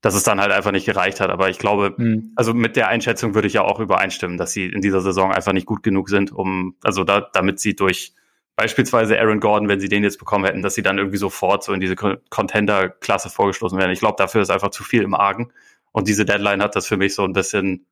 dass 0.00 0.14
es 0.14 0.22
dann 0.22 0.40
halt 0.40 0.52
einfach 0.52 0.72
nicht 0.72 0.86
gereicht 0.86 1.20
hat. 1.20 1.30
Aber 1.30 1.48
ich 1.48 1.58
glaube, 1.58 1.94
mhm. 1.96 2.32
also 2.34 2.52
mit 2.52 2.76
der 2.76 2.88
Einschätzung 2.88 3.34
würde 3.34 3.46
ich 3.46 3.54
ja 3.54 3.62
auch 3.62 3.78
übereinstimmen, 3.78 4.38
dass 4.38 4.52
sie 4.52 4.66
in 4.66 4.80
dieser 4.80 5.02
Saison 5.02 5.32
einfach 5.32 5.52
nicht 5.52 5.66
gut 5.66 5.82
genug 5.82 6.08
sind, 6.08 6.32
um, 6.32 6.76
also 6.82 7.04
da, 7.04 7.20
damit 7.20 7.60
sie 7.60 7.76
durch 7.76 8.14
beispielsweise 8.56 9.18
Aaron 9.18 9.40
Gordon, 9.40 9.68
wenn 9.68 9.80
sie 9.80 9.88
den 9.88 10.02
jetzt 10.02 10.18
bekommen 10.18 10.44
hätten, 10.46 10.62
dass 10.62 10.74
sie 10.74 10.82
dann 10.82 10.96
irgendwie 10.98 11.18
sofort 11.18 11.62
so 11.62 11.72
in 11.72 11.80
diese 11.80 11.96
Contender-Klasse 11.96 13.28
vorgestoßen 13.28 13.78
werden. 13.78 13.90
Ich 13.90 13.98
glaube, 13.98 14.16
dafür 14.16 14.42
ist 14.42 14.50
einfach 14.50 14.70
zu 14.70 14.84
viel 14.84 15.02
im 15.02 15.14
Argen. 15.14 15.52
Und 15.92 16.08
diese 16.08 16.24
Deadline 16.24 16.62
hat 16.62 16.76
das 16.76 16.86
für 16.86 16.96
mich 16.96 17.14
so 17.14 17.24
ein 17.24 17.32
bisschen, 17.32 17.86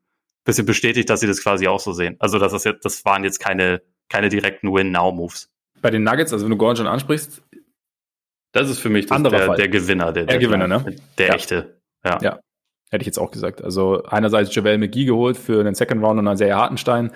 bisschen 0.44 0.66
bestätigt, 0.66 1.09
dass 1.11 1.20
sie 1.20 1.26
das 1.26 1.42
quasi 1.42 1.68
auch 1.68 1.81
so 1.81 1.92
sehen. 1.92 2.16
Also, 2.18 2.38
das 2.38 2.64
jetzt, 2.64 2.85
das 2.85 3.05
waren 3.05 3.24
jetzt 3.24 3.38
keine, 3.38 3.83
keine 4.09 4.28
direkten 4.28 4.72
Win-Now-Moves. 4.72 5.50
Bei 5.81 5.90
den 5.90 6.05
Nuggets, 6.05 6.33
also 6.33 6.44
wenn 6.44 6.50
du 6.50 6.57
Gordon 6.57 6.76
schon 6.76 6.87
ansprichst, 6.87 7.42
das 8.52 8.68
ist 8.68 8.78
für 8.78 8.90
mich 8.90 9.07
das, 9.07 9.22
der, 9.22 9.55
der, 9.55 9.68
Gewinner, 9.68 10.12
der, 10.12 10.26
der 10.26 10.38
Gewinner, 10.38 10.68
ne? 10.68 10.96
Der 11.18 11.28
ja. 11.28 11.35
echte. 11.35 11.81
Ja. 12.05 12.18
ja. 12.20 12.40
Hätte 12.90 13.02
ich 13.02 13.07
jetzt 13.07 13.18
auch 13.18 13.31
gesagt. 13.31 13.64
Also 13.64 14.02
einerseits 14.05 14.55
Javel 14.55 14.76
McGee 14.76 15.07
geholt 15.07 15.38
für 15.38 15.64
den 15.64 15.74
Second 15.74 16.02
Round 16.05 16.18
und 16.18 16.26
dann 16.26 16.37
sehr 16.37 16.55
Hartenstein 16.55 17.11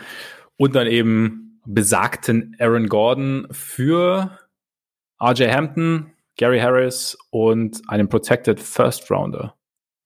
und 0.57 0.75
dann 0.75 0.87
eben 0.87 1.61
besagten 1.67 2.57
Aaron 2.59 2.89
Gordon 2.89 3.47
für 3.51 4.39
RJ 5.23 5.51
Hampton, 5.51 6.13
Gary 6.39 6.61
Harris 6.61 7.19
und 7.31 7.83
einen 7.89 8.09
Protected 8.09 8.59
First 8.59 9.11
Rounder. 9.11 9.55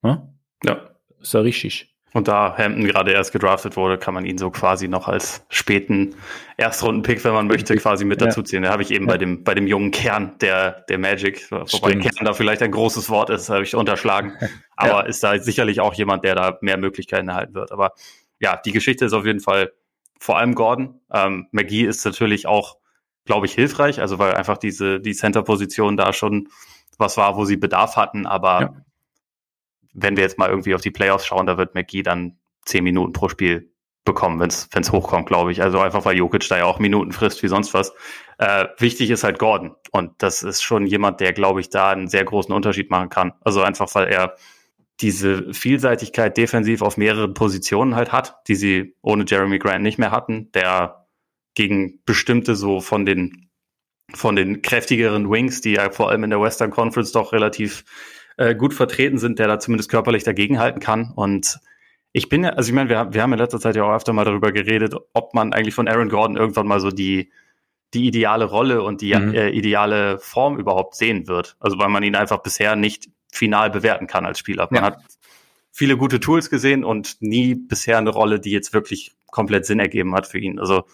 Hm? 0.04 0.18
Ja. 0.64 0.90
Ist 1.20 1.34
ja 1.34 1.40
richtig. 1.40 1.89
Und 2.12 2.26
da 2.26 2.56
Hampton 2.56 2.84
gerade 2.84 3.12
erst 3.12 3.32
gedraftet 3.32 3.76
wurde, 3.76 3.96
kann 3.96 4.14
man 4.14 4.24
ihn 4.24 4.36
so 4.36 4.50
quasi 4.50 4.88
noch 4.88 5.06
als 5.06 5.44
späten 5.48 6.16
Erstrunden-Pick, 6.56 7.24
wenn 7.24 7.32
man 7.32 7.46
möchte, 7.46 7.76
quasi 7.76 8.04
mit 8.04 8.20
dazu 8.20 8.42
ziehen. 8.42 8.62
Da 8.62 8.70
habe 8.70 8.82
ich 8.82 8.90
eben 8.90 9.06
ja. 9.06 9.12
bei 9.12 9.18
dem, 9.18 9.44
bei 9.44 9.54
dem 9.54 9.68
jungen 9.68 9.92
Kern 9.92 10.36
der, 10.40 10.84
der 10.88 10.98
Magic, 10.98 11.50
wobei 11.50 11.66
Stimmt. 11.66 12.02
Kern 12.02 12.24
da 12.24 12.32
vielleicht 12.32 12.62
ein 12.62 12.72
großes 12.72 13.10
Wort 13.10 13.30
ist, 13.30 13.48
habe 13.48 13.62
ich 13.62 13.76
unterschlagen. 13.76 14.32
Aber 14.76 14.90
ja. 14.90 15.00
ist 15.02 15.22
da 15.22 15.38
sicherlich 15.38 15.80
auch 15.80 15.94
jemand, 15.94 16.24
der 16.24 16.34
da 16.34 16.58
mehr 16.62 16.78
Möglichkeiten 16.78 17.28
erhalten 17.28 17.54
wird. 17.54 17.70
Aber 17.70 17.92
ja, 18.40 18.56
die 18.56 18.72
Geschichte 18.72 19.04
ist 19.04 19.12
auf 19.12 19.24
jeden 19.24 19.40
Fall 19.40 19.72
vor 20.18 20.36
allem 20.38 20.54
Gordon. 20.54 21.00
Ähm, 21.12 21.46
McGee 21.52 21.84
ist 21.84 22.04
natürlich 22.04 22.46
auch, 22.46 22.78
glaube 23.24 23.46
ich, 23.46 23.52
hilfreich, 23.52 24.00
also 24.00 24.18
weil 24.18 24.34
einfach 24.34 24.58
diese, 24.58 25.00
die 25.00 25.14
Center-Position 25.14 25.96
da 25.96 26.12
schon 26.12 26.48
was 26.98 27.16
war, 27.16 27.36
wo 27.36 27.44
sie 27.44 27.56
Bedarf 27.56 27.96
hatten, 27.96 28.26
aber 28.26 28.60
ja 28.60 28.74
wenn 29.92 30.16
wir 30.16 30.24
jetzt 30.24 30.38
mal 30.38 30.48
irgendwie 30.48 30.74
auf 30.74 30.80
die 30.80 30.90
Playoffs 30.90 31.26
schauen, 31.26 31.46
da 31.46 31.58
wird 31.58 31.74
McGee 31.74 32.02
dann 32.02 32.38
zehn 32.64 32.84
Minuten 32.84 33.12
pro 33.12 33.28
Spiel 33.28 33.72
bekommen, 34.04 34.40
wenn 34.40 34.48
es 34.48 34.92
hochkommt, 34.92 35.26
glaube 35.26 35.52
ich. 35.52 35.62
Also 35.62 35.78
einfach, 35.78 36.04
weil 36.04 36.16
Jokic 36.16 36.48
da 36.48 36.58
ja 36.58 36.64
auch 36.64 36.78
Minuten 36.78 37.12
frisst 37.12 37.42
wie 37.42 37.48
sonst 37.48 37.74
was. 37.74 37.92
Äh, 38.38 38.66
wichtig 38.78 39.10
ist 39.10 39.24
halt 39.24 39.38
Gordon. 39.38 39.76
Und 39.90 40.12
das 40.18 40.42
ist 40.42 40.62
schon 40.62 40.86
jemand, 40.86 41.20
der, 41.20 41.32
glaube 41.32 41.60
ich, 41.60 41.68
da 41.68 41.90
einen 41.90 42.08
sehr 42.08 42.24
großen 42.24 42.54
Unterschied 42.54 42.90
machen 42.90 43.10
kann. 43.10 43.32
Also 43.42 43.62
einfach, 43.62 43.94
weil 43.94 44.08
er 44.08 44.36
diese 45.00 45.52
Vielseitigkeit 45.52 46.36
defensiv 46.36 46.82
auf 46.82 46.96
mehreren 46.96 47.34
Positionen 47.34 47.94
halt 47.94 48.12
hat, 48.12 48.36
die 48.48 48.54
sie 48.54 48.96
ohne 49.02 49.24
Jeremy 49.26 49.58
Grant 49.58 49.82
nicht 49.82 49.98
mehr 49.98 50.10
hatten, 50.10 50.50
der 50.52 51.06
gegen 51.54 52.02
bestimmte 52.04 52.54
so 52.54 52.80
von 52.80 53.04
den 53.06 53.50
von 54.12 54.34
den 54.34 54.60
kräftigeren 54.60 55.30
Wings, 55.30 55.60
die 55.60 55.74
ja 55.74 55.90
vor 55.90 56.10
allem 56.10 56.24
in 56.24 56.30
der 56.30 56.40
Western 56.40 56.70
Conference 56.70 57.12
doch 57.12 57.32
relativ 57.32 57.84
äh, 58.40 58.54
gut 58.54 58.72
vertreten 58.72 59.18
sind, 59.18 59.38
der 59.38 59.48
da 59.48 59.58
zumindest 59.58 59.90
körperlich 59.90 60.24
dagegenhalten 60.24 60.80
kann. 60.80 61.12
Und 61.14 61.60
ich 62.12 62.30
bin 62.30 62.42
ja, 62.42 62.50
also 62.50 62.70
ich 62.70 62.74
meine, 62.74 62.88
wir, 62.88 63.12
wir 63.12 63.22
haben 63.22 63.34
in 63.34 63.38
letzter 63.38 63.60
Zeit 63.60 63.76
ja 63.76 63.84
auch 63.84 63.94
öfter 63.94 64.14
mal 64.14 64.24
darüber 64.24 64.50
geredet, 64.50 64.94
ob 65.12 65.34
man 65.34 65.52
eigentlich 65.52 65.74
von 65.74 65.86
Aaron 65.86 66.08
Gordon 66.08 66.38
irgendwann 66.38 66.66
mal 66.66 66.80
so 66.80 66.90
die, 66.90 67.30
die 67.92 68.06
ideale 68.06 68.46
Rolle 68.46 68.82
und 68.82 69.02
die 69.02 69.14
mhm. 69.14 69.34
äh, 69.34 69.50
ideale 69.50 70.18
Form 70.18 70.58
überhaupt 70.58 70.94
sehen 70.94 71.28
wird. 71.28 71.56
Also 71.60 71.78
weil 71.78 71.90
man 71.90 72.02
ihn 72.02 72.16
einfach 72.16 72.38
bisher 72.38 72.76
nicht 72.76 73.10
final 73.30 73.68
bewerten 73.68 74.06
kann 74.06 74.24
als 74.24 74.38
Spieler. 74.38 74.68
Man 74.70 74.82
ja. 74.82 74.86
hat 74.86 75.02
viele 75.70 75.98
gute 75.98 76.18
Tools 76.18 76.48
gesehen 76.48 76.82
und 76.82 77.20
nie 77.20 77.54
bisher 77.54 77.98
eine 77.98 78.10
Rolle, 78.10 78.40
die 78.40 78.52
jetzt 78.52 78.72
wirklich 78.72 79.12
komplett 79.30 79.66
Sinn 79.66 79.80
ergeben 79.80 80.14
hat 80.14 80.26
für 80.26 80.38
ihn. 80.38 80.58
Also 80.58 80.84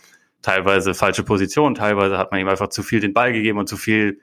teilweise 0.42 0.94
falsche 0.94 1.22
Position, 1.22 1.76
teilweise 1.76 2.18
hat 2.18 2.32
man 2.32 2.40
ihm 2.40 2.48
einfach 2.48 2.70
zu 2.70 2.82
viel 2.82 2.98
den 2.98 3.14
Ball 3.14 3.32
gegeben 3.32 3.58
und 3.58 3.68
zu 3.68 3.76
viel 3.76 4.20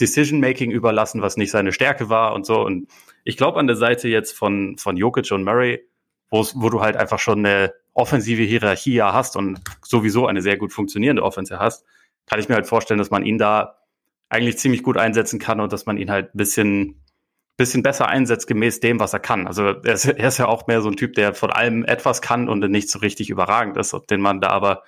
Decision-Making 0.00 0.70
überlassen, 0.70 1.22
was 1.22 1.36
nicht 1.36 1.50
seine 1.50 1.72
Stärke 1.72 2.08
war 2.08 2.34
und 2.34 2.46
so. 2.46 2.64
Und 2.64 2.88
ich 3.24 3.36
glaube 3.36 3.58
an 3.58 3.66
der 3.66 3.76
Seite 3.76 4.08
jetzt 4.08 4.32
von, 4.32 4.76
von 4.78 4.96
Jokic 4.96 5.30
und 5.32 5.44
Murray, 5.44 5.84
wo 6.30 6.68
du 6.68 6.80
halt 6.80 6.96
einfach 6.96 7.18
schon 7.18 7.44
eine 7.44 7.72
offensive 7.94 8.42
Hierarchie 8.42 8.94
ja 8.94 9.12
hast 9.12 9.36
und 9.36 9.60
sowieso 9.82 10.26
eine 10.26 10.42
sehr 10.42 10.56
gut 10.56 10.72
funktionierende 10.72 11.22
Offense 11.22 11.58
hast, 11.58 11.84
kann 12.26 12.38
ich 12.38 12.48
mir 12.48 12.54
halt 12.54 12.66
vorstellen, 12.66 12.98
dass 12.98 13.10
man 13.10 13.24
ihn 13.24 13.38
da 13.38 13.78
eigentlich 14.28 14.58
ziemlich 14.58 14.82
gut 14.82 14.96
einsetzen 14.96 15.38
kann 15.38 15.60
und 15.60 15.72
dass 15.72 15.86
man 15.86 15.96
ihn 15.96 16.10
halt 16.10 16.34
ein 16.34 16.38
bisschen, 16.38 17.02
bisschen 17.56 17.82
besser 17.82 18.08
einsetzt, 18.08 18.46
gemäß 18.46 18.80
dem, 18.80 19.00
was 19.00 19.14
er 19.14 19.20
kann. 19.20 19.46
Also 19.46 19.64
er 19.64 19.94
ist, 19.94 20.04
er 20.04 20.28
ist 20.28 20.38
ja 20.38 20.46
auch 20.46 20.66
mehr 20.66 20.82
so 20.82 20.88
ein 20.88 20.96
Typ, 20.96 21.14
der 21.14 21.34
von 21.34 21.50
allem 21.50 21.84
etwas 21.84 22.20
kann 22.22 22.48
und 22.48 22.60
nicht 22.70 22.90
so 22.90 22.98
richtig 22.98 23.30
überragend 23.30 23.76
ist, 23.76 23.96
den 24.10 24.20
man 24.20 24.40
da 24.40 24.50
aber 24.50 24.82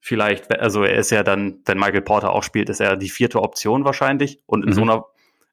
vielleicht, 0.00 0.50
also 0.58 0.82
er 0.82 0.96
ist 0.96 1.10
ja 1.10 1.22
dann, 1.22 1.60
wenn 1.66 1.78
Michael 1.78 2.02
Porter 2.02 2.32
auch 2.32 2.42
spielt, 2.42 2.70
ist 2.70 2.80
er 2.80 2.96
die 2.96 3.10
vierte 3.10 3.40
Option 3.42 3.84
wahrscheinlich. 3.84 4.42
Und 4.46 4.62
in 4.64 4.70
mhm. 4.70 4.74
so 4.74 4.82
einer, 4.82 5.04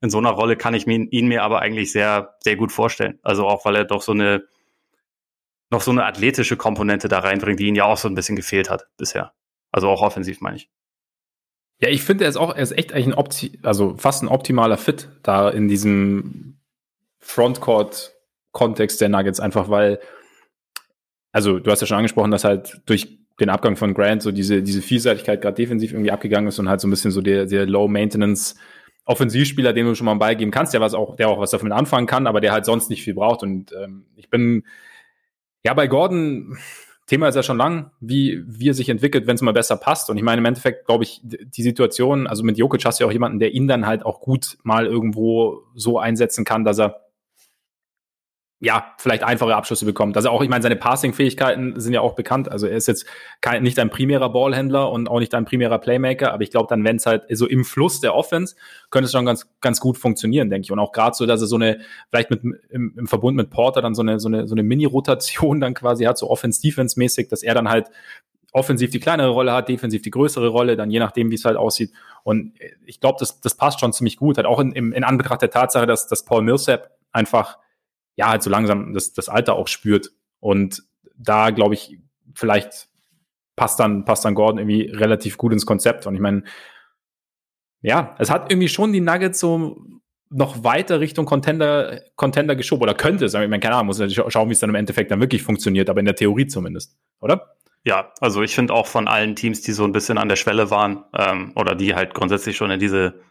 in 0.01 0.09
so 0.09 0.17
einer 0.17 0.31
Rolle 0.31 0.55
kann 0.55 0.73
ich 0.73 0.87
ihn, 0.87 1.07
ihn 1.09 1.27
mir 1.27 1.43
aber 1.43 1.61
eigentlich 1.61 1.91
sehr, 1.91 2.37
sehr 2.43 2.55
gut 2.55 2.71
vorstellen. 2.71 3.19
Also 3.21 3.45
auch, 3.45 3.65
weil 3.65 3.75
er 3.75 3.85
doch 3.85 4.01
so 4.01 4.13
eine, 4.13 4.43
noch 5.69 5.81
so 5.81 5.91
eine 5.91 6.05
athletische 6.05 6.55
Komponente 6.55 7.09
da 7.09 7.19
reinbringt, 7.19 7.59
die 7.59 7.67
ihn 7.67 7.75
ja 7.75 7.83
auch 7.83 7.97
so 7.97 8.07
ein 8.07 8.15
bisschen 8.15 8.37
gefehlt 8.37 8.69
hat 8.69 8.87
bisher. 8.97 9.33
Also 9.71 9.89
auch 9.89 10.01
offensiv, 10.01 10.39
meine 10.39 10.55
ich. 10.55 10.69
Ja, 11.79 11.89
ich 11.89 12.03
finde, 12.03 12.23
er 12.23 12.29
ist 12.29 12.37
auch, 12.37 12.55
er 12.55 12.63
ist 12.63 12.71
echt 12.71 12.93
eigentlich 12.93 13.07
ein 13.07 13.13
Opti 13.13 13.59
also 13.61 13.95
fast 13.97 14.23
ein 14.23 14.29
optimaler 14.29 14.77
Fit 14.77 15.09
da 15.21 15.49
in 15.49 15.67
diesem 15.67 16.59
Frontcourt-Kontext 17.19 18.99
der 19.01 19.09
Nuggets, 19.09 19.39
einfach 19.39 19.69
weil, 19.69 19.99
also 21.31 21.59
du 21.59 21.69
hast 21.69 21.81
ja 21.81 21.87
schon 21.87 21.97
angesprochen, 21.97 22.31
dass 22.31 22.45
halt 22.45 22.81
durch 22.87 23.19
den 23.39 23.49
Abgang 23.49 23.75
von 23.75 23.93
Grant 23.93 24.23
so 24.23 24.31
diese, 24.31 24.63
diese 24.63 24.81
Vielseitigkeit 24.81 25.41
gerade 25.41 25.55
defensiv 25.55 25.91
irgendwie 25.91 26.11
abgegangen 26.11 26.47
ist 26.47 26.59
und 26.59 26.69
halt 26.69 26.81
so 26.81 26.87
ein 26.87 26.91
bisschen 26.91 27.11
so 27.11 27.21
der, 27.21 27.45
der 27.45 27.65
Low-Maintenance 27.65 28.55
Offensivspieler, 29.05 29.71
dem 29.71 29.85
du 29.85 29.95
schon 29.95 30.05
mal 30.05 30.11
einen 30.11 30.19
Ball 30.19 30.35
geben 30.35 30.51
kannst, 30.51 30.73
der 30.73 30.81
was 30.81 30.93
auch, 30.93 31.15
der 31.15 31.29
auch 31.29 31.39
was 31.39 31.51
damit 31.51 31.71
anfangen 31.71 32.07
kann, 32.07 32.27
aber 32.27 32.41
der 32.41 32.51
halt 32.51 32.65
sonst 32.65 32.89
nicht 32.89 33.03
viel 33.03 33.13
braucht. 33.13 33.41
Und 33.41 33.71
ähm, 33.71 34.05
ich 34.17 34.29
bin 34.29 34.65
ja 35.63 35.73
bei 35.73 35.87
Gordon, 35.87 36.57
Thema 37.05 37.29
ist 37.29 37.35
ja 37.35 37.43
schon 37.43 37.57
lang, 37.57 37.91
wie, 38.01 38.43
wie 38.45 38.69
er 38.69 38.73
sich 38.73 38.89
entwickelt, 38.89 39.27
wenn 39.27 39.35
es 39.35 39.41
mal 39.41 39.53
besser 39.53 39.77
passt. 39.77 40.09
Und 40.09 40.17
ich 40.17 40.23
meine, 40.23 40.39
im 40.39 40.45
Endeffekt 40.45 40.85
glaube 40.85 41.05
ich, 41.05 41.21
die 41.23 41.63
Situation, 41.63 42.27
also 42.27 42.43
mit 42.43 42.57
Jokic 42.57 42.83
hast 42.83 42.99
du 42.99 43.05
ja 43.05 43.07
auch 43.07 43.13
jemanden, 43.13 43.39
der 43.39 43.53
ihn 43.53 43.69
dann 43.69 43.87
halt 43.87 44.05
auch 44.05 44.19
gut 44.19 44.57
mal 44.63 44.85
irgendwo 44.85 45.63
so 45.73 45.99
einsetzen 45.99 46.43
kann, 46.43 46.65
dass 46.65 46.79
er 46.79 47.06
ja, 48.59 48.93
vielleicht 48.97 49.23
einfache 49.23 49.55
Abschlüsse 49.55 49.85
bekommt. 49.85 50.17
Also 50.17 50.29
auch, 50.29 50.41
ich 50.41 50.49
meine, 50.49 50.63
seine 50.63 50.75
Passing-Fähigkeiten 50.75 51.79
sind 51.79 51.93
ja 51.93 52.01
auch 52.01 52.15
bekannt. 52.15 52.49
Also 52.49 52.65
er 52.65 52.75
ist 52.75 52.87
jetzt 52.87 53.05
kein, 53.39 53.61
nicht 53.61 53.77
ein 53.77 53.91
primärer 53.91 54.29
Ballhändler 54.29 54.91
und 54.91 55.07
auch 55.07 55.19
nicht 55.19 55.35
ein 55.35 55.45
primärer 55.45 55.77
Playmaker, 55.77 56.33
aber 56.33 56.41
ich 56.41 56.49
glaube 56.49 56.65
dann, 56.67 56.83
wenn 56.83 56.95
es 56.95 57.05
halt 57.05 57.25
so 57.29 57.45
im 57.45 57.63
Fluss 57.63 58.01
der 58.01 58.15
Offense, 58.15 58.55
könnte 58.89 59.05
es 59.05 59.11
schon 59.11 59.25
ganz, 59.25 59.47
ganz 59.61 59.79
gut 59.79 59.99
funktionieren, 59.99 60.49
denke 60.49 60.65
ich. 60.65 60.71
Und 60.71 60.79
auch 60.79 60.91
gerade 60.91 61.15
so, 61.15 61.27
dass 61.27 61.39
er 61.39 61.45
so 61.45 61.55
eine, 61.55 61.81
vielleicht 62.09 62.31
mit 62.31 62.43
im, 62.43 62.95
im 62.97 63.07
Verbund 63.07 63.37
mit 63.37 63.51
Porter 63.51 63.83
dann 63.83 63.93
so 63.93 64.01
eine, 64.01 64.19
so 64.19 64.27
eine, 64.27 64.47
so 64.47 64.55
eine 64.55 64.63
Mini-Rotation 64.63 65.59
dann 65.61 65.75
quasi 65.75 66.05
hat, 66.05 66.17
so 66.17 66.27
Offense-Defense-mäßig, 66.27 67.27
dass 67.27 67.43
er 67.43 67.53
dann 67.53 67.69
halt 67.69 67.91
offensiv 68.53 68.89
die 68.89 68.99
kleinere 68.99 69.29
Rolle 69.29 69.53
hat, 69.53 69.69
defensiv 69.69 70.01
die 70.01 70.09
größere 70.09 70.47
Rolle, 70.47 70.75
dann 70.75 70.89
je 70.89 70.97
nachdem, 70.97 71.29
wie 71.29 71.35
es 71.35 71.45
halt 71.45 71.57
aussieht. 71.57 71.91
Und 72.23 72.53
ich 72.87 72.99
glaube, 72.99 73.17
das, 73.19 73.39
das 73.39 73.53
passt 73.55 73.79
schon 73.79 73.93
ziemlich 73.93 74.17
gut. 74.17 74.37
Halt 74.37 74.47
auch 74.47 74.59
in, 74.59 74.71
in 74.71 75.03
Anbetracht 75.03 75.43
der 75.43 75.51
Tatsache, 75.51 75.85
dass, 75.85 76.07
dass 76.07 76.25
Paul 76.25 76.41
Millsap 76.41 76.89
einfach 77.11 77.59
ja, 78.17 78.29
halt 78.29 78.43
so 78.43 78.49
langsam 78.49 78.93
das, 78.93 79.13
das 79.13 79.29
Alter 79.29 79.55
auch 79.55 79.67
spürt. 79.67 80.11
Und 80.39 80.83
da 81.15 81.51
glaube 81.51 81.75
ich, 81.75 81.99
vielleicht 82.35 82.89
passt 83.55 83.79
dann, 83.79 84.05
passt 84.05 84.25
dann 84.25 84.35
Gordon 84.35 84.59
irgendwie 84.59 84.89
relativ 84.91 85.37
gut 85.37 85.53
ins 85.53 85.65
Konzept. 85.65 86.05
Und 86.05 86.15
ich 86.15 86.21
meine, 86.21 86.43
ja, 87.81 88.15
es 88.19 88.29
hat 88.29 88.51
irgendwie 88.51 88.67
schon 88.67 88.91
die 88.91 89.01
Nuggets 89.01 89.39
so 89.39 89.77
noch 90.29 90.63
weiter 90.63 90.99
Richtung 90.99 91.25
Contender, 91.25 92.01
Contender 92.15 92.55
geschoben 92.55 92.83
oder 92.83 92.93
könnte 92.93 93.25
es. 93.25 93.33
Ich 93.33 93.39
meine, 93.39 93.59
keine 93.59 93.75
Ahnung, 93.75 93.87
muss 93.87 93.99
natürlich 93.99 94.21
schauen, 94.31 94.49
wie 94.49 94.53
es 94.53 94.59
dann 94.59 94.69
im 94.69 94.75
Endeffekt 94.75 95.09
dann 95.11 95.21
wirklich 95.21 95.41
funktioniert, 95.41 95.89
aber 95.89 95.99
in 95.99 96.05
der 96.05 96.15
Theorie 96.15 96.47
zumindest, 96.47 96.97
oder? 97.21 97.55
Ja, 97.85 98.11
also 98.19 98.41
ich 98.41 98.53
finde 98.53 98.73
auch 98.73 98.87
von 98.87 99.07
allen 99.07 99.35
Teams, 99.35 99.61
die 99.61 99.71
so 99.71 99.85
ein 99.85 99.93
bisschen 99.93 100.17
an 100.17 100.27
der 100.27 100.35
Schwelle 100.35 100.69
waren 100.69 101.05
ähm, 101.15 101.53
oder 101.55 101.75
die 101.75 101.95
halt 101.95 102.13
grundsätzlich 102.13 102.57
schon 102.57 102.71
in 102.71 102.79
diese 102.79 103.21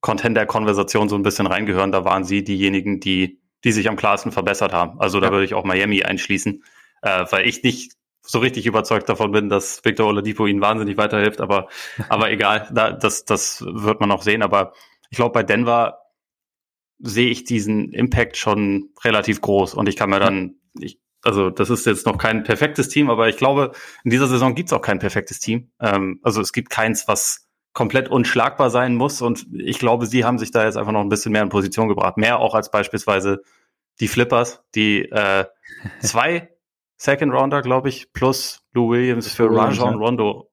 Contender-Konversation 0.00 1.08
so 1.08 1.14
ein 1.14 1.22
bisschen 1.22 1.46
reingehören, 1.46 1.92
da 1.92 2.04
waren 2.04 2.24
sie 2.24 2.42
diejenigen, 2.42 2.98
die 2.98 3.39
die 3.64 3.72
sich 3.72 3.88
am 3.88 3.96
klarsten 3.96 4.32
verbessert 4.32 4.72
haben. 4.72 5.00
Also 5.00 5.20
da 5.20 5.26
ja. 5.26 5.32
würde 5.32 5.44
ich 5.44 5.54
auch 5.54 5.64
Miami 5.64 6.02
einschließen, 6.02 6.64
äh, 7.02 7.24
weil 7.30 7.46
ich 7.46 7.62
nicht 7.62 7.92
so 8.22 8.38
richtig 8.38 8.66
überzeugt 8.66 9.08
davon 9.08 9.32
bin, 9.32 9.48
dass 9.48 9.84
Victor 9.84 10.06
Oladipo 10.06 10.46
ihnen 10.46 10.60
wahnsinnig 10.60 10.96
weiterhilft, 10.96 11.40
aber, 11.40 11.68
aber 12.08 12.30
egal, 12.30 12.68
da, 12.72 12.92
das, 12.92 13.24
das 13.24 13.62
wird 13.66 14.00
man 14.00 14.08
noch 14.08 14.22
sehen. 14.22 14.42
Aber 14.42 14.72
ich 15.10 15.16
glaube, 15.16 15.32
bei 15.32 15.42
Denver 15.42 15.98
sehe 16.98 17.30
ich 17.30 17.44
diesen 17.44 17.92
Impact 17.92 18.36
schon 18.36 18.90
relativ 19.04 19.40
groß 19.40 19.74
und 19.74 19.88
ich 19.88 19.96
kann 19.96 20.10
mir 20.10 20.20
dann, 20.20 20.56
ich, 20.78 21.00
also 21.22 21.50
das 21.50 21.70
ist 21.70 21.86
jetzt 21.86 22.06
noch 22.06 22.18
kein 22.18 22.44
perfektes 22.44 22.88
Team, 22.88 23.08
aber 23.10 23.28
ich 23.28 23.36
glaube, 23.36 23.72
in 24.04 24.10
dieser 24.10 24.26
Saison 24.26 24.54
gibt 24.54 24.68
es 24.68 24.72
auch 24.72 24.82
kein 24.82 24.98
perfektes 24.98 25.40
Team. 25.40 25.70
Ähm, 25.80 26.20
also 26.22 26.40
es 26.40 26.52
gibt 26.52 26.70
keins, 26.70 27.08
was 27.08 27.49
komplett 27.72 28.08
unschlagbar 28.08 28.70
sein 28.70 28.96
muss 28.96 29.22
und 29.22 29.46
ich 29.52 29.78
glaube, 29.78 30.06
sie 30.06 30.24
haben 30.24 30.38
sich 30.38 30.50
da 30.50 30.64
jetzt 30.64 30.76
einfach 30.76 30.92
noch 30.92 31.00
ein 31.00 31.08
bisschen 31.08 31.32
mehr 31.32 31.42
in 31.42 31.48
Position 31.48 31.88
gebracht. 31.88 32.16
Mehr 32.16 32.40
auch 32.40 32.54
als 32.54 32.70
beispielsweise 32.70 33.42
die 34.00 34.08
Flippers, 34.08 34.62
die 34.74 35.02
äh, 35.10 35.44
zwei 36.00 36.50
Second 36.96 37.32
Rounder, 37.32 37.62
glaube 37.62 37.88
ich, 37.88 38.12
plus 38.12 38.62
Lou 38.72 38.90
Williams 38.90 39.32
für 39.32 39.50
Rajon 39.50 39.94
Rondo 39.94 40.50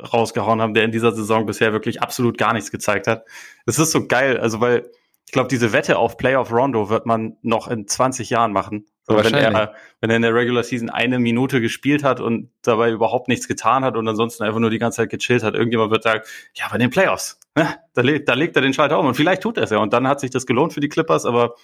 rausgehauen 0.00 0.60
haben, 0.62 0.72
der 0.74 0.84
in 0.84 0.92
dieser 0.92 1.12
Saison 1.12 1.44
bisher 1.44 1.72
wirklich 1.72 2.00
absolut 2.00 2.38
gar 2.38 2.54
nichts 2.54 2.70
gezeigt 2.70 3.06
hat. 3.06 3.26
Es 3.66 3.78
ist 3.78 3.90
so 3.90 4.06
geil, 4.06 4.38
also 4.38 4.60
weil 4.60 4.90
ich 5.30 5.32
glaube, 5.32 5.46
diese 5.46 5.72
Wette 5.72 5.96
auf 5.96 6.16
Playoff 6.16 6.50
Rondo 6.50 6.90
wird 6.90 7.06
man 7.06 7.36
noch 7.42 7.68
in 7.68 7.86
20 7.86 8.30
Jahren 8.30 8.50
machen. 8.50 8.88
So, 9.04 9.16
wenn, 9.16 9.32
er, 9.32 9.74
wenn 10.00 10.10
er 10.10 10.16
in 10.16 10.22
der 10.22 10.34
Regular 10.34 10.64
Season 10.64 10.90
eine 10.90 11.20
Minute 11.20 11.60
gespielt 11.60 12.02
hat 12.02 12.18
und 12.18 12.50
dabei 12.62 12.90
überhaupt 12.90 13.28
nichts 13.28 13.46
getan 13.46 13.84
hat 13.84 13.96
und 13.96 14.08
ansonsten 14.08 14.42
einfach 14.42 14.58
nur 14.58 14.70
die 14.70 14.80
ganze 14.80 14.96
Zeit 14.96 15.10
gechillt 15.10 15.44
hat, 15.44 15.54
irgendjemand 15.54 15.92
wird 15.92 16.02
sagen, 16.02 16.24
ja, 16.54 16.66
bei 16.68 16.78
den 16.78 16.90
Playoffs, 16.90 17.38
ne, 17.54 17.76
da, 17.94 18.02
legt, 18.02 18.28
da 18.28 18.34
legt 18.34 18.56
er 18.56 18.62
den 18.62 18.74
Schalter 18.74 18.98
um 18.98 19.06
und 19.06 19.14
vielleicht 19.14 19.42
tut 19.42 19.56
er 19.56 19.62
es 19.62 19.70
ja. 19.70 19.78
Und 19.78 19.92
dann 19.92 20.08
hat 20.08 20.18
sich 20.18 20.32
das 20.32 20.46
gelohnt 20.46 20.72
für 20.72 20.80
die 20.80 20.88
Clippers, 20.88 21.24
aber 21.26 21.54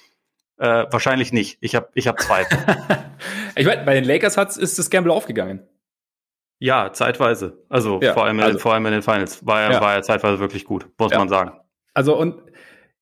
äh, 0.59 0.85
wahrscheinlich 0.89 1.33
nicht. 1.33 1.59
Ich 1.61 1.75
habe 1.75 1.89
ich 1.95 2.07
hab 2.07 2.21
zwei. 2.21 2.47
ich 3.57 3.67
meine, 3.67 3.83
bei 3.83 3.95
den 3.95 4.05
Lakers 4.05 4.37
hat's, 4.37 4.57
ist 4.57 4.79
das 4.79 4.91
Gamble 4.91 5.13
aufgegangen. 5.13 5.67
Ja, 6.61 6.93
zeitweise. 6.93 7.65
Also, 7.69 7.99
ja, 8.01 8.13
vor, 8.13 8.27
allem 8.27 8.39
also, 8.39 8.61
vor 8.61 8.75
allem 8.75 8.87
in 8.87 8.93
den 8.93 9.03
Finals 9.03 9.45
war 9.45 9.63
er, 9.63 9.73
ja. 9.73 9.81
war 9.81 9.93
er 9.93 10.03
zeitweise 10.03 10.39
wirklich 10.39 10.65
gut, 10.65 10.89
muss 10.99 11.11
ja. 11.11 11.19
man 11.19 11.29
sagen. 11.29 11.51
Also 11.97 12.15
und 12.15 12.46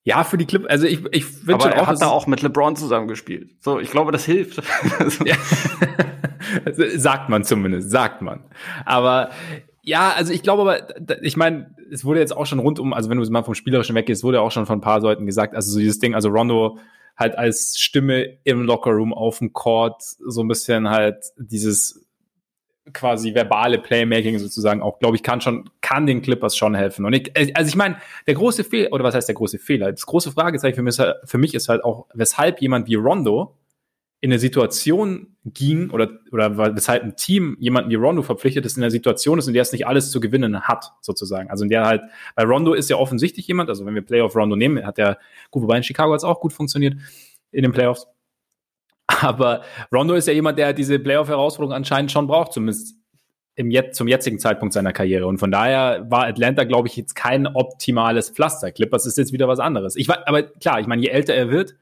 ja, 0.05 0.23
für 0.23 0.37
die 0.37 0.45
Clip, 0.45 0.67
also 0.69 0.87
ich, 0.87 1.03
ich 1.13 1.25
finde 1.25 1.63
schon 1.63 1.73
er 1.73 1.83
auch, 1.83 1.87
hat 1.87 2.03
da 2.03 2.09
auch 2.09 2.27
mit 2.27 2.43
LeBron 2.43 2.77
zusammengespielt. 2.77 3.51
So, 3.61 3.81
ich 3.81 3.91
glaube, 3.91 4.13
das 4.13 4.27
hilft. 4.27 4.63
ja. 5.25 5.37
sagt 6.97 7.31
man 7.31 7.43
zumindest, 7.43 7.91
sagt 7.91 8.21
man. 8.21 8.45
Aber 8.85 9.31
ja, 9.83 10.13
also 10.15 10.33
ich 10.33 10.43
glaube 10.43 10.63
aber, 10.63 11.23
ich 11.23 11.39
meine, 11.39 11.75
es 11.91 12.05
wurde 12.05 12.21
jetzt 12.21 12.37
auch 12.37 12.45
schon 12.45 12.59
rund 12.59 12.79
um, 12.79 12.93
also 12.93 13.09
wenn 13.09 13.19
du 13.19 13.31
mal 13.31 13.45
vom 13.45 13.55
Spielerischen 13.55 13.95
weggehst, 13.95 14.25
wurde 14.25 14.43
auch 14.43 14.51
schon 14.51 14.67
von 14.67 14.79
ein 14.79 14.83
paar 14.83 15.01
Leuten 15.01 15.25
gesagt, 15.25 15.55
also 15.55 15.73
so 15.73 15.79
dieses 15.79 16.01
Ding, 16.01 16.15
also 16.15 16.29
Rondo 16.29 16.79
halt 17.17 17.39
als 17.39 17.79
Stimme 17.79 18.39
im 18.45 18.63
Lockerroom 18.63 19.15
auf 19.15 19.39
dem 19.39 19.55
Court, 19.55 20.03
so 20.03 20.43
ein 20.43 20.49
bisschen 20.49 20.91
halt 20.91 21.25
dieses 21.39 22.04
quasi 22.93 23.35
verbale 23.35 23.79
Playmaking 23.79 24.39
sozusagen 24.39 24.83
auch, 24.83 24.99
glaube 24.99 25.17
ich, 25.17 25.23
kann 25.23 25.41
schon, 25.41 25.71
kann 25.81 26.07
den 26.07 26.23
Clippers 26.23 26.57
schon 26.57 26.75
helfen. 26.75 27.05
Und 27.05 27.15
ich, 27.15 27.57
also 27.57 27.69
ich 27.69 27.77
meine, 27.77 27.97
der 28.27 28.35
große 28.35 28.65
Fehler, 28.65 28.93
oder 28.93 29.05
was 29.05 29.15
heißt 29.15 29.29
der 29.29 29.35
große 29.35 29.59
Fehler? 29.59 29.91
Das 29.91 30.05
große 30.05 30.33
Fragezeichen 30.33 30.77
für 30.77 30.83
mich, 30.83 30.97
für 31.25 31.39
mich 31.39 31.55
ist 31.55 31.69
halt 31.69 31.83
auch, 31.83 32.07
weshalb 32.13 32.61
jemand 32.61 32.87
wie 32.89 32.97
Rondo 32.97 33.57
in 34.21 34.31
eine 34.31 34.39
Situation 34.39 35.37
ging 35.45 35.91
oder, 35.91 36.11
oder 36.33 36.75
weshalb 36.75 37.03
ein 37.03 37.17
Team 37.17 37.59
jemanden 37.61 37.91
wie 37.91 37.95
Rondo 37.97 38.23
verpflichtet 38.23 38.65
ist, 38.65 38.77
in 38.79 38.83
einer 38.83 38.91
Situation 38.91 39.39
ist, 39.39 39.47
in 39.47 39.53
der 39.53 39.63
es 39.63 39.73
nicht 39.73 39.87
alles 39.87 40.11
zu 40.11 40.19
gewinnen 40.19 40.63
hat, 40.63 40.93
sozusagen. 41.03 41.51
Also 41.51 41.65
in 41.65 41.71
der 41.71 41.85
halt, 41.85 42.03
bei 42.35 42.45
Rondo 42.45 42.73
ist 42.73 42.89
ja 42.89 42.97
offensichtlich 42.97 43.47
jemand, 43.47 43.69
also 43.69 43.85
wenn 43.85 43.95
wir 43.95 44.01
Playoff 44.01 44.35
Rondo 44.35 44.57
nehmen, 44.57 44.87
hat 44.87 44.97
der, 44.97 45.19
gut, 45.51 45.63
wobei 45.63 45.77
in 45.77 45.83
Chicago 45.83 46.13
hat 46.13 46.21
es 46.21 46.25
auch 46.25 46.41
gut 46.41 46.55
funktioniert 46.55 46.97
in 47.53 47.63
den 47.63 47.73
Playoffs. 47.73 48.07
Aber 49.21 49.63
Rondo 49.93 50.15
ist 50.15 50.29
ja 50.29 50.35
jemand, 50.35 50.59
der 50.59 50.73
diese 50.73 50.99
Playoff-Herausforderung 50.99 51.75
anscheinend 51.75 52.13
schon 52.13 52.27
braucht, 52.27 52.53
zumindest 52.53 52.97
im 53.57 53.71
Jet, 53.71 53.95
zum 53.95 54.09
jetzigen 54.09 54.39
Zeitpunkt 54.39 54.75
seiner 54.75 54.93
Karriere. 54.93 55.27
Und 55.27 55.39
von 55.39 55.51
daher 55.51 56.07
war 56.11 56.27
Atlanta, 56.27 56.65
glaube 56.65 56.89
ich, 56.89 56.97
jetzt 56.97 57.15
kein 57.15 57.47
optimales 57.47 58.31
Pflaster. 58.31 58.73
Clippers 58.73 59.07
ist 59.07 59.17
jetzt 59.17 59.33
wieder 59.33 59.47
was 59.47 59.61
anderes. 59.61 59.97
Ich 59.97 60.09
war, 60.09 60.27
aber 60.27 60.43
klar, 60.43 60.81
ich 60.81 60.87
meine, 60.87 61.03
je 61.03 61.09
älter 61.09 61.35
er 61.35 61.51
wird, 61.51 61.77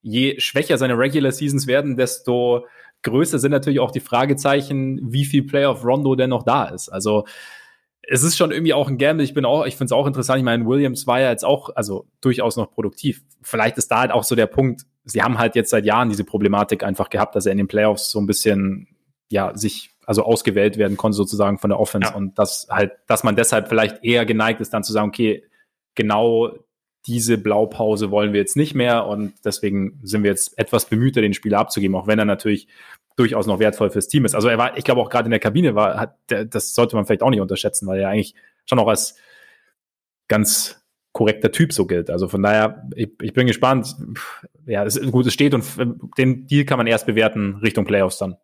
je 0.00 0.40
schwächer 0.40 0.78
seine 0.78 0.98
Regular 0.98 1.32
Seasons 1.32 1.66
werden, 1.66 1.96
desto 1.96 2.66
größer 3.02 3.38
sind 3.38 3.50
natürlich 3.50 3.80
auch 3.80 3.90
die 3.90 4.00
Fragezeichen, 4.00 5.00
wie 5.12 5.24
viel 5.24 5.42
Playoff 5.42 5.84
Rondo 5.84 6.14
denn 6.14 6.30
noch 6.30 6.44
da 6.44 6.64
ist. 6.64 6.88
Also 6.88 7.24
es 8.02 8.22
ist 8.22 8.36
schon 8.36 8.50
irgendwie 8.50 8.74
auch 8.74 8.88
ein 8.88 8.98
Gamble. 8.98 9.24
Ich 9.24 9.34
bin 9.34 9.44
auch, 9.44 9.66
ich 9.66 9.76
finde 9.76 9.86
es 9.86 9.92
auch 9.92 10.06
interessant. 10.06 10.38
Ich 10.38 10.44
meine, 10.44 10.66
Williams 10.66 11.06
war 11.06 11.20
ja 11.20 11.30
jetzt 11.30 11.44
auch, 11.44 11.70
also 11.74 12.06
durchaus 12.20 12.56
noch 12.56 12.70
produktiv. 12.70 13.22
Vielleicht 13.42 13.78
ist 13.78 13.90
da 13.90 14.00
halt 14.00 14.12
auch 14.12 14.24
so 14.24 14.34
der 14.34 14.46
Punkt. 14.46 14.82
Sie 15.04 15.22
haben 15.22 15.38
halt 15.38 15.56
jetzt 15.56 15.70
seit 15.70 15.84
Jahren 15.84 16.08
diese 16.08 16.24
Problematik 16.24 16.84
einfach 16.84 17.10
gehabt, 17.10 17.34
dass 17.34 17.46
er 17.46 17.52
in 17.52 17.58
den 17.58 17.68
Playoffs 17.68 18.10
so 18.10 18.20
ein 18.20 18.26
bisschen, 18.26 18.88
ja, 19.30 19.56
sich, 19.56 19.90
also 20.06 20.24
ausgewählt 20.24 20.78
werden 20.78 20.96
konnte 20.96 21.16
sozusagen 21.16 21.58
von 21.58 21.70
der 21.70 21.80
Offense 21.80 22.10
ja. 22.10 22.16
und 22.16 22.38
dass 22.38 22.66
halt, 22.70 22.92
dass 23.06 23.24
man 23.24 23.36
deshalb 23.36 23.68
vielleicht 23.68 24.04
eher 24.04 24.26
geneigt 24.26 24.60
ist, 24.60 24.72
dann 24.72 24.84
zu 24.84 24.92
sagen, 24.92 25.08
okay, 25.08 25.44
genau 25.94 26.52
diese 27.06 27.36
Blaupause 27.38 28.10
wollen 28.10 28.32
wir 28.32 28.40
jetzt 28.40 28.56
nicht 28.56 28.74
mehr 28.74 29.06
und 29.06 29.32
deswegen 29.44 29.98
sind 30.02 30.22
wir 30.22 30.30
jetzt 30.30 30.56
etwas 30.58 30.84
bemühter, 30.84 31.20
den 31.20 31.34
Spieler 31.34 31.58
abzugeben, 31.58 31.96
auch 31.96 32.06
wenn 32.06 32.18
er 32.18 32.24
natürlich 32.24 32.68
durchaus 33.16 33.46
noch 33.46 33.58
wertvoll 33.58 33.90
fürs 33.90 34.08
Team 34.08 34.24
ist. 34.24 34.34
Also 34.34 34.48
er 34.48 34.58
war, 34.58 34.76
ich 34.76 34.84
glaube 34.84 35.00
auch 35.00 35.10
gerade 35.10 35.26
in 35.26 35.32
der 35.32 35.40
Kabine 35.40 35.74
war, 35.74 35.98
hat, 35.98 36.16
das 36.28 36.74
sollte 36.74 36.96
man 36.96 37.04
vielleicht 37.04 37.22
auch 37.22 37.30
nicht 37.30 37.40
unterschätzen, 37.40 37.86
weil 37.86 38.00
er 38.00 38.08
eigentlich 38.08 38.34
schon 38.66 38.78
auch 38.78 38.88
als 38.88 39.16
ganz 40.28 40.82
korrekter 41.12 41.52
Typ 41.52 41.72
so 41.72 41.86
gilt. 41.86 42.08
Also 42.08 42.28
von 42.28 42.42
daher, 42.42 42.88
ich, 42.94 43.10
ich 43.20 43.34
bin 43.34 43.46
gespannt. 43.46 43.94
Ja, 44.66 44.84
es 44.84 44.96
ist 44.96 45.10
gut, 45.10 45.26
es 45.26 45.34
steht 45.34 45.54
und 45.54 45.64
den 46.18 46.46
Deal 46.46 46.64
kann 46.64 46.78
man 46.78 46.86
erst 46.86 47.06
bewerten 47.06 47.56
Richtung 47.56 47.84
Playoffs 47.84 48.18
dann. 48.18 48.36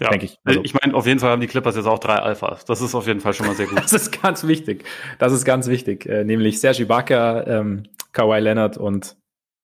Ja, 0.00 0.08
denke 0.08 0.26
ich. 0.26 0.38
Also, 0.44 0.62
ich 0.64 0.74
meine, 0.74 0.94
auf 0.94 1.06
jeden 1.06 1.20
Fall 1.20 1.30
haben 1.30 1.40
die 1.40 1.46
Clippers 1.46 1.76
jetzt 1.76 1.86
auch 1.86 1.98
drei 1.98 2.16
Alphas. 2.16 2.64
Das 2.64 2.80
ist 2.80 2.94
auf 2.94 3.06
jeden 3.06 3.20
Fall 3.20 3.34
schon 3.34 3.46
mal 3.46 3.54
sehr 3.54 3.66
gut. 3.66 3.78
das 3.82 3.92
ist 3.92 4.22
ganz 4.22 4.46
wichtig. 4.46 4.84
Das 5.18 5.32
ist 5.32 5.44
ganz 5.44 5.68
wichtig. 5.68 6.06
Äh, 6.06 6.24
nämlich 6.24 6.60
Sergi 6.60 6.82
Ibaka, 6.82 7.46
ähm, 7.46 7.84
Kawhi 8.12 8.40
Leonard 8.40 8.78
und 8.78 9.16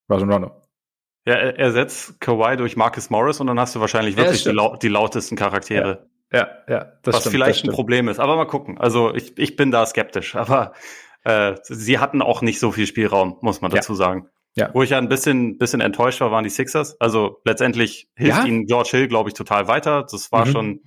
Rajon 0.09 0.31
Rondo. 0.31 0.51
Ja, 1.27 1.35
er 1.35 1.59
ersetzt 1.59 2.21
Kawhi 2.21 2.57
durch 2.57 2.77
Marcus 2.77 3.11
Morris 3.11 3.41
und 3.41 3.49
dann 3.49 3.59
hast 3.59 3.75
du 3.75 3.81
wahrscheinlich 3.81 4.17
wirklich 4.17 4.45
ja, 4.45 4.53
die, 4.53 4.57
lau 4.57 4.77
die, 4.77 4.89
lautesten 4.89 5.37
Charaktere. 5.37 6.09
Ja, 6.33 6.39
ja, 6.39 6.49
ja 6.69 6.93
das 7.03 7.17
Was 7.17 7.21
stimmt, 7.23 7.35
vielleicht 7.35 7.65
das 7.65 7.69
ein 7.69 7.75
Problem 7.75 8.09
ist. 8.09 8.21
Aber 8.21 8.37
mal 8.37 8.47
gucken. 8.47 8.79
Also 8.79 9.15
ich, 9.15 9.37
ich 9.39 9.57
bin 9.57 9.71
da 9.71 9.85
skeptisch. 9.87 10.37
Aber 10.37 10.73
äh, 11.25 11.55
sie 11.65 11.99
hatten 11.99 12.23
auch 12.23 12.43
nicht 12.43 12.61
so 12.61 12.71
viel 12.71 12.87
Spielraum, 12.87 13.39
muss 13.41 13.61
man 13.61 13.71
dazu 13.71 13.93
ja. 13.93 13.97
sagen. 13.97 14.29
Ja. 14.59 14.71
Wo 14.73 14.83
ich 14.83 14.91
ja 14.91 14.99
ein 14.99 15.09
bisschen, 15.09 15.57
bisschen 15.57 15.81
enttäuscht 15.81 16.21
war, 16.21 16.33
waren 16.33 16.43
die 16.43 16.51
Sixers. 16.51 17.01
Also 17.01 17.41
letztendlich 17.45 18.09
hilft 18.17 18.39
ja? 18.39 18.45
ihnen 18.45 18.67
George 18.67 18.91
Hill, 18.91 19.09
glaube 19.09 19.31
ich, 19.31 19.35
total 19.35 19.69
weiter. 19.69 20.05
Das 20.11 20.33
war 20.33 20.47
mhm. 20.47 20.51
schon, 20.51 20.81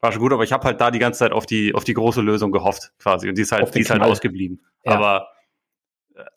war 0.00 0.12
schon 0.12 0.22
gut, 0.22 0.32
aber 0.32 0.44
ich 0.44 0.52
habe 0.52 0.64
halt 0.64 0.80
da 0.80 0.90
die 0.90 0.98
ganze 0.98 1.18
Zeit 1.18 1.32
auf 1.32 1.44
die, 1.44 1.74
auf 1.74 1.84
die 1.84 1.92
große 1.92 2.22
Lösung 2.22 2.52
gehofft, 2.52 2.92
quasi. 2.98 3.28
Und 3.28 3.36
die 3.36 3.42
ist 3.42 3.52
halt, 3.52 3.74
die 3.74 3.80
ist 3.80 3.90
halt 3.90 4.02
ausgeblieben. 4.02 4.64
Ja. 4.84 4.92
Aber 4.92 5.28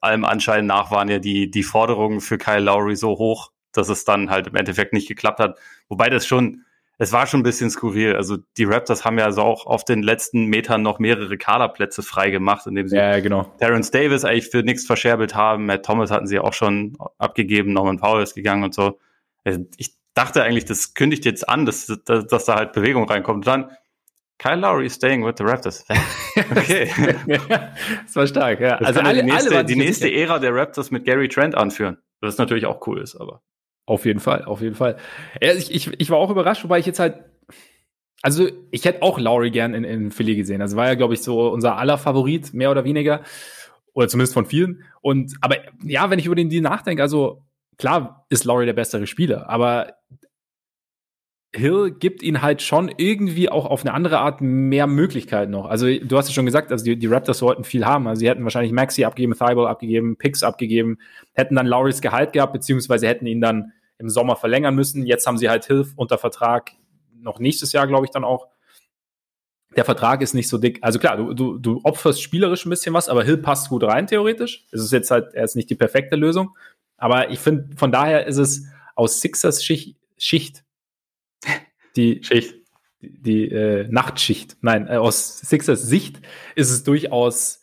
allem 0.01 0.25
Anschein 0.25 0.65
nach 0.65 0.91
waren 0.91 1.07
ja 1.07 1.19
die, 1.19 1.49
die 1.49 1.63
Forderungen 1.63 2.19
für 2.19 2.37
Kyle 2.37 2.59
Lowry 2.59 2.95
so 2.97 3.17
hoch, 3.17 3.51
dass 3.71 3.87
es 3.87 4.03
dann 4.03 4.29
halt 4.29 4.47
im 4.47 4.55
Endeffekt 4.55 4.91
nicht 4.91 5.07
geklappt 5.07 5.39
hat. 5.39 5.57
Wobei 5.87 6.09
das 6.09 6.27
schon, 6.27 6.65
es 7.01 7.11
war 7.11 7.25
schon 7.25 7.39
ein 7.39 7.43
bisschen 7.43 7.71
skurril. 7.71 8.15
Also 8.15 8.37
die 8.57 8.63
Raptors 8.63 9.03
haben 9.03 9.17
ja 9.17 9.25
also 9.25 9.41
auch 9.41 9.65
auf 9.65 9.83
den 9.83 10.03
letzten 10.03 10.45
Metern 10.45 10.83
noch 10.83 10.99
mehrere 10.99 11.35
Kaderplätze 11.35 12.03
frei 12.03 12.29
gemacht, 12.29 12.67
indem 12.67 12.87
sie 12.87 12.95
ja, 12.95 13.19
genau. 13.19 13.51
Terrence 13.57 13.89
Davis 13.89 14.23
eigentlich 14.23 14.49
für 14.49 14.61
nichts 14.61 14.85
verscherbelt 14.85 15.33
haben. 15.33 15.65
Matt 15.65 15.83
Thomas 15.83 16.11
hatten 16.11 16.27
sie 16.27 16.37
auch 16.37 16.53
schon 16.53 16.95
abgegeben, 17.17 17.73
Norman 17.73 17.97
Powell 17.97 18.21
ist 18.21 18.35
gegangen 18.35 18.63
und 18.63 18.75
so. 18.75 18.99
Also 19.43 19.65
ich 19.77 19.95
dachte 20.13 20.43
eigentlich, 20.43 20.65
das 20.65 20.93
kündigt 20.93 21.25
jetzt 21.25 21.49
an, 21.49 21.65
dass, 21.65 21.87
dass, 22.05 22.27
dass 22.27 22.45
da 22.45 22.53
halt 22.53 22.73
Bewegung 22.73 23.09
reinkommt. 23.09 23.37
Und 23.37 23.47
dann 23.47 23.71
Kyle 24.37 24.57
Lowry 24.57 24.85
is 24.85 24.93
staying 24.93 25.25
with 25.25 25.33
the 25.39 25.43
Raptors. 25.43 25.83
Okay. 26.51 26.89
das 28.05 28.15
war 28.15 28.27
stark, 28.27 28.59
ja. 28.61 28.77
Das 28.77 28.89
also 28.89 28.99
alle, 29.01 29.23
die 29.23 29.31
nächste, 29.31 29.65
die 29.65 29.75
nächste 29.75 30.11
Ära 30.13 30.39
der 30.39 30.53
Raptors 30.55 30.91
mit 30.91 31.03
Gary 31.03 31.27
Trent 31.27 31.55
anführen. 31.55 31.97
Was 32.21 32.37
natürlich 32.37 32.67
auch 32.67 32.85
cool 32.87 33.01
ist, 33.01 33.15
aber. 33.15 33.41
Auf 33.91 34.05
jeden 34.05 34.21
Fall, 34.21 34.45
auf 34.45 34.61
jeden 34.61 34.75
Fall. 34.75 34.95
Ja, 35.41 35.51
ich, 35.51 35.69
ich, 35.69 35.91
ich 35.99 36.09
war 36.09 36.17
auch 36.17 36.29
überrascht, 36.29 36.63
wobei 36.63 36.79
ich 36.79 36.85
jetzt 36.85 36.99
halt 36.99 37.25
also 38.21 38.47
ich 38.71 38.85
hätte 38.85 39.01
auch 39.01 39.19
Lowry 39.19 39.51
gern 39.51 39.73
in, 39.73 39.83
in 39.83 40.11
Philly 40.11 40.37
gesehen. 40.37 40.61
Also 40.61 40.77
war 40.77 40.87
ja, 40.87 40.93
glaube 40.93 41.13
ich, 41.13 41.21
so 41.21 41.49
unser 41.49 41.75
aller 41.77 41.97
Favorit, 41.97 42.53
mehr 42.53 42.71
oder 42.71 42.85
weniger. 42.85 43.21
Oder 43.91 44.07
zumindest 44.07 44.33
von 44.33 44.45
vielen. 44.45 44.85
Und 45.01 45.35
aber 45.41 45.57
ja, 45.83 46.09
wenn 46.09 46.19
ich 46.19 46.25
über 46.25 46.35
den 46.35 46.49
Deal 46.49 46.61
nachdenke, 46.61 47.01
also 47.01 47.43
klar 47.77 48.25
ist 48.29 48.45
Lowry 48.45 48.65
der 48.65 48.71
bessere 48.71 49.07
Spieler, 49.07 49.49
aber 49.49 49.95
Hill 51.53 51.91
gibt 51.91 52.23
ihn 52.23 52.41
halt 52.41 52.61
schon 52.61 52.93
irgendwie 52.95 53.49
auch 53.49 53.65
auf 53.65 53.81
eine 53.81 53.93
andere 53.93 54.19
Art 54.19 54.39
mehr 54.39 54.87
Möglichkeiten 54.87 55.51
noch. 55.51 55.65
Also 55.65 55.87
du 55.87 56.17
hast 56.17 56.27
es 56.29 56.33
schon 56.33 56.45
gesagt, 56.45 56.71
also 56.71 56.85
die, 56.85 56.97
die 56.97 57.07
Raptors 57.07 57.41
wollten 57.41 57.65
viel 57.65 57.85
haben. 57.85 58.07
Also 58.07 58.21
sie 58.21 58.29
hätten 58.29 58.43
wahrscheinlich 58.45 58.71
Maxi 58.71 59.03
abgegeben, 59.03 59.33
Thibault 59.33 59.67
abgegeben, 59.67 60.15
Picks 60.15 60.43
abgegeben, 60.43 60.99
hätten 61.33 61.55
dann 61.55 61.67
Lowrys 61.67 61.99
Gehalt 61.99 62.31
gehabt, 62.31 62.53
beziehungsweise 62.53 63.07
hätten 63.07 63.25
ihn 63.25 63.41
dann 63.41 63.73
im 64.01 64.09
Sommer 64.09 64.35
verlängern 64.35 64.75
müssen. 64.75 65.05
Jetzt 65.05 65.25
haben 65.25 65.37
sie 65.37 65.49
halt 65.49 65.65
Hill 65.65 65.87
unter 65.95 66.17
Vertrag, 66.17 66.71
noch 67.13 67.39
nächstes 67.39 67.71
Jahr, 67.71 67.87
glaube 67.87 68.05
ich, 68.05 68.11
dann 68.11 68.23
auch. 68.23 68.47
Der 69.77 69.85
Vertrag 69.85 70.21
ist 70.21 70.33
nicht 70.33 70.49
so 70.49 70.57
dick. 70.57 70.79
Also 70.81 70.99
klar, 70.99 71.15
du, 71.15 71.33
du, 71.33 71.57
du 71.57 71.79
opferst 71.83 72.21
spielerisch 72.21 72.65
ein 72.65 72.69
bisschen 72.69 72.93
was, 72.93 73.07
aber 73.07 73.23
Hill 73.23 73.37
passt 73.37 73.69
gut 73.69 73.83
rein, 73.83 74.07
theoretisch. 74.07 74.65
Es 74.71 74.81
ist 74.81 74.91
jetzt 74.91 75.11
halt, 75.11 75.33
er 75.33 75.45
ist 75.45 75.55
nicht 75.55 75.69
die 75.69 75.75
perfekte 75.75 76.17
Lösung. 76.17 76.57
Aber 76.97 77.29
ich 77.29 77.39
finde, 77.39 77.69
von 77.77 77.91
daher 77.91 78.27
ist 78.27 78.37
es 78.37 78.65
aus 78.95 79.21
Sixers 79.21 79.63
Schicht, 79.63 79.97
Schicht 80.17 80.65
die 81.95 82.21
Schicht. 82.23 82.55
die, 83.01 83.21
die 83.21 83.47
äh, 83.49 83.87
Nachtschicht, 83.87 84.57
nein, 84.61 84.87
äh, 84.87 84.97
aus 84.97 85.39
Sixers 85.39 85.83
Sicht 85.83 86.19
ist 86.55 86.69
es 86.69 86.83
durchaus 86.83 87.60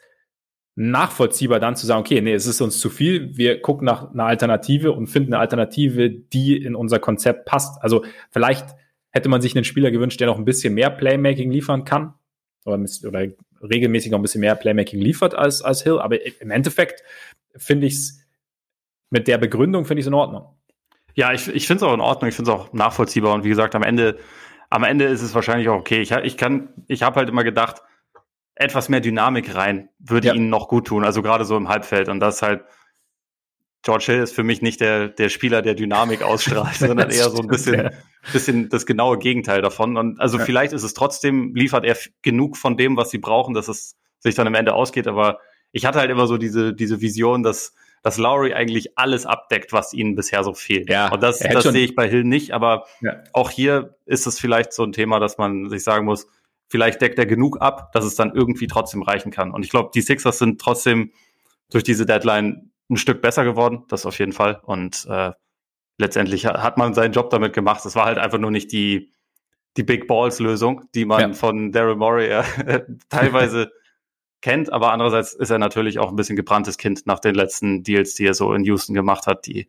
nachvollziehbar 0.80 1.58
dann 1.58 1.74
zu 1.74 1.86
sagen, 1.86 2.00
okay, 2.00 2.20
nee, 2.20 2.32
es 2.32 2.46
ist 2.46 2.60
uns 2.60 2.78
zu 2.78 2.88
viel, 2.88 3.36
wir 3.36 3.60
gucken 3.60 3.84
nach 3.84 4.12
einer 4.12 4.26
Alternative 4.26 4.92
und 4.92 5.08
finden 5.08 5.34
eine 5.34 5.40
Alternative, 5.40 6.08
die 6.08 6.56
in 6.56 6.76
unser 6.76 7.00
Konzept 7.00 7.46
passt. 7.46 7.82
Also 7.82 8.04
vielleicht 8.30 8.76
hätte 9.10 9.28
man 9.28 9.42
sich 9.42 9.56
einen 9.56 9.64
Spieler 9.64 9.90
gewünscht, 9.90 10.20
der 10.20 10.28
noch 10.28 10.38
ein 10.38 10.44
bisschen 10.44 10.74
mehr 10.74 10.90
Playmaking 10.90 11.50
liefern 11.50 11.84
kann 11.84 12.14
oder, 12.64 12.78
oder 13.08 13.26
regelmäßig 13.60 14.12
noch 14.12 14.20
ein 14.20 14.22
bisschen 14.22 14.40
mehr 14.40 14.54
Playmaking 14.54 15.00
liefert 15.00 15.34
als, 15.34 15.62
als 15.62 15.82
Hill, 15.82 15.98
aber 15.98 16.24
im 16.40 16.52
Endeffekt 16.52 17.02
finde 17.56 17.88
ich 17.88 17.94
es 17.94 18.20
mit 19.10 19.26
der 19.26 19.38
Begründung 19.38 19.84
finde 19.84 19.98
ich 19.98 20.04
es 20.04 20.08
in 20.08 20.14
Ordnung. 20.14 20.46
Ja, 21.14 21.32
ich, 21.32 21.48
ich 21.48 21.66
finde 21.66 21.84
es 21.84 21.90
auch 21.90 21.94
in 21.94 22.00
Ordnung, 22.00 22.28
ich 22.28 22.36
finde 22.36 22.52
es 22.52 22.56
auch 22.56 22.72
nachvollziehbar 22.72 23.34
und 23.34 23.42
wie 23.42 23.48
gesagt, 23.48 23.74
am 23.74 23.82
Ende, 23.82 24.16
am 24.70 24.84
Ende 24.84 25.06
ist 25.06 25.22
es 25.22 25.34
wahrscheinlich 25.34 25.68
auch 25.68 25.80
okay. 25.80 26.00
Ich, 26.02 26.12
ich 26.12 26.36
ich 26.86 27.02
habe 27.02 27.16
halt 27.16 27.28
immer 27.28 27.42
gedacht, 27.42 27.82
etwas 28.58 28.88
mehr 28.88 29.00
Dynamik 29.00 29.54
rein 29.54 29.88
würde 29.98 30.28
ja. 30.28 30.34
ihnen 30.34 30.50
noch 30.50 30.68
gut 30.68 30.88
tun. 30.88 31.04
Also 31.04 31.22
gerade 31.22 31.44
so 31.44 31.56
im 31.56 31.68
Halbfeld. 31.68 32.08
Und 32.08 32.18
das 32.18 32.42
halt, 32.42 32.64
George 33.82 34.06
Hill 34.06 34.22
ist 34.22 34.34
für 34.34 34.42
mich 34.42 34.62
nicht 34.62 34.80
der, 34.80 35.08
der 35.08 35.28
Spieler, 35.28 35.62
der 35.62 35.74
Dynamik 35.74 36.22
ausstrahlt, 36.22 36.74
sondern 36.78 37.10
eher 37.10 37.30
so 37.30 37.40
ein 37.40 37.46
bisschen, 37.46 37.74
ja. 37.74 37.90
bisschen 38.32 38.68
das 38.68 38.84
genaue 38.84 39.18
Gegenteil 39.18 39.62
davon. 39.62 39.96
Und 39.96 40.20
also 40.20 40.38
ja. 40.38 40.44
vielleicht 40.44 40.72
ist 40.72 40.82
es 40.82 40.92
trotzdem, 40.92 41.54
liefert 41.54 41.84
er 41.84 41.96
genug 42.22 42.56
von 42.56 42.76
dem, 42.76 42.96
was 42.96 43.10
sie 43.10 43.18
brauchen, 43.18 43.54
dass 43.54 43.68
es 43.68 43.96
sich 44.18 44.34
dann 44.34 44.48
am 44.48 44.54
Ende 44.54 44.74
ausgeht. 44.74 45.06
Aber 45.06 45.38
ich 45.70 45.86
hatte 45.86 46.00
halt 46.00 46.10
immer 46.10 46.26
so 46.26 46.36
diese, 46.36 46.74
diese 46.74 47.00
Vision, 47.00 47.44
dass, 47.44 47.74
dass 48.02 48.18
Lowry 48.18 48.54
eigentlich 48.54 48.98
alles 48.98 49.24
abdeckt, 49.24 49.72
was 49.72 49.94
ihnen 49.94 50.16
bisher 50.16 50.42
so 50.42 50.52
fehlt. 50.52 50.90
Ja, 50.90 51.12
und 51.12 51.22
das, 51.22 51.38
das 51.38 51.62
sehe 51.62 51.84
ich 51.84 51.94
bei 51.94 52.08
Hill 52.08 52.24
nicht. 52.24 52.50
Aber 52.50 52.86
auch 53.32 53.50
hier 53.50 53.96
ist 54.04 54.26
es 54.26 54.40
vielleicht 54.40 54.72
so 54.72 54.82
ein 54.82 54.90
Thema, 54.90 55.20
dass 55.20 55.38
man 55.38 55.68
sich 55.68 55.84
sagen 55.84 56.06
muss, 56.06 56.26
vielleicht 56.68 57.00
deckt 57.00 57.18
er 57.18 57.26
genug 57.26 57.60
ab, 57.60 57.92
dass 57.92 58.04
es 58.04 58.14
dann 58.14 58.34
irgendwie 58.34 58.66
trotzdem 58.66 59.02
reichen 59.02 59.30
kann. 59.30 59.50
Und 59.50 59.64
ich 59.64 59.70
glaube, 59.70 59.90
die 59.94 60.00
Sixers 60.00 60.38
sind 60.38 60.60
trotzdem 60.60 61.12
durch 61.70 61.84
diese 61.84 62.06
Deadline 62.06 62.72
ein 62.90 62.96
Stück 62.96 63.20
besser 63.20 63.44
geworden, 63.44 63.84
das 63.88 64.06
auf 64.06 64.18
jeden 64.18 64.32
Fall. 64.32 64.60
Und 64.62 65.06
äh, 65.08 65.32
letztendlich 65.98 66.46
hat 66.46 66.78
man 66.78 66.94
seinen 66.94 67.12
Job 67.12 67.30
damit 67.30 67.52
gemacht. 67.52 67.84
Es 67.84 67.96
war 67.96 68.06
halt 68.06 68.18
einfach 68.18 68.38
nur 68.38 68.50
nicht 68.50 68.72
die, 68.72 69.12
die 69.76 69.82
Big 69.82 70.06
Balls-Lösung, 70.06 70.84
die 70.94 71.04
man 71.04 71.20
ja. 71.20 71.32
von 71.32 71.72
Daryl 71.72 71.96
Morey 71.96 72.28
äh, 72.28 72.84
teilweise 73.08 73.70
kennt, 74.40 74.72
aber 74.72 74.92
andererseits 74.92 75.34
ist 75.34 75.50
er 75.50 75.58
natürlich 75.58 75.98
auch 75.98 76.10
ein 76.10 76.16
bisschen 76.16 76.36
gebranntes 76.36 76.78
Kind 76.78 77.06
nach 77.06 77.18
den 77.18 77.34
letzten 77.34 77.82
Deals, 77.82 78.14
die 78.14 78.26
er 78.26 78.34
so 78.34 78.52
in 78.52 78.64
Houston 78.64 78.94
gemacht 78.94 79.26
hat, 79.26 79.46
die 79.46 79.68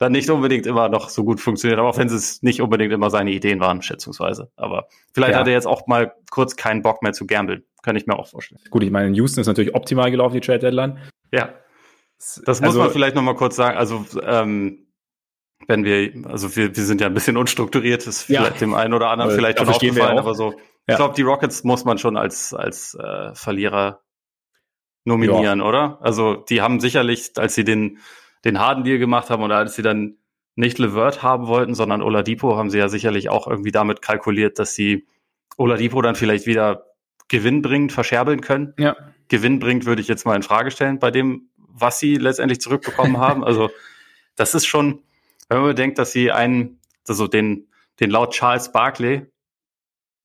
dann 0.00 0.12
nicht 0.12 0.30
unbedingt 0.30 0.66
immer 0.66 0.88
noch 0.88 1.10
so 1.10 1.24
gut 1.24 1.40
funktioniert, 1.40 1.78
aber 1.78 1.90
auch 1.90 1.98
wenn 1.98 2.08
es 2.08 2.42
nicht 2.42 2.62
unbedingt 2.62 2.90
immer 2.90 3.10
seine 3.10 3.32
Ideen 3.32 3.60
waren, 3.60 3.82
schätzungsweise. 3.82 4.50
Aber 4.56 4.88
vielleicht 5.12 5.34
ja. 5.34 5.40
hat 5.40 5.46
er 5.46 5.52
jetzt 5.52 5.66
auch 5.66 5.86
mal 5.86 6.14
kurz 6.30 6.56
keinen 6.56 6.80
Bock 6.80 7.02
mehr 7.02 7.12
zu 7.12 7.26
gambeln. 7.26 7.64
Kann 7.82 7.96
ich 7.96 8.06
mir 8.06 8.18
auch 8.18 8.26
vorstellen. 8.26 8.62
Gut, 8.70 8.82
ich 8.82 8.90
meine, 8.90 9.08
in 9.08 9.14
Houston 9.14 9.42
ist 9.42 9.46
natürlich 9.46 9.74
optimal 9.74 10.10
gelaufen, 10.10 10.34
die 10.34 10.40
Trade 10.40 10.60
Deadline. 10.60 10.98
Ja. 11.32 11.50
Das 12.18 12.60
muss 12.60 12.62
also, 12.62 12.78
man 12.80 12.90
vielleicht 12.90 13.14
noch 13.14 13.22
mal 13.22 13.36
kurz 13.36 13.56
sagen. 13.56 13.76
Also, 13.76 14.06
ähm, 14.22 14.86
wenn 15.66 15.84
wir, 15.84 16.26
also 16.26 16.56
wir, 16.56 16.74
wir 16.74 16.84
sind 16.84 17.02
ja 17.02 17.06
ein 17.06 17.14
bisschen 17.14 17.36
unstrukturiert, 17.36 18.06
ist 18.06 18.22
vielleicht 18.22 18.54
ja. 18.54 18.58
dem 18.58 18.74
einen 18.74 18.94
oder 18.94 19.10
anderen 19.10 19.32
vielleicht 19.32 19.58
schon 19.58 19.68
aufgefallen, 19.68 20.18
aber 20.18 20.34
so, 20.34 20.52
ja. 20.52 20.58
ich 20.88 20.96
glaube, 20.96 21.14
die 21.14 21.22
Rockets 21.22 21.62
muss 21.62 21.84
man 21.84 21.98
schon 21.98 22.16
als, 22.16 22.54
als 22.54 22.94
äh, 22.94 23.34
Verlierer 23.34 24.00
nominieren, 25.04 25.60
ja. 25.60 25.66
oder? 25.66 25.98
Also, 26.00 26.36
die 26.36 26.62
haben 26.62 26.80
sicherlich, 26.80 27.32
als 27.36 27.54
sie 27.54 27.64
den 27.64 27.98
den 28.44 28.58
harten 28.58 28.84
Deal 28.84 28.98
gemacht 28.98 29.30
haben 29.30 29.42
oder 29.42 29.56
als 29.56 29.74
sie 29.74 29.82
dann 29.82 30.16
nicht 30.56 30.78
Levert 30.78 31.22
haben 31.22 31.46
wollten, 31.46 31.74
sondern 31.74 32.02
Oladipo, 32.02 32.56
haben 32.56 32.70
sie 32.70 32.78
ja 32.78 32.88
sicherlich 32.88 33.28
auch 33.28 33.46
irgendwie 33.46 33.72
damit 33.72 34.02
kalkuliert, 34.02 34.58
dass 34.58 34.74
sie 34.74 35.06
Oladipo 35.56 36.00
dann 36.02 36.14
vielleicht 36.14 36.46
wieder 36.46 36.86
gewinnbringend 37.28 37.92
verscherbeln 37.92 38.40
können. 38.40 38.74
Ja. 38.78 38.96
Gewinnbringend 39.28 39.86
würde 39.86 40.02
ich 40.02 40.08
jetzt 40.08 40.26
mal 40.26 40.36
in 40.36 40.42
Frage 40.42 40.70
stellen 40.70 40.98
bei 40.98 41.10
dem, 41.10 41.50
was 41.56 41.98
sie 41.98 42.16
letztendlich 42.16 42.60
zurückbekommen 42.60 43.16
haben. 43.18 43.44
Also 43.44 43.70
das 44.36 44.54
ist 44.54 44.66
schon, 44.66 45.02
wenn 45.48 45.58
man 45.58 45.68
bedenkt, 45.68 45.98
dass 45.98 46.12
sie 46.12 46.32
einen, 46.32 46.80
also 47.06 47.26
den, 47.26 47.68
den 48.00 48.10
laut 48.10 48.32
Charles 48.32 48.72
Barkley 48.72 49.26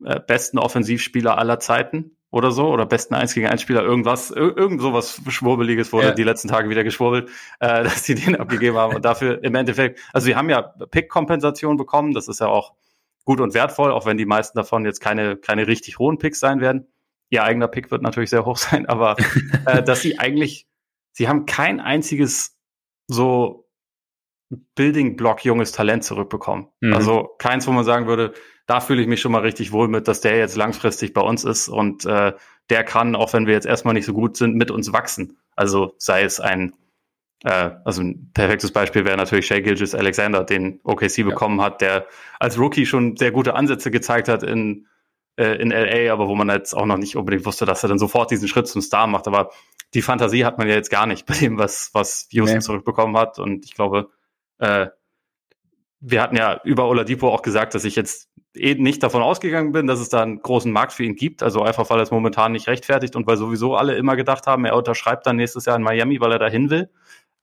äh, 0.03 0.20
besten 0.20 0.57
Offensivspieler 0.57 1.38
aller 1.38 1.59
Zeiten 1.59 2.18
oder 2.36 2.52
so 2.52 2.68
oder 2.68 2.86
besten 2.86 3.16
1 3.16 3.34
gegen 3.34 3.48
1 3.48 3.62
Spieler 3.62 3.82
irgendwas, 3.82 4.30
irgend 4.30 4.82
sowas 4.82 5.22
Schwurbeliges 5.30 5.94
wurde 5.94 6.08
ja. 6.08 6.14
die 6.14 6.24
letzten 6.24 6.50
Tage 6.50 6.68
wieder 6.68 6.84
geschwurbelt, 6.84 7.30
äh, 7.62 7.84
dass 7.84 8.04
sie 8.04 8.14
den 8.14 8.36
abgegeben 8.36 8.76
haben 8.76 8.94
und 8.94 9.06
dafür 9.06 9.42
im 9.42 9.56
Endeffekt, 9.56 10.02
also 10.12 10.26
sie 10.26 10.36
haben 10.36 10.50
ja 10.50 10.62
Pick-Kompensation 10.62 11.78
bekommen, 11.78 12.14
das 12.14 12.28
ist 12.28 12.42
ja 12.42 12.48
auch 12.48 12.74
gut 13.24 13.40
und 13.40 13.54
wertvoll, 13.54 13.90
auch 13.90 14.06
wenn 14.06 14.18
die 14.18 14.26
meisten 14.26 14.58
davon 14.58 14.84
jetzt 14.84 15.00
keine, 15.00 15.38
keine 15.38 15.66
richtig 15.66 15.98
hohen 15.98 16.18
Picks 16.18 16.42
sein 16.42 16.60
werden. 16.60 16.88
Ihr 17.30 17.42
eigener 17.42 17.70
Pick 17.70 17.90
wird 17.90 18.02
natürlich 18.02 18.32
sehr 18.32 18.46
hoch 18.46 18.58
sein, 18.58 18.86
aber 18.86 19.16
äh, 19.66 19.82
dass 19.82 20.02
sie 20.02 20.20
eigentlich, 20.20 20.68
sie 21.14 21.30
haben 21.30 21.46
kein 21.46 21.80
einziges 21.80 22.58
so 23.08 23.64
Building-Block 24.50 25.43
junges 25.43 25.72
Talent 25.72 26.04
zurückbekommen. 26.04 26.68
Mhm. 26.82 26.93
Also 26.93 27.30
keins, 27.38 27.68
wo 27.68 27.72
man 27.72 27.84
sagen 27.84 28.08
würde, 28.08 28.34
da 28.68 28.80
fühle 28.80 29.02
ich 29.02 29.08
mich 29.08 29.22
schon 29.22 29.32
mal 29.32 29.41
richtig 29.41 29.72
wohl 29.72 29.88
mit, 29.88 30.08
dass 30.08 30.22
der 30.22 30.38
jetzt 30.38 30.56
langfristig 30.56 31.14
bei 31.14 31.22
uns 31.22 31.43
ist 31.43 31.68
und 31.68 32.06
äh, 32.06 32.34
der 32.70 32.84
kann, 32.84 33.16
auch 33.16 33.34
wenn 33.34 33.46
wir 33.46 33.54
jetzt 33.54 33.68
erstmal 33.68 33.93
nicht 33.93 34.06
so 34.06 34.14
gut 34.14 34.38
sind, 34.38 34.56
mit 34.56 34.72
uns 34.72 34.91
wachsen. 34.91 35.38
Also 35.56 35.93
sei 35.98 36.24
es 36.24 36.39
ein, 36.39 36.74
äh, 37.43 37.72
also 37.84 38.02
ein 38.02 38.32
perfektes 38.34 38.72
Beispiel 38.72 39.06
wäre 39.06 39.18
natürlich 39.18 39.46
Shea 39.46 39.62
Gilgis 39.62 39.93
Alexander, 39.93 40.43
den 40.43 40.80
OKC 40.84 41.20
ja. 41.20 41.26
bekommen 41.26 41.62
hat, 41.62 41.82
der 41.82 42.08
als 42.39 42.58
Rookie 42.60 42.86
schon 42.86 43.18
sehr 43.18 43.32
gute 43.32 43.54
Ansätze 43.56 43.91
gezeigt 43.91 44.28
hat 44.28 44.41
in, 44.41 44.88
äh, 45.38 45.62
in 45.62 45.70
LA, 45.70 46.12
aber 46.12 46.28
wo 46.28 46.36
man 46.36 46.50
jetzt 46.50 46.74
auch 46.74 46.86
noch 46.86 46.98
nicht 46.98 47.16
unbedingt 47.16 47.46
wusste, 47.46 47.66
dass 47.66 47.84
er 47.84 47.89
dann 47.89 48.00
sofort 48.00 48.32
diesen 48.32 48.48
Schritt 48.48 48.68
zum 48.68 48.82
Star 48.82 49.06
macht. 49.06 49.28
Aber 49.28 49.52
die 49.93 50.02
Fantasie 50.02 50.43
hat 50.43 50.58
man 50.58 50.68
ja 50.68 50.74
jetzt 50.74 50.89
gar 50.89 51.06
nicht 51.06 51.26
bei 51.28 51.36
dem, 51.36 51.60
was, 51.60 51.91
was 51.93 52.28
Houston 52.32 52.58
nee. 52.58 52.62
zurückbekommen 52.62 53.16
hat. 53.16 53.38
Und 53.38 53.66
ich 53.66 53.76
glaube, 53.76 54.10
äh, 54.60 54.88
wir 55.99 56.22
hatten 56.22 56.36
ja 56.36 56.62
über 56.64 56.88
Oladipo 56.88 57.30
auch 57.30 57.41
gesagt, 57.41 57.74
dass 57.74 57.86
ich 57.86 57.95
jetzt 57.95 58.30
eh 58.56 58.76
nicht 58.76 59.01
davon 59.03 59.22
ausgegangen 59.22 59.72
bin, 59.72 59.88
dass 59.88 59.99
es 59.99 60.10
da 60.10 60.22
einen 60.22 60.41
großen 60.41 60.72
Markt 60.72 60.93
für 60.93 61.03
ihn 61.03 61.16
gibt. 61.16 61.43
Also 61.43 61.64
einfach, 61.64 61.89
weil 61.89 61.99
er 61.99 62.03
es 62.03 62.12
momentan 62.12 62.51
nicht 62.51 62.68
rechtfertigt 62.68 63.16
und 63.16 63.28
weil 63.28 63.38
sowieso 63.38 63.76
alle 63.76 63.95
immer 63.95 64.16
gedacht 64.16 64.47
haben, 64.47 64.66
er 64.66 64.76
unterschreibt 64.76 65.26
dann 65.26 65.36
nächstes 65.38 65.66
Jahr 65.66 65.76
in 65.76 65.84
Miami, 65.84 66.22
weil 66.22 66.32
er 66.32 66.39
dahin 66.39 66.70
will. 66.70 66.89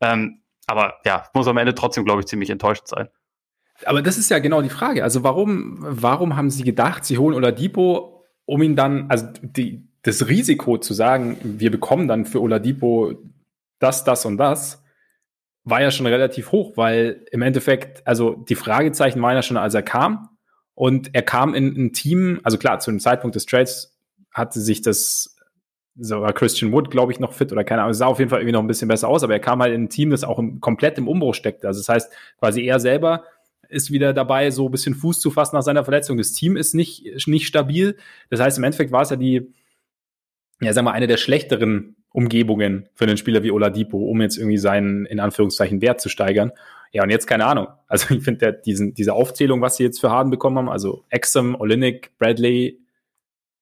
Ähm, 0.01 0.43
aber 0.67 0.95
ja, 1.05 1.25
muss 1.35 1.49
am 1.49 1.57
Ende 1.57 1.75
trotzdem, 1.75 2.05
glaube 2.05 2.21
ich, 2.21 2.27
ziemlich 2.27 2.51
enttäuscht 2.51 2.87
sein. 2.87 3.09
Aber 3.85 4.01
das 4.01 4.17
ist 4.17 4.31
ja 4.31 4.39
genau 4.39 4.63
die 4.63 4.69
Frage. 4.69 5.03
Also 5.03 5.25
warum, 5.25 5.79
warum 5.81 6.37
haben 6.37 6.51
sie 6.51 6.63
gedacht, 6.63 7.05
sie 7.05 7.19
holen 7.19 7.35
Oladipo, 7.35 8.25
um 8.45 8.63
ihn 8.63 8.77
dann, 8.77 9.11
also 9.11 9.27
die, 9.43 9.89
das 10.03 10.29
Risiko 10.29 10.79
zu 10.79 10.95
sagen, 10.95 11.37
wir 11.43 11.71
bekommen 11.71 12.07
dann 12.07 12.25
für 12.25 12.41
Oladipo 12.41 13.15
das, 13.81 14.05
das 14.05 14.25
und 14.25 14.37
das, 14.37 14.82
war 15.65 15.81
ja 15.81 15.91
schon 15.91 16.07
relativ 16.07 16.53
hoch, 16.53 16.77
weil 16.77 17.25
im 17.31 17.43
Endeffekt, 17.43 18.07
also 18.07 18.35
die 18.35 18.55
Fragezeichen 18.55 19.23
waren 19.23 19.35
ja 19.35 19.43
schon, 19.43 19.57
als 19.57 19.75
er 19.75 19.83
kam. 19.83 20.29
Und 20.75 21.15
er 21.15 21.23
kam 21.23 21.55
in 21.55 21.67
ein 21.77 21.93
Team, 21.93 22.41
also 22.43 22.59
klar, 22.59 22.81
zu 22.81 22.91
dem 22.91 22.99
Zeitpunkt 22.99 23.37
des 23.37 23.47
Trades 23.47 23.99
hatte 24.33 24.61
sich 24.61 24.81
das, 24.83 25.37
so 25.97 26.23
war 26.23 26.33
Christian 26.33 26.73
Wood, 26.73 26.91
glaube 26.91 27.13
ich, 27.13 27.21
noch 27.21 27.35
fit 27.35 27.53
oder 27.53 27.63
keine 27.63 27.83
Ahnung, 27.83 27.93
sah 27.93 28.07
auf 28.07 28.19
jeden 28.19 28.31
Fall 28.31 28.41
irgendwie 28.41 28.53
noch 28.53 28.63
ein 28.63 28.67
bisschen 28.67 28.89
besser 28.89 29.09
aus, 29.09 29.23
aber 29.23 29.35
er 29.35 29.41
kam 29.41 29.61
halt 29.61 29.75
in 29.75 29.85
ein 29.85 29.89
Team, 29.91 30.11
das 30.11 30.25
auch 30.25 30.39
im, 30.39 30.61
komplett 30.61 30.97
im 30.97 31.09
Umbruch 31.09 31.35
steckte. 31.35 31.69
Also 31.69 31.81
das 31.81 31.89
heißt, 31.89 32.13
quasi 32.39 32.63
er 32.63 32.81
selber 32.81 33.25
ist 33.69 33.91
wieder 33.91 34.13
dabei, 34.13 34.51
so 34.51 34.67
ein 34.67 34.71
bisschen 34.71 34.95
Fuß 34.95 35.21
zu 35.21 35.31
fassen 35.31 35.57
nach 35.57 35.63
seiner 35.63 35.85
Verletzung. 35.85 36.19
Das 36.19 36.33
Team 36.33 36.57
ist 36.57 36.75
nicht, 36.75 37.27
nicht 37.27 37.47
stabil. 37.47 37.97
Das 38.31 38.41
heißt, 38.41 38.59
im 38.59 38.65
Endeffekt 38.65 38.93
war 38.93 39.03
es 39.03 39.11
ja 39.11 39.17
die, 39.17 39.53
ja, 40.61 40.73
sagen 40.73 40.87
wir, 40.87 40.93
eine 40.93 41.07
der 41.07 41.17
schlechteren 41.17 41.97
Umgebungen 42.13 42.89
für 42.95 43.05
einen 43.05 43.17
Spieler 43.17 43.43
wie 43.43 43.51
Oladipo, 43.51 43.99
um 43.99 44.21
jetzt 44.21 44.37
irgendwie 44.37 44.59
seinen, 44.59 45.07
in 45.07 45.21
Anführungszeichen, 45.21 45.81
Wert 45.81 46.01
zu 46.01 46.09
steigern. 46.09 46.53
Ja, 46.93 47.03
und 47.03 47.11
jetzt 47.11 47.27
keine 47.27 47.47
Ahnung. 47.47 47.69
Also 47.89 48.15
ich 48.15 48.25
finde 48.25 48.55
diesen, 48.55 48.95
diese 48.95 49.13
Aufzählung, 49.13 49.61
was 49.61 49.77
sie 49.77 49.85
jetzt 49.85 50.01
für 50.01 50.11
Harden 50.11 50.31
bekommen 50.31 50.57
haben, 50.57 50.71
also 50.71 51.05
Exum, 51.11 51.55
Olinik, 51.55 52.17
Bradley, 52.17 52.81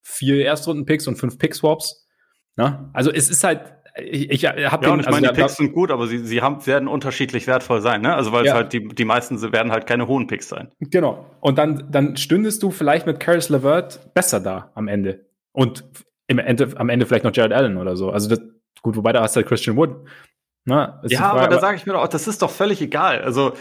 vier 0.03 0.45
Erstrunden-Picks 0.45 1.09
und 1.09 1.17
fünf 1.17 1.37
Pick-Swaps. 1.37 2.07
Ne? 2.55 2.89
Also 2.93 3.11
es 3.11 3.29
ist 3.29 3.43
halt, 3.43 3.61
ich, 3.99 4.31
ich 4.31 4.45
habe 4.47 4.61
ja, 4.61 4.71
den, 4.71 5.01
ich 5.01 5.07
meine, 5.07 5.29
also, 5.29 5.33
die 5.33 5.41
Picks 5.41 5.57
sind 5.57 5.73
gut, 5.73 5.91
aber 5.91 6.07
sie, 6.07 6.19
sie 6.19 6.43
haben, 6.43 6.65
werden 6.67 6.87
unterschiedlich 6.87 7.49
wertvoll 7.49 7.81
sein, 7.81 8.03
ne? 8.03 8.15
Also 8.15 8.31
weil 8.31 8.45
ja. 8.45 8.53
es 8.53 8.55
halt 8.55 8.73
die, 8.73 8.87
die 8.87 9.05
meisten 9.05 9.41
werden 9.53 9.73
halt 9.73 9.87
keine 9.87 10.07
hohen 10.07 10.29
Picks 10.29 10.49
sein. 10.49 10.71
Genau. 10.79 11.27
Und 11.41 11.59
dann, 11.59 11.89
dann 11.91 12.17
stündest 12.17 12.63
du 12.63 12.71
vielleicht 12.71 13.07
mit 13.07 13.19
Caris 13.19 13.49
LeVert 13.49 14.15
besser 14.15 14.39
da 14.39 14.71
am 14.75 14.87
Ende. 14.87 15.27
Und 15.53 15.85
im 16.31 16.39
Ende, 16.39 16.71
am 16.77 16.89
Ende 16.89 17.07
vielleicht 17.07 17.25
noch 17.25 17.35
Jared 17.35 17.53
Allen 17.53 17.77
oder 17.77 17.97
so. 17.97 18.11
Also 18.11 18.29
das, 18.29 18.41
gut, 18.83 18.97
wobei 18.97 19.13
da 19.13 19.21
hast 19.21 19.35
du 19.35 19.39
halt 19.39 19.49
Christian 19.49 19.77
Wood. 19.77 20.07
Na, 20.65 21.01
ja, 21.09 21.19
Frage, 21.19 21.41
aber 21.41 21.49
da 21.49 21.61
sage 21.61 21.77
ich 21.77 21.87
mir 21.87 21.95
doch, 21.95 22.07
das 22.07 22.29
ist 22.29 22.43
doch 22.43 22.51
völlig 22.51 22.81
egal. 22.81 23.23
Also 23.23 23.55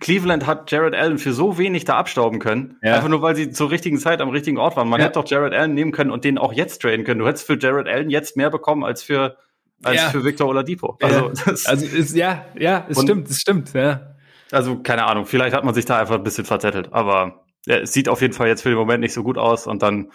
Cleveland 0.00 0.46
hat 0.46 0.70
Jared 0.70 0.94
Allen 0.94 1.18
für 1.18 1.34
so 1.34 1.58
wenig 1.58 1.84
da 1.84 1.98
abstauben 1.98 2.38
können. 2.38 2.78
Ja. 2.82 2.94
Einfach 2.94 3.08
nur, 3.08 3.20
weil 3.20 3.36
sie 3.36 3.50
zur 3.50 3.70
richtigen 3.70 3.98
Zeit 3.98 4.22
am 4.22 4.30
richtigen 4.30 4.56
Ort 4.56 4.74
waren. 4.76 4.88
Man 4.88 5.00
ja. 5.00 5.06
hätte 5.06 5.20
doch 5.20 5.28
Jared 5.28 5.52
Allen 5.52 5.74
nehmen 5.74 5.92
können 5.92 6.10
und 6.10 6.24
den 6.24 6.38
auch 6.38 6.54
jetzt 6.54 6.80
traden 6.80 7.04
können. 7.04 7.20
Du 7.20 7.26
hättest 7.26 7.46
für 7.46 7.58
Jared 7.58 7.88
Allen 7.88 8.08
jetzt 8.08 8.38
mehr 8.38 8.48
bekommen 8.48 8.84
als 8.84 9.02
für, 9.02 9.36
als 9.82 10.00
ja. 10.00 10.08
für 10.08 10.24
Victor 10.24 10.48
Oladipo. 10.48 10.96
Also, 11.02 11.30
das, 11.44 11.66
also 11.66 11.84
ist, 11.84 12.16
ja, 12.16 12.46
ja, 12.58 12.86
es 12.88 13.02
stimmt, 13.02 13.28
es 13.28 13.36
stimmt, 13.38 13.74
ja. 13.74 14.14
Also, 14.50 14.78
keine 14.78 15.04
Ahnung, 15.04 15.26
vielleicht 15.26 15.54
hat 15.54 15.64
man 15.64 15.74
sich 15.74 15.84
da 15.84 15.98
einfach 15.98 16.14
ein 16.14 16.22
bisschen 16.22 16.46
verzettelt, 16.46 16.88
aber 16.92 17.44
es 17.66 17.92
sieht 17.92 18.08
auf 18.08 18.22
jeden 18.22 18.32
Fall 18.32 18.48
jetzt 18.48 18.62
für 18.62 18.70
den 18.70 18.78
Moment 18.78 19.00
nicht 19.00 19.12
so 19.12 19.22
gut 19.22 19.36
aus 19.36 19.66
und 19.66 19.82
dann 19.82 20.10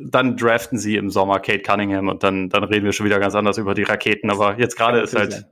dann 0.00 0.36
draften 0.36 0.78
sie 0.78 0.96
im 0.96 1.10
Sommer 1.10 1.40
Kate 1.40 1.62
Cunningham 1.62 2.08
und 2.08 2.22
dann, 2.22 2.48
dann 2.48 2.64
reden 2.64 2.84
wir 2.84 2.92
schon 2.92 3.06
wieder 3.06 3.20
ganz 3.20 3.34
anders 3.34 3.58
über 3.58 3.74
die 3.74 3.84
Raketen. 3.84 4.30
Aber 4.30 4.58
jetzt 4.58 4.76
gerade 4.76 5.00
ist 5.00 5.14
halt, 5.14 5.46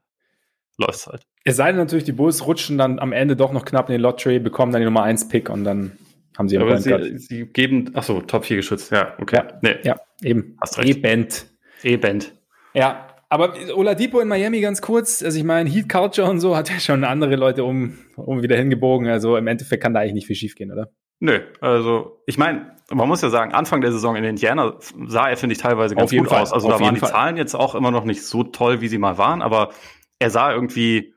läuft 0.77 0.95
es 0.95 1.07
halt. 1.07 1.27
Es 1.45 1.57
sei 1.57 1.69
denn 1.69 1.77
natürlich, 1.77 2.05
die 2.05 2.13
Bulls 2.13 2.47
rutschen 2.47 2.79
dann 2.79 2.99
am 2.99 3.13
Ende 3.13 3.37
doch 3.37 3.53
noch 3.53 3.65
knapp 3.65 3.89
in 3.89 3.93
den 3.93 4.01
Lottery, 4.01 4.39
bekommen 4.39 4.73
dann 4.73 4.81
die 4.81 4.87
Nummer 4.87 5.03
1 5.03 5.29
Pick 5.29 5.51
und 5.51 5.65
dann 5.65 5.93
haben 6.37 6.49
sie 6.49 6.59
aber 6.59 6.79
sie, 6.79 7.19
sie 7.19 7.47
geben, 7.47 7.93
ach 7.95 8.03
so, 8.03 8.21
Top 8.21 8.45
4 8.45 8.57
geschützt, 8.57 8.91
ja, 8.91 9.15
okay. 9.21 9.37
Ja, 9.37 9.59
nee. 9.63 9.77
ja 9.85 9.97
eben. 10.23 10.57
Hast 10.61 10.79
recht. 10.79 10.99
E-Band. 10.99 11.47
E-Band. 11.83 12.33
Ja, 12.73 13.07
aber 13.29 13.55
Oladipo 13.75 14.21
in 14.21 14.29
Miami 14.29 14.61
ganz 14.61 14.81
kurz, 14.81 15.23
also 15.23 15.39
ich 15.39 15.45
meine, 15.45 15.69
Heat 15.71 15.89
Culture 15.89 16.29
und 16.29 16.41
so 16.41 16.57
hat 16.57 16.71
ja 16.71 16.81
schon 16.81 17.05
andere 17.05 17.37
Leute 17.37 17.65
um, 17.65 17.99
um 18.17 18.43
wieder 18.43 18.57
hingebogen, 18.57 19.09
also 19.09 19.37
im 19.37 19.47
Endeffekt 19.47 19.83
kann 19.83 19.95
da 19.95 20.01
eigentlich 20.01 20.15
nicht 20.15 20.27
viel 20.27 20.37
schief 20.37 20.55
gehen, 20.55 20.73
oder? 20.73 20.91
Nö, 21.21 21.41
also 21.61 22.23
ich 22.27 22.39
meine, 22.39 22.75
man 22.91 23.09
muss 23.09 23.23
ja 23.23 23.31
sagen, 23.31 23.53
Anfang 23.55 23.81
der 23.81 23.93
Saison 23.93 24.17
in 24.17 24.25
Indiana 24.25 24.75
sah 25.07 25.29
er, 25.29 25.37
finde 25.37 25.55
ich, 25.55 25.61
teilweise 25.61 25.95
ganz 25.95 26.11
gut 26.11 26.29
Fall. 26.29 26.43
aus. 26.43 26.53
Also 26.53 26.69
Auf 26.69 26.79
da 26.79 26.85
waren 26.85 26.95
die 26.95 27.01
Fall. 27.01 27.11
Zahlen 27.11 27.37
jetzt 27.37 27.55
auch 27.55 27.75
immer 27.75 27.91
noch 27.91 28.05
nicht 28.05 28.25
so 28.25 28.45
toll, 28.45 28.81
wie 28.81 28.89
sie 28.89 28.99
mal 28.99 29.17
waren, 29.19 29.43
aber 29.43 29.71
er 30.19 30.31
sah 30.31 30.53
irgendwie, 30.53 31.15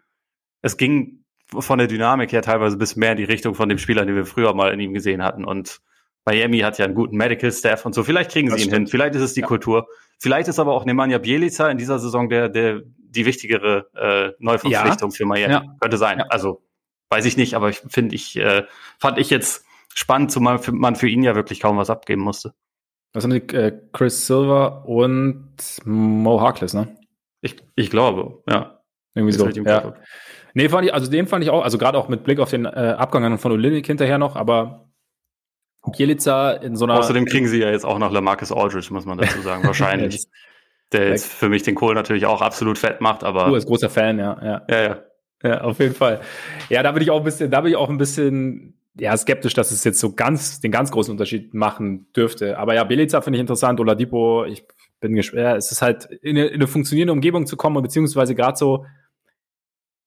es 0.62 0.78
ging 0.78 1.24
von 1.50 1.78
der 1.78 1.88
Dynamik 1.88 2.32
her 2.32 2.42
teilweise 2.42 2.78
bis 2.78 2.96
mehr 2.96 3.12
in 3.12 3.18
die 3.18 3.24
Richtung 3.24 3.56
von 3.56 3.70
dem 3.70 3.78
Spieler, 3.78 4.06
den 4.06 4.16
wir 4.16 4.26
früher 4.26 4.54
mal 4.54 4.74
in 4.74 4.80
ihm 4.80 4.94
gesehen 4.94 5.24
hatten. 5.24 5.46
Und 5.46 5.80
Miami 6.26 6.60
hat 6.60 6.78
ja 6.78 6.86
einen 6.86 6.96
guten 6.96 7.16
Medical 7.16 7.52
Staff 7.52 7.86
und 7.86 7.96
so. 7.96 8.04
Vielleicht 8.04 8.32
kriegen 8.32 8.50
das 8.50 8.58
sie 8.58 8.66
ihn 8.66 8.70
stimmt. 8.70 8.88
hin. 8.88 8.92
Vielleicht 8.92 9.16
ist 9.16 9.22
es 9.22 9.34
die 9.34 9.42
ja. 9.42 9.48
Kultur. 9.48 9.88
Vielleicht 10.20 10.50
ist 10.50 10.60
aber 10.60 10.74
auch 10.74 10.84
Nemanja 10.84 11.20
Bielica 11.20 11.70
in 11.70 11.78
dieser 11.78 12.00
Saison 12.00 12.28
der, 12.28 12.50
der, 12.50 12.82
die 12.98 13.26
wichtigere 13.26 13.88
äh, 13.96 14.34
Neuverpflichtung 14.40 15.12
ja. 15.12 15.16
für 15.16 15.26
Miami. 15.26 15.54
Ja. 15.54 15.64
Könnte 15.80 15.98
sein. 15.98 16.22
Also 16.22 16.64
weiß 17.10 17.24
ich 17.26 17.38
nicht, 17.38 17.54
aber 17.54 17.70
ich 17.70 17.82
finde 17.88 18.16
ich, 18.16 18.36
äh, 18.36 18.64
fand 19.00 19.18
ich 19.18 19.30
jetzt 19.30 19.64
spannend, 19.98 20.32
zumal 20.32 20.60
man 20.72 20.96
für 20.96 21.08
ihn 21.08 21.24
ja 21.24 21.36
wirklich 21.36 21.60
kaum 21.60 21.78
was 21.78 21.90
abgeben 21.90 22.22
musste. 22.22 22.54
Was 23.14 23.24
haben 23.24 23.32
die? 23.32 23.56
Äh, 23.56 23.82
Chris 23.94 24.28
Silver 24.28 24.88
und 24.88 25.56
Mo 25.86 26.40
Harkless, 26.40 26.74
ne? 26.74 26.96
Ich, 27.42 27.56
ich 27.76 27.90
glaube, 27.90 28.44
ja. 28.48 28.82
Irgendwie 29.16 29.34
so. 29.34 29.48
Ja. 29.48 29.96
Nee, 30.54 30.70
fand 30.70 30.86
ich, 30.86 30.94
also 30.94 31.10
den 31.10 31.26
fand 31.26 31.44
ich 31.44 31.50
auch, 31.50 31.64
also 31.64 31.80
gerade 31.80 31.98
auch 31.98 32.10
mit 32.10 32.24
Blick 32.24 32.40
auf 32.40 32.52
den 32.52 32.66
äh, 32.66 32.96
Abgang 32.98 33.38
von 33.40 33.52
Olinik 33.52 33.88
hinterher 33.88 34.20
noch, 34.20 34.36
aber 34.36 34.92
Bielica 35.96 36.52
in 36.52 36.76
so 36.76 36.86
einer. 36.86 37.00
Außerdem 37.00 37.26
kriegen 37.26 37.48
sie 37.48 37.60
ja 37.60 37.72
jetzt 37.72 37.86
auch 37.86 37.98
noch 37.98 38.12
Lamarcus 38.12 38.52
Aldridge, 38.52 38.90
muss 38.92 39.06
man 39.06 39.18
dazu 39.18 39.42
sagen, 39.42 39.64
wahrscheinlich. 39.66 40.28
der 40.92 41.10
jetzt 41.10 41.32
für 41.32 41.50
mich 41.50 41.64
den 41.64 41.74
Kohl 41.74 41.96
natürlich 41.96 42.28
auch 42.28 42.42
absolut 42.42 42.78
fett 42.78 43.02
macht, 43.02 43.24
aber. 43.24 43.46
Du 43.46 43.54
bist 43.54 43.68
großer 43.68 43.90
Fan, 43.90 44.20
ja, 44.20 44.38
ja. 44.44 44.62
Ja, 44.70 44.82
ja. 44.84 45.04
Ja, 45.44 45.62
auf 45.62 45.80
jeden 45.80 45.94
Fall. 45.94 46.22
Ja, 46.70 46.82
da 46.82 46.92
bin 46.92 47.04
ich 47.04 47.12
auch 47.12 47.20
ein 47.20 47.24
bisschen, 47.24 47.52
da 47.52 47.62
bin 47.62 47.72
ich 47.72 47.78
auch 47.78 47.90
ein 47.90 47.98
bisschen 47.98 48.77
ja, 49.00 49.16
skeptisch, 49.16 49.54
dass 49.54 49.72
es 49.72 49.84
jetzt 49.84 50.00
so 50.00 50.14
ganz, 50.14 50.60
den 50.60 50.72
ganz 50.72 50.92
großen 50.92 51.12
Unterschied 51.12 51.54
machen 51.54 52.08
dürfte. 52.16 52.58
Aber 52.58 52.74
ja, 52.74 52.84
Beliza 52.84 53.22
finde 53.22 53.38
ich 53.38 53.42
interessant, 53.42 53.80
Oladipo, 53.80 54.46
ich 54.46 54.64
bin 55.00 55.16
gespannt. 55.16 55.44
Ja, 55.44 55.56
es 55.56 55.72
ist 55.72 55.82
halt, 55.82 56.06
in 56.22 56.38
eine, 56.38 56.48
in 56.48 56.56
eine 56.56 56.68
funktionierende 56.68 57.14
Umgebung 57.14 57.46
zu 57.46 57.58
kommen, 57.58 57.82
beziehungsweise 57.82 58.36
gerade 58.36 58.58
so, 58.58 58.86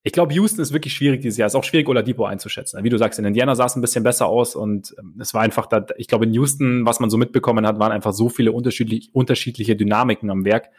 ich 0.03 0.13
glaube, 0.13 0.33
Houston 0.33 0.63
ist 0.63 0.73
wirklich 0.73 0.95
schwierig 0.95 1.21
dieses 1.21 1.37
Jahr. 1.37 1.47
Es 1.47 1.53
ist 1.53 1.59
auch 1.59 1.65
schwierig, 1.65 1.87
Oladipo 1.89 2.25
einzuschätzen. 2.25 2.83
Wie 2.83 2.89
du 2.89 2.97
sagst, 2.97 3.19
in 3.19 3.25
Indiana 3.27 3.55
sah 3.55 3.67
es 3.67 3.77
ein 3.77 3.83
bisschen 3.83 4.03
besser 4.03 4.27
aus 4.27 4.57
und 4.57 4.95
ähm, 4.99 5.17
es 5.21 5.35
war 5.35 5.43
einfach 5.43 5.67
da, 5.67 5.85
ich 5.99 6.09
glaube, 6.09 6.25
in 6.25 6.33
Houston, 6.33 6.87
was 6.87 7.01
man 7.01 7.11
so 7.11 7.19
mitbekommen 7.19 7.67
hat, 7.67 7.79
waren 7.79 7.93
einfach 7.93 8.15
so 8.15 8.31
viele 8.31 8.53
unterschiedlich, 8.53 9.11
unterschiedliche 9.13 9.77
Dynamiken 9.77 10.31
am 10.31 10.45
Werk, 10.45 10.71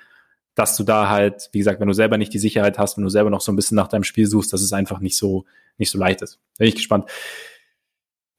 dass 0.55 0.75
du 0.75 0.83
da 0.83 1.09
halt, 1.09 1.49
wie 1.51 1.59
gesagt, 1.59 1.79
wenn 1.79 1.87
du 1.87 1.93
selber 1.93 2.17
nicht 2.17 2.33
die 2.33 2.39
Sicherheit 2.39 2.79
hast, 2.79 2.97
wenn 2.97 3.03
du 3.03 3.09
selber 3.09 3.29
noch 3.29 3.41
so 3.41 3.51
ein 3.51 3.55
bisschen 3.55 3.75
nach 3.75 3.87
deinem 3.87 4.03
Spiel 4.03 4.25
suchst, 4.25 4.51
dass 4.53 4.61
es 4.61 4.73
einfach 4.73 4.99
nicht 4.99 5.15
so, 5.15 5.45
nicht 5.77 5.91
so 5.91 5.99
leicht 5.99 6.23
ist. 6.23 6.39
Bin 6.57 6.67
ich 6.67 6.75
gespannt. 6.75 7.05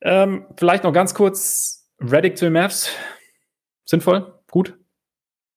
Ähm, 0.05 0.47
vielleicht 0.57 0.85
noch 0.85 0.93
ganz 0.93 1.15
kurz 1.15 1.89
Reddick 2.01 2.37
zu 2.37 2.47
den 2.47 2.55
Mavs. 2.55 2.91
Sinnvoll? 3.85 4.41
Gut? 4.51 4.77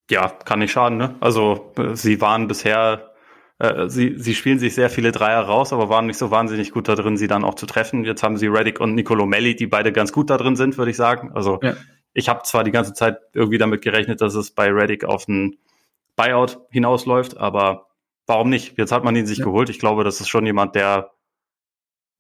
Ja, 0.10 0.30
kann 0.30 0.60
nicht 0.60 0.72
schaden, 0.72 0.98
ne? 0.98 1.16
Also, 1.20 1.74
äh, 1.78 1.96
sie 1.96 2.22
waren 2.22 2.48
bisher, 2.48 3.14
äh, 3.58 3.90
sie, 3.90 4.16
sie 4.18 4.36
spielen 4.36 4.60
sich 4.60 4.76
sehr 4.76 4.90
viele 4.90 5.12
Dreier 5.12 5.42
raus, 5.42 5.74
aber 5.74 5.90
waren 5.90 6.06
nicht 6.06 6.20
so 6.20 6.30
wahnsinnig 6.30 6.72
gut 6.72 6.88
da 6.88 6.96
drin, 6.96 7.18
sie 7.18 7.28
dann 7.28 7.44
auch 7.44 7.56
zu 7.56 7.66
treffen. 7.66 8.04
Jetzt 8.06 8.22
haben 8.22 8.38
sie 8.38 8.48
Reddick 8.48 8.80
und 8.80 8.94
Nicolo 8.94 9.26
Melli, 9.26 9.56
die 9.56 9.68
beide 9.68 9.92
ganz 9.92 10.12
gut 10.12 10.30
da 10.30 10.38
drin 10.38 10.56
sind, 10.56 10.78
würde 10.78 10.92
ich 10.92 10.98
sagen. 10.98 11.32
Also, 11.34 11.60
ja. 11.64 11.76
ich 12.14 12.30
habe 12.30 12.44
zwar 12.44 12.64
die 12.64 12.72
ganze 12.72 12.94
Zeit 12.94 13.18
irgendwie 13.34 13.58
damit 13.58 13.82
gerechnet, 13.82 14.22
dass 14.22 14.36
es 14.36 14.52
bei 14.52 14.70
Reddick 14.70 15.06
auf 15.06 15.28
einen 15.28 15.58
Buyout 16.16 16.60
hinausläuft, 16.70 17.38
aber 17.38 17.88
warum 18.28 18.50
nicht? 18.50 18.78
Jetzt 18.78 18.92
hat 18.92 19.04
man 19.04 19.16
ihn 19.16 19.26
sich 19.26 19.40
ja. 19.40 19.46
geholt. 19.46 19.70
Ich 19.70 19.80
glaube, 19.80 20.04
das 20.04 20.22
ist 20.22 20.30
schon 20.30 20.46
jemand, 20.46 20.76
der 20.76 21.15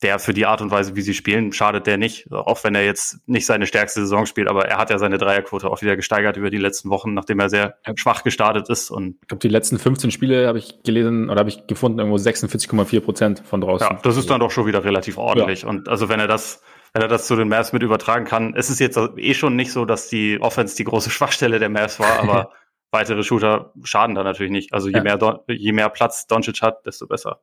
der 0.01 0.19
für 0.19 0.33
die 0.33 0.45
Art 0.45 0.61
und 0.61 0.71
Weise, 0.71 0.95
wie 0.95 1.01
sie 1.01 1.13
spielen, 1.13 1.53
schadet 1.53 1.87
der 1.87 1.97
nicht. 1.97 2.31
Auch 2.31 2.63
wenn 2.63 2.75
er 2.75 2.83
jetzt 2.83 3.19
nicht 3.27 3.45
seine 3.45 3.65
stärkste 3.65 4.01
Saison 4.01 4.25
spielt, 4.25 4.49
aber 4.49 4.67
er 4.67 4.77
hat 4.77 4.89
ja 4.89 4.99
seine 4.99 5.17
Dreierquote 5.17 5.69
auch 5.69 5.81
wieder 5.81 5.95
gesteigert 5.95 6.35
über 6.35 6.49
die 6.49 6.57
letzten 6.57 6.89
Wochen, 6.89 7.13
nachdem 7.13 7.39
er 7.39 7.49
sehr 7.49 7.77
schwach 7.95 8.23
gestartet 8.23 8.69
ist. 8.69 8.91
Und 8.91 9.17
ich 9.21 9.27
glaube, 9.29 9.39
die 9.39 9.47
letzten 9.47 9.79
15 9.79 10.11
Spiele 10.11 10.47
habe 10.47 10.57
ich 10.57 10.83
gelesen 10.83 11.29
oder 11.29 11.39
habe 11.39 11.49
ich 11.49 11.65
gefunden, 11.65 11.99
irgendwo 11.99 12.17
46,4 12.17 12.99
Prozent 12.99 13.39
von 13.39 13.61
draußen. 13.61 13.87
Ja, 13.89 13.99
das 14.03 14.17
ist 14.17 14.29
dann 14.29 14.41
doch 14.41 14.51
schon 14.51 14.65
wieder 14.65 14.83
relativ 14.83 15.17
ordentlich. 15.17 15.61
Ja. 15.61 15.69
Und 15.69 15.87
also 15.87 16.09
wenn 16.09 16.19
er 16.19 16.27
das, 16.27 16.61
wenn 16.91 17.01
er 17.01 17.07
das 17.07 17.25
zu 17.25 17.37
den 17.37 17.47
Mavs 17.47 17.71
mit 17.71 17.81
übertragen 17.81 18.25
kann, 18.25 18.53
es 18.53 18.69
ist 18.69 18.79
jetzt 18.79 18.99
eh 19.17 19.33
schon 19.33 19.55
nicht 19.55 19.71
so, 19.71 19.85
dass 19.85 20.09
die 20.09 20.39
Offense 20.41 20.75
die 20.75 20.83
große 20.83 21.09
Schwachstelle 21.09 21.57
der 21.57 21.69
Mavs 21.69 22.01
war, 22.01 22.19
aber 22.19 22.51
weitere 22.91 23.23
Shooter 23.23 23.71
schaden 23.83 24.13
da 24.13 24.23
natürlich 24.23 24.51
nicht. 24.51 24.73
Also 24.73 24.89
je 24.89 24.97
ja. 24.97 25.03
mehr, 25.03 25.43
je 25.47 25.71
mehr 25.71 25.87
Platz 25.87 26.27
Doncic 26.27 26.61
hat, 26.61 26.85
desto 26.85 27.07
besser. 27.07 27.39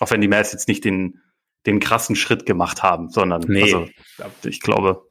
Auch 0.00 0.10
wenn 0.10 0.20
die 0.20 0.28
Mavs 0.28 0.52
jetzt 0.52 0.68
nicht 0.68 0.84
den 0.84 1.22
den 1.66 1.80
krassen 1.80 2.16
Schritt 2.16 2.46
gemacht 2.46 2.82
haben, 2.82 3.10
sondern 3.10 3.42
nee. 3.48 3.62
also, 3.62 3.88
ich 4.44 4.60
glaube 4.60 5.02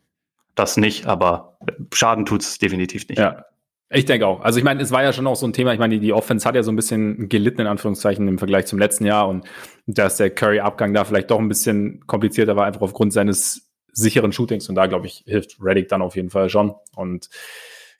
das 0.56 0.78
nicht, 0.78 1.06
aber 1.06 1.58
Schaden 1.94 2.26
tut's 2.26 2.58
definitiv 2.58 3.08
nicht. 3.08 3.20
Ja. 3.20 3.46
Ich 3.90 4.06
denke 4.06 4.26
auch. 4.26 4.42
Also 4.42 4.58
ich 4.58 4.66
meine, 4.66 4.82
es 4.82 4.92
war 4.92 5.04
ja 5.04 5.14
schon 5.14 5.28
auch 5.28 5.36
so 5.36 5.46
ein 5.46 5.54
Thema. 5.54 5.72
Ich 5.72 5.80
meine, 5.80 5.94
die, 5.96 6.00
die 6.00 6.14
Offense 6.14 6.48
hat 6.48 6.56
ja 6.56 6.64
so 6.64 6.72
ein 6.72 6.76
bisschen 6.76 7.30
gelitten 7.30 7.62
in 7.62 7.68
Anführungszeichen 7.68 8.28
im 8.28 8.40
Vergleich 8.40 8.66
zum 8.66 8.80
letzten 8.80 9.06
Jahr 9.06 9.28
und 9.28 9.46
dass 9.86 10.18
der 10.18 10.32
Curry-Abgang 10.32 10.94
da 10.94 11.06
vielleicht 11.06 11.30
doch 11.30 11.40
ein 11.40 11.48
bisschen 11.48 12.06
komplizierter 12.08 12.56
war, 12.56 12.66
einfach 12.66 12.82
aufgrund 12.82 13.14
seines 13.14 13.72
sicheren 13.92 14.32
Shootings 14.32 14.68
und 14.68 14.76
da 14.76 14.88
glaube 14.88 15.06
ich 15.08 15.24
hilft 15.26 15.58
Reddick 15.62 15.88
dann 15.88 16.02
auf 16.02 16.16
jeden 16.16 16.32
Fall 16.32 16.50
schon. 16.50 16.74
Und 16.96 17.30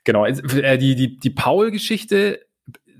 genau, 0.04 0.26
äh, 0.26 0.78
die 0.78 0.96
die 0.96 1.18
die 1.20 1.30
Paul-Geschichte 1.30 2.42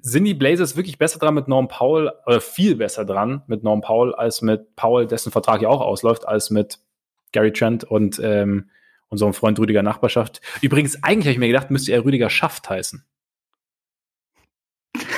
sind 0.06 0.24
die 0.26 0.36
Blazers 0.36 0.78
wirklich 0.78 1.00
besser 1.00 1.18
dran 1.18 1.34
mit 1.34 1.48
Norm 1.48 1.68
Powell, 1.68 2.12
oder 2.28 2.40
viel 2.40 2.76
besser 2.76 3.06
dran 3.06 3.42
mit 3.48 3.64
Norm 3.64 3.82
Powell 3.82 4.14
als 4.14 4.44
mit 4.44 4.76
Powell, 4.76 5.08
dessen 5.08 5.32
Vertrag 5.32 5.64
ja 5.64 5.70
auch 5.70 5.82
ausläuft, 5.82 6.28
als 6.28 6.52
mit 6.52 6.78
Gary 7.32 7.52
Trent 7.52 7.84
und 7.84 8.22
ähm, 8.24 8.70
unserem 9.10 9.34
Freund 9.34 9.58
Rüdiger 9.58 9.82
Nachbarschaft. 9.82 10.42
Übrigens, 10.62 11.04
eigentlich 11.04 11.26
habe 11.26 11.32
ich 11.32 11.40
mir 11.40 11.48
gedacht, 11.48 11.72
müsste 11.72 11.92
er 11.92 12.06
Rüdiger 12.06 12.30
Schaft 12.30 12.70
heißen. 12.70 13.04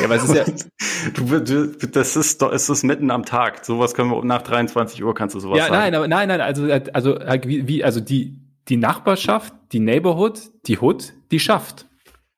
Ja, 0.02 0.08
weil 0.08 0.20
es 0.20 0.24
ist 0.24 0.36
ja. 0.36 1.12
du, 1.14 1.40
du, 1.42 1.88
das 1.88 2.16
ist 2.16 2.42
doch, 2.42 2.54
es 2.54 2.70
ist 2.70 2.84
mitten 2.84 3.12
am 3.12 3.26
Tag. 3.26 3.66
Sowas 3.66 3.94
können 3.94 4.10
wir 4.10 4.24
nach 4.24 4.42
23 4.42 5.04
Uhr 5.04 5.14
kannst 5.14 5.36
du 5.36 5.42
sowas 5.42 5.58
ja, 5.58 5.64
sagen. 5.66 5.74
Ja, 5.74 5.82
nein, 5.82 5.96
aber 5.96 6.08
nein, 6.08 6.28
nein, 6.30 6.40
also, 6.40 6.64
also, 6.94 7.20
wie, 7.44 7.68
wie, 7.68 7.84
also 7.84 8.00
die, 8.00 8.40
die 8.70 8.78
Nachbarschaft, 8.78 9.54
die 9.74 9.82
Neighborhood, 9.82 10.40
die 10.66 10.80
Hood, 10.80 11.12
die 11.32 11.42
schafft. 11.42 11.88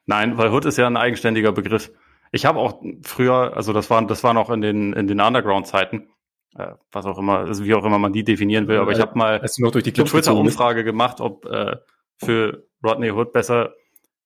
Nein, 0.08 0.36
weil 0.40 0.52
Hood 0.52 0.66
ist 0.66 0.80
ja 0.80 0.88
ein 0.88 0.98
eigenständiger 0.98 1.52
Begriff. 1.52 1.92
Ich 2.32 2.46
habe 2.46 2.60
auch 2.60 2.82
früher, 3.04 3.56
also 3.56 3.74
das 3.74 3.90
waren, 3.90 4.08
das 4.08 4.24
war 4.24 4.34
noch 4.34 4.50
in 4.50 4.62
den, 4.62 4.94
in 4.94 5.08
den 5.08 5.20
Underground-Zeiten, 5.20 6.10
äh, 6.56 6.74
was 6.92 7.06
auch 7.06 7.18
immer, 7.18 7.40
also 7.40 7.66
wie 7.66 7.74
auch 7.74 7.86
immer 7.86 8.00
man 8.00 8.14
die 8.14 8.24
definieren 8.24 8.68
will, 8.68 8.78
aber 8.78 8.92
ich 8.92 9.00
habe 9.00 9.18
mal 9.18 9.44
noch 9.58 9.72
durch 9.72 9.84
die 9.84 9.94
eine 9.94 10.04
Twitter-Umfrage 10.08 10.84
gemacht, 10.84 11.22
ob 11.22 11.46
äh, 11.46 11.78
für 12.18 12.68
Rodney 12.84 13.12
Hood 13.12 13.34
besser 13.34 13.74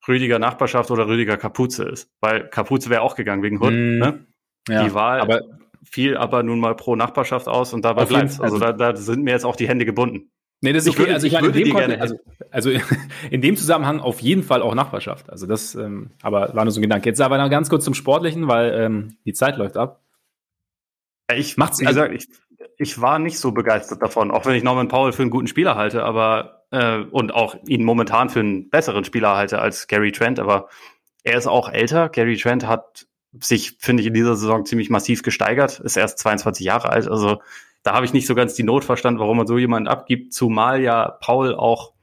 Rüdiger 0.07 0.39
Nachbarschaft 0.39 0.91
oder 0.91 1.07
Rüdiger 1.07 1.37
Kapuze 1.37 1.83
ist. 1.85 2.11
Weil 2.19 2.49
Kapuze 2.49 2.89
wäre 2.89 3.01
auch 3.01 3.15
gegangen 3.15 3.43
wegen 3.43 3.61
Hood. 3.61 3.71
Mm, 3.71 3.97
ne? 3.99 4.27
ja, 4.67 4.83
die 4.83 4.93
Wahl 4.93 5.21
aber, 5.21 5.41
fiel 5.83 6.17
aber 6.17 6.43
nun 6.43 6.59
mal 6.59 6.75
pro 6.75 6.95
Nachbarschaft 6.95 7.47
aus 7.47 7.73
und 7.73 7.85
dabei 7.85 8.05
bleibt 8.05 8.31
Also, 8.31 8.43
also 8.43 8.59
da, 8.59 8.73
da 8.73 8.95
sind 8.95 9.23
mir 9.23 9.31
jetzt 9.31 9.45
auch 9.45 9.55
die 9.55 9.67
Hände 9.67 9.85
gebunden. 9.85 10.31
Nee, 10.63 10.71
das 10.71 10.85
ist 10.85 10.91
okay. 10.91 10.99
Würde, 10.99 11.13
also 11.15 11.27
ich, 11.27 11.33
ich 11.33 11.41
meine, 11.41 11.47
in 11.57 11.65
dem 11.65 11.73
Kontext, 11.73 12.01
also, 12.01 12.15
also 12.49 12.71
in 13.29 13.41
dem 13.41 13.57
Zusammenhang 13.57 13.99
auf 13.99 14.21
jeden 14.21 14.43
Fall 14.43 14.61
auch 14.61 14.73
Nachbarschaft. 14.73 15.29
Also 15.29 15.45
das, 15.45 15.75
ähm, 15.75 16.11
aber 16.21 16.55
war 16.55 16.63
nur 16.63 16.71
so 16.71 16.79
ein 16.79 16.83
Gedanke. 16.83 17.09
Jetzt 17.09 17.19
aber 17.19 17.37
noch 17.37 17.49
ganz 17.49 17.69
kurz 17.69 17.83
zum 17.83 17.93
Sportlichen, 17.93 18.47
weil 18.47 18.73
ähm, 18.73 19.17
die 19.25 19.33
Zeit 19.33 19.57
läuft 19.57 19.75
ab. 19.75 19.99
Ich, 21.35 21.57
Macht's, 21.57 21.81
wie 21.81 21.87
also, 21.87 21.99
gesagt, 21.99 22.15
ich, 22.15 22.29
ich 22.77 23.01
war 23.01 23.19
nicht 23.19 23.39
so 23.39 23.51
begeistert 23.51 24.01
davon, 24.01 24.31
auch 24.31 24.45
wenn 24.45 24.55
ich 24.55 24.63
Norman 24.63 24.87
Powell 24.87 25.11
für 25.11 25.23
einen 25.23 25.31
guten 25.31 25.47
Spieler 25.47 25.75
halte, 25.75 26.05
aber 26.05 26.63
äh, 26.71 26.99
und 26.99 27.33
auch 27.33 27.57
ihn 27.67 27.83
momentan 27.83 28.29
für 28.29 28.39
einen 28.39 28.69
besseren 28.69 29.03
Spieler 29.03 29.35
halte 29.35 29.59
als 29.59 29.87
Gary 29.87 30.13
Trent, 30.13 30.39
aber 30.39 30.69
er 31.23 31.37
ist 31.37 31.47
auch 31.47 31.69
älter. 31.69 32.07
Gary 32.07 32.37
Trent 32.37 32.65
hat 32.65 33.05
sich, 33.37 33.75
finde 33.79 33.99
ich, 33.99 34.07
in 34.07 34.13
dieser 34.13 34.37
Saison 34.37 34.65
ziemlich 34.65 34.89
massiv 34.89 35.23
gesteigert, 35.23 35.81
ist 35.81 35.97
erst 35.97 36.19
22 36.19 36.65
Jahre 36.65 36.89
alt, 36.89 37.09
also 37.09 37.41
da 37.83 37.93
habe 37.93 38.05
ich 38.05 38.13
nicht 38.13 38.27
so 38.27 38.35
ganz 38.35 38.55
die 38.55 38.63
Not 38.63 38.83
verstanden, 38.83 39.19
warum 39.19 39.37
man 39.37 39.47
so 39.47 39.57
jemanden 39.57 39.87
abgibt, 39.87 40.33
zumal 40.33 40.81
ja 40.81 41.09
Paul 41.21 41.53
auch, 41.53 41.93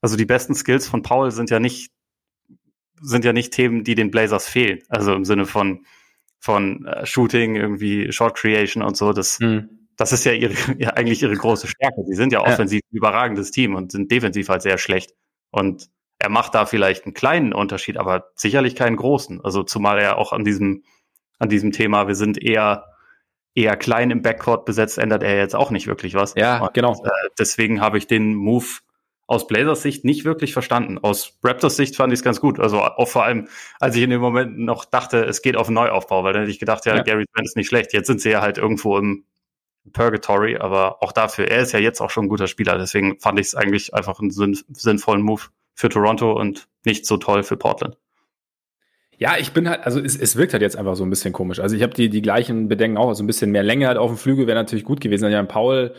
also 0.00 0.16
die 0.16 0.26
besten 0.26 0.54
Skills 0.54 0.86
von 0.88 1.02
Paul 1.02 1.30
sind 1.30 1.50
ja 1.50 1.60
nicht, 1.60 1.92
sind 3.00 3.24
ja 3.24 3.32
nicht 3.32 3.52
Themen, 3.52 3.84
die 3.84 3.94
den 3.94 4.10
Blazers 4.10 4.48
fehlen. 4.48 4.80
Also 4.88 5.14
im 5.14 5.24
Sinne 5.24 5.46
von, 5.46 5.86
von 6.38 6.86
äh, 6.86 7.06
Shooting, 7.06 7.56
irgendwie 7.56 8.10
Short 8.12 8.36
Creation 8.36 8.82
und 8.82 8.96
so. 8.96 9.12
Das, 9.12 9.38
mhm. 9.38 9.88
das 9.96 10.12
ist 10.12 10.24
ja, 10.24 10.32
ihre, 10.32 10.54
ja 10.78 10.90
eigentlich 10.90 11.22
ihre 11.22 11.36
große 11.36 11.68
Stärke. 11.68 12.02
Sie 12.06 12.14
sind 12.14 12.32
ja 12.32 12.40
offensiv 12.40 12.80
ja. 12.82 12.88
ein 12.92 12.96
überragendes 12.96 13.50
Team 13.50 13.74
und 13.74 13.92
sind 13.92 14.10
defensiv 14.10 14.48
halt 14.48 14.62
sehr 14.62 14.78
schlecht. 14.78 15.12
Und 15.50 15.88
er 16.18 16.30
macht 16.30 16.54
da 16.54 16.66
vielleicht 16.66 17.04
einen 17.04 17.14
kleinen 17.14 17.52
Unterschied, 17.52 17.96
aber 17.96 18.30
sicherlich 18.34 18.74
keinen 18.74 18.96
großen. 18.96 19.40
Also 19.44 19.62
zumal 19.62 19.98
er 19.98 20.18
auch 20.18 20.32
an 20.32 20.44
diesem, 20.44 20.82
an 21.38 21.48
diesem 21.48 21.72
Thema, 21.72 22.08
wir 22.08 22.14
sind 22.14 22.42
eher, 22.42 22.86
eher 23.56 23.76
klein 23.76 24.10
im 24.10 24.22
Backcourt 24.22 24.64
besetzt, 24.64 24.98
ändert 24.98 25.22
er 25.22 25.36
jetzt 25.36 25.56
auch 25.56 25.70
nicht 25.70 25.86
wirklich 25.86 26.14
was. 26.14 26.34
Ja, 26.36 26.58
und, 26.58 26.74
genau. 26.74 26.92
Äh, 27.04 27.10
deswegen 27.38 27.80
habe 27.80 27.98
ich 27.98 28.06
den 28.06 28.34
Move 28.34 28.66
aus 29.26 29.48
Blazers 29.48 29.82
Sicht 29.82 30.04
nicht 30.04 30.24
wirklich 30.24 30.52
verstanden. 30.52 30.98
Aus 30.98 31.38
Raptors 31.42 31.76
Sicht 31.76 31.96
fand 31.96 32.12
ich 32.12 32.20
es 32.20 32.24
ganz 32.24 32.40
gut. 32.40 32.60
Also 32.60 32.80
auch 32.82 33.08
vor 33.08 33.24
allem, 33.24 33.48
als 33.80 33.96
ich 33.96 34.02
in 34.02 34.10
dem 34.10 34.20
Moment 34.20 34.58
noch 34.58 34.84
dachte, 34.84 35.24
es 35.24 35.42
geht 35.42 35.56
auf 35.56 35.66
einen 35.66 35.74
Neuaufbau, 35.74 36.22
weil 36.22 36.32
dann 36.32 36.42
hätte 36.42 36.52
ich 36.52 36.60
gedacht, 36.60 36.86
ja, 36.86 36.94
ja. 36.94 37.02
Gary 37.02 37.24
Trent 37.34 37.46
ist 37.46 37.56
nicht 37.56 37.66
schlecht. 37.66 37.92
Jetzt 37.92 38.06
sind 38.06 38.20
sie 38.20 38.30
ja 38.30 38.40
halt 38.40 38.58
irgendwo 38.58 38.98
im 38.98 39.24
Purgatory, 39.92 40.58
aber 40.58 41.02
auch 41.02 41.12
dafür, 41.12 41.48
er 41.48 41.62
ist 41.62 41.72
ja 41.72 41.78
jetzt 41.78 42.00
auch 42.00 42.10
schon 42.10 42.26
ein 42.26 42.28
guter 42.28 42.46
Spieler. 42.46 42.78
Deswegen 42.78 43.18
fand 43.18 43.40
ich 43.40 43.48
es 43.48 43.54
eigentlich 43.54 43.94
einfach 43.94 44.20
einen 44.20 44.30
sinn 44.30 44.58
sinnvollen 44.68 45.22
Move 45.22 45.42
für 45.74 45.88
Toronto 45.88 46.32
und 46.32 46.68
nicht 46.84 47.06
so 47.06 47.16
toll 47.16 47.42
für 47.42 47.56
Portland. 47.56 47.96
Ja, 49.18 49.36
ich 49.38 49.52
bin 49.52 49.68
halt, 49.68 49.84
also 49.84 50.00
es, 50.00 50.16
es 50.16 50.36
wirkt 50.36 50.52
halt 50.52 50.62
jetzt 50.62 50.76
einfach 50.76 50.94
so 50.94 51.04
ein 51.04 51.10
bisschen 51.10 51.32
komisch. 51.32 51.60
Also 51.60 51.74
ich 51.74 51.82
habe 51.82 51.94
die, 51.94 52.10
die 52.10 52.22
gleichen 52.22 52.68
Bedenken 52.68 52.98
auch, 52.98 53.08
also 53.08 53.22
ein 53.22 53.26
bisschen 53.26 53.50
mehr 53.50 53.62
Länge 53.62 53.86
halt 53.86 53.96
auf 53.96 54.10
dem 54.10 54.18
Flügel 54.18 54.46
wäre 54.46 54.58
natürlich 54.58 54.84
gut 54.84 55.00
gewesen. 55.00 55.30
Ja, 55.30 55.42
Paul 55.42 55.94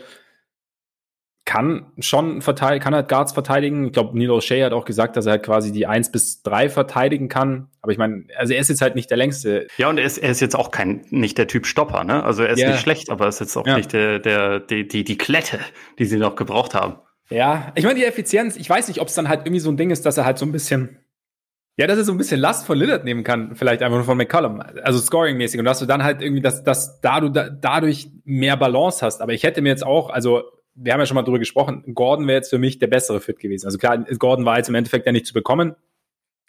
kann 1.48 1.86
schon 1.98 2.42
verteidigen, 2.42 2.84
kann 2.84 2.94
halt 2.94 3.08
Guards 3.08 3.32
verteidigen. 3.32 3.86
Ich 3.86 3.92
glaube, 3.92 4.16
Neil 4.18 4.28
O'Shea 4.30 4.66
hat 4.66 4.74
auch 4.74 4.84
gesagt, 4.84 5.16
dass 5.16 5.24
er 5.24 5.32
halt 5.32 5.42
quasi 5.42 5.72
die 5.72 5.86
eins 5.86 6.12
bis 6.12 6.42
drei 6.42 6.68
verteidigen 6.68 7.30
kann. 7.30 7.68
Aber 7.80 7.90
ich 7.90 7.96
meine, 7.96 8.24
also 8.36 8.52
er 8.52 8.60
ist 8.60 8.68
jetzt 8.68 8.82
halt 8.82 8.94
nicht 8.94 9.08
der 9.08 9.16
längste. 9.16 9.66
Ja, 9.78 9.88
und 9.88 9.96
er 9.96 10.04
ist, 10.04 10.18
er 10.18 10.30
ist 10.30 10.40
jetzt 10.40 10.54
auch 10.54 10.70
kein, 10.70 11.06
nicht 11.08 11.38
der 11.38 11.46
Typ 11.46 11.64
Stopper, 11.64 12.04
ne? 12.04 12.22
Also 12.22 12.42
er 12.42 12.50
ist 12.50 12.58
yeah. 12.58 12.72
nicht 12.72 12.80
schlecht, 12.80 13.08
aber 13.08 13.24
er 13.24 13.28
ist 13.30 13.40
jetzt 13.40 13.56
auch 13.56 13.66
ja. 13.66 13.78
nicht 13.78 13.94
der, 13.94 14.18
der, 14.18 14.60
die, 14.60 14.86
die, 14.86 15.04
die 15.04 15.16
Klette, 15.16 15.58
die 15.98 16.04
sie 16.04 16.18
noch 16.18 16.36
gebraucht 16.36 16.74
haben. 16.74 16.96
Ja, 17.30 17.72
ich 17.74 17.84
meine, 17.84 17.98
die 17.98 18.04
Effizienz, 18.04 18.56
ich 18.56 18.68
weiß 18.68 18.88
nicht, 18.88 19.00
ob 19.00 19.08
es 19.08 19.14
dann 19.14 19.30
halt 19.30 19.46
irgendwie 19.46 19.60
so 19.60 19.70
ein 19.70 19.78
Ding 19.78 19.90
ist, 19.90 20.04
dass 20.04 20.18
er 20.18 20.26
halt 20.26 20.36
so 20.36 20.44
ein 20.44 20.52
bisschen, 20.52 20.98
ja, 21.78 21.86
dass 21.86 21.96
er 21.96 22.04
so 22.04 22.10
ein 22.10 22.18
bisschen 22.18 22.40
Last 22.40 22.66
von 22.66 22.76
Lillard 22.76 23.04
nehmen 23.04 23.22
kann, 23.22 23.54
vielleicht 23.54 23.82
einfach 23.82 23.98
nur 23.98 24.04
von 24.04 24.18
McCollum, 24.18 24.60
also 24.82 24.98
scoring-mäßig 24.98 25.60
und 25.60 25.64
dass 25.64 25.78
du 25.78 25.86
dann 25.86 26.02
halt 26.02 26.20
irgendwie, 26.20 26.42
dass, 26.42 26.64
dass 26.64 27.00
da 27.00 27.20
du 27.20 27.28
da, 27.28 27.48
dadurch 27.48 28.10
mehr 28.24 28.56
Balance 28.56 29.06
hast. 29.06 29.22
Aber 29.22 29.32
ich 29.32 29.44
hätte 29.44 29.62
mir 29.62 29.68
jetzt 29.68 29.86
auch, 29.86 30.10
also 30.10 30.42
wir 30.74 30.92
haben 30.92 30.98
ja 30.98 31.06
schon 31.06 31.14
mal 31.14 31.22
drüber 31.22 31.38
gesprochen, 31.38 31.94
Gordon 31.94 32.26
wäre 32.26 32.36
jetzt 32.36 32.50
für 32.50 32.58
mich 32.58 32.80
der 32.80 32.88
bessere 32.88 33.20
Fit 33.20 33.38
gewesen. 33.38 33.66
Also 33.66 33.78
klar, 33.78 33.98
Gordon 34.18 34.44
war 34.44 34.56
jetzt 34.56 34.68
im 34.68 34.74
Endeffekt 34.74 35.06
ja 35.06 35.12
nicht 35.12 35.26
zu 35.26 35.32
bekommen. 35.32 35.76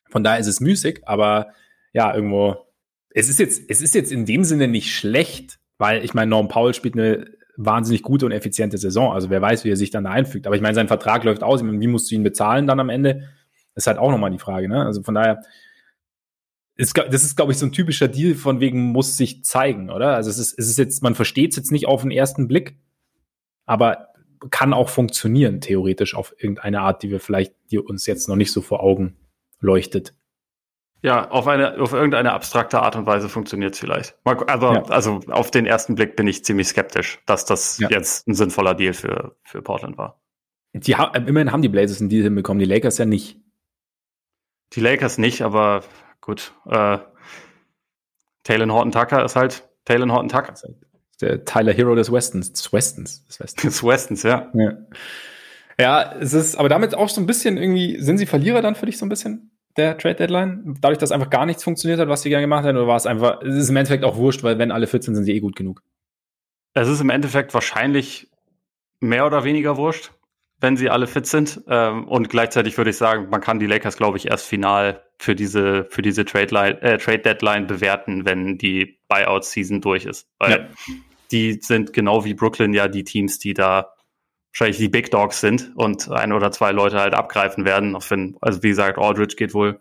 Von 0.09 0.23
daher 0.23 0.39
ist 0.39 0.47
es 0.47 0.61
müßig, 0.61 1.01
aber 1.07 1.49
ja, 1.93 2.13
irgendwo, 2.13 2.65
es 3.11 3.29
ist 3.29 3.39
jetzt, 3.39 3.69
es 3.69 3.83
ist 3.83 3.93
jetzt 3.93 4.11
in 4.11 4.25
dem 4.25 4.43
Sinne 4.43 4.67
nicht 4.67 4.95
schlecht, 4.95 5.59
weil 5.77 6.03
ich 6.03 6.15
meine, 6.15 6.31
Norm 6.31 6.47
Paul 6.47 6.73
spielt 6.73 6.95
eine 6.95 7.27
wahnsinnig 7.55 8.01
gute 8.01 8.25
und 8.25 8.31
effiziente 8.31 8.79
Saison. 8.79 9.13
Also 9.13 9.29
wer 9.29 9.43
weiß, 9.43 9.63
wie 9.63 9.69
er 9.69 9.77
sich 9.77 9.91
dann 9.91 10.05
da 10.05 10.09
einfügt. 10.09 10.47
Aber 10.47 10.55
ich 10.55 10.61
meine, 10.61 10.73
sein 10.73 10.87
Vertrag 10.87 11.23
läuft 11.23 11.43
aus. 11.43 11.61
Meine, 11.61 11.79
wie 11.79 11.87
musst 11.87 12.09
du 12.09 12.15
ihn 12.15 12.23
bezahlen 12.23 12.65
dann 12.65 12.79
am 12.79 12.89
Ende? 12.89 13.29
Ist 13.79 13.87
halt 13.87 13.97
auch 13.97 14.11
nochmal 14.11 14.31
die 14.31 14.39
Frage. 14.39 14.67
Ne? 14.67 14.85
Also 14.85 15.01
von 15.03 15.15
daher, 15.15 15.41
ist, 16.75 16.97
das 16.97 17.23
ist, 17.23 17.37
glaube 17.37 17.53
ich, 17.53 17.57
so 17.57 17.65
ein 17.65 17.71
typischer 17.71 18.09
Deal 18.09 18.35
von 18.35 18.59
wegen 18.59 18.91
muss 18.91 19.15
sich 19.15 19.45
zeigen, 19.45 19.89
oder? 19.89 20.15
Also 20.15 20.29
es 20.29 20.37
ist, 20.37 20.59
es 20.59 20.69
ist 20.69 20.77
jetzt, 20.77 21.01
man 21.01 21.15
versteht 21.15 21.51
es 21.51 21.55
jetzt 21.55 21.71
nicht 21.71 21.87
auf 21.87 22.01
den 22.01 22.11
ersten 22.11 22.49
Blick, 22.49 22.77
aber 23.65 24.09
kann 24.49 24.73
auch 24.73 24.89
funktionieren, 24.89 25.61
theoretisch 25.61 26.13
auf 26.13 26.35
irgendeine 26.37 26.81
Art, 26.81 27.03
die 27.03 27.09
wir 27.09 27.21
vielleicht, 27.21 27.53
die 27.71 27.79
uns 27.79 28.05
jetzt 28.05 28.27
noch 28.27 28.35
nicht 28.35 28.51
so 28.51 28.61
vor 28.61 28.83
Augen 28.83 29.15
leuchtet. 29.61 30.13
Ja, 31.01 31.29
auf 31.29 31.47
eine, 31.47 31.79
auf 31.79 31.93
irgendeine 31.93 32.33
abstrakte 32.33 32.81
Art 32.81 32.97
und 32.97 33.05
Weise 33.05 33.29
funktioniert 33.29 33.73
es 33.73 33.79
vielleicht. 33.79 34.17
Also, 34.25 34.73
ja. 34.73 34.83
also 34.83 35.21
auf 35.29 35.49
den 35.49 35.65
ersten 35.65 35.95
Blick 35.95 36.17
bin 36.17 36.27
ich 36.27 36.43
ziemlich 36.43 36.67
skeptisch, 36.67 37.19
dass 37.25 37.45
das 37.45 37.77
ja. 37.79 37.89
jetzt 37.89 38.27
ein 38.27 38.33
sinnvoller 38.33 38.75
Deal 38.75 38.93
für, 38.93 39.37
für 39.43 39.61
Portland 39.61 39.97
war. 39.97 40.21
Die, 40.73 40.91
immerhin 40.91 41.51
haben 41.51 41.61
die 41.61 41.69
Blazers 41.69 41.99
einen 41.99 42.09
Deal 42.09 42.23
hinbekommen, 42.23 42.59
die 42.59 42.65
Lakers 42.65 42.97
ja 42.97 43.05
nicht. 43.05 43.38
Die 44.73 44.81
Lakers 44.81 45.17
nicht, 45.17 45.41
aber 45.41 45.83
gut. 46.21 46.53
Äh, 46.65 46.99
Taylor 48.43 48.73
Horton 48.73 48.91
Tucker 48.91 49.25
ist 49.25 49.35
halt 49.35 49.67
Taylor 49.85 50.09
Horton 50.09 50.29
Tucker. 50.29 50.53
Halt 50.53 50.75
der 51.21 51.43
Tyler 51.45 51.73
Hero 51.73 51.95
des 51.95 52.11
Westens. 52.11 52.53
Des 52.53 52.71
Westens. 52.71 53.25
Des 53.25 53.39
Westens, 53.39 53.63
des 53.63 53.83
Westens 53.83 54.23
ja. 54.23 54.49
ja. 54.53 54.77
Ja, 55.79 56.13
es 56.19 56.33
ist, 56.33 56.57
aber 56.57 56.67
damit 56.67 56.93
auch 56.93 57.07
so 57.07 57.21
ein 57.21 57.25
bisschen 57.25 57.57
irgendwie, 57.57 58.01
sind 58.01 58.17
sie 58.17 58.25
Verlierer 58.25 58.61
dann 58.61 58.75
für 58.75 58.85
dich 58.85 58.97
so 58.97 59.05
ein 59.05 59.09
bisschen? 59.09 59.51
Der 59.77 59.97
Trade 59.97 60.15
Deadline? 60.15 60.75
Dadurch, 60.81 60.97
dass 60.97 61.13
einfach 61.13 61.29
gar 61.29 61.45
nichts 61.45 61.63
funktioniert 61.63 61.99
hat, 62.01 62.09
was 62.09 62.21
sie 62.21 62.29
gerne 62.29 62.43
gemacht 62.43 62.65
haben, 62.65 62.75
oder 62.75 62.87
war 62.87 62.97
es 62.97 63.05
einfach, 63.05 63.41
es 63.41 63.55
ist 63.55 63.69
im 63.69 63.77
Endeffekt 63.77 64.03
auch 64.03 64.17
wurscht, 64.17 64.43
weil 64.43 64.59
wenn 64.59 64.71
alle 64.71 64.87
fit 64.87 65.03
sind, 65.03 65.15
sind 65.15 65.23
sie 65.23 65.33
eh 65.33 65.39
gut 65.39 65.55
genug. 65.55 65.81
Es 66.73 66.89
ist 66.89 66.99
im 66.99 67.09
Endeffekt 67.09 67.53
wahrscheinlich 67.53 68.29
mehr 68.99 69.25
oder 69.25 69.45
weniger 69.45 69.77
wurscht, 69.77 70.11
wenn 70.59 70.77
sie 70.77 70.89
alle 70.89 71.07
fit 71.07 71.25
sind. 71.25 71.61
Ähm, 71.67 72.07
und 72.07 72.29
gleichzeitig 72.29 72.77
würde 72.77 72.89
ich 72.89 72.97
sagen, 72.97 73.29
man 73.29 73.41
kann 73.41 73.59
die 73.59 73.67
Lakers, 73.67 73.97
glaube 73.97 74.17
ich, 74.17 74.29
erst 74.29 74.45
final 74.45 75.03
für 75.17 75.35
diese, 75.35 75.85
für 75.85 76.01
diese 76.01 76.25
Trade, 76.25 76.53
Line, 76.53 76.81
äh, 76.81 76.97
Trade 76.97 77.19
Deadline 77.19 77.67
bewerten, 77.67 78.25
wenn 78.25 78.57
die 78.57 78.99
Buyout-Season 79.07 79.81
durch 79.81 80.05
ist. 80.05 80.27
Weil 80.37 80.51
ja 80.51 80.67
die 81.31 81.59
sind 81.61 81.93
genau 81.93 82.25
wie 82.25 82.33
Brooklyn 82.33 82.73
ja 82.73 82.87
die 82.87 83.03
Teams, 83.03 83.39
die 83.39 83.53
da 83.53 83.93
wahrscheinlich 84.51 84.77
die 84.77 84.89
Big 84.89 85.11
Dogs 85.11 85.41
sind 85.41 85.71
und 85.75 86.09
ein 86.09 86.33
oder 86.33 86.51
zwei 86.51 86.71
Leute 86.71 86.99
halt 86.99 87.13
abgreifen 87.13 87.65
werden. 87.65 87.95
Auch 87.95 88.09
wenn, 88.09 88.37
also 88.41 88.63
wie 88.63 88.69
gesagt, 88.69 88.97
Aldridge 88.97 89.35
geht 89.35 89.53
wohl, 89.53 89.79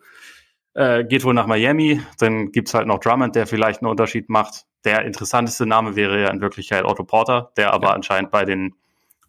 äh, 0.74 1.04
geht 1.04 1.24
wohl 1.24 1.34
nach 1.34 1.46
Miami. 1.46 2.02
Dann 2.18 2.52
gibt's 2.52 2.74
halt 2.74 2.86
noch 2.86 3.00
Drummond, 3.00 3.34
der 3.34 3.46
vielleicht 3.46 3.82
einen 3.82 3.90
Unterschied 3.90 4.28
macht. 4.28 4.64
Der 4.84 5.04
interessanteste 5.04 5.66
Name 5.66 5.96
wäre 5.96 6.20
ja 6.20 6.30
in 6.30 6.40
Wirklichkeit 6.40 6.84
Otto 6.84 7.04
Porter, 7.04 7.52
der 7.56 7.72
aber 7.72 7.88
ja. 7.88 7.94
anscheinend 7.94 8.30
bei 8.30 8.44
den 8.44 8.74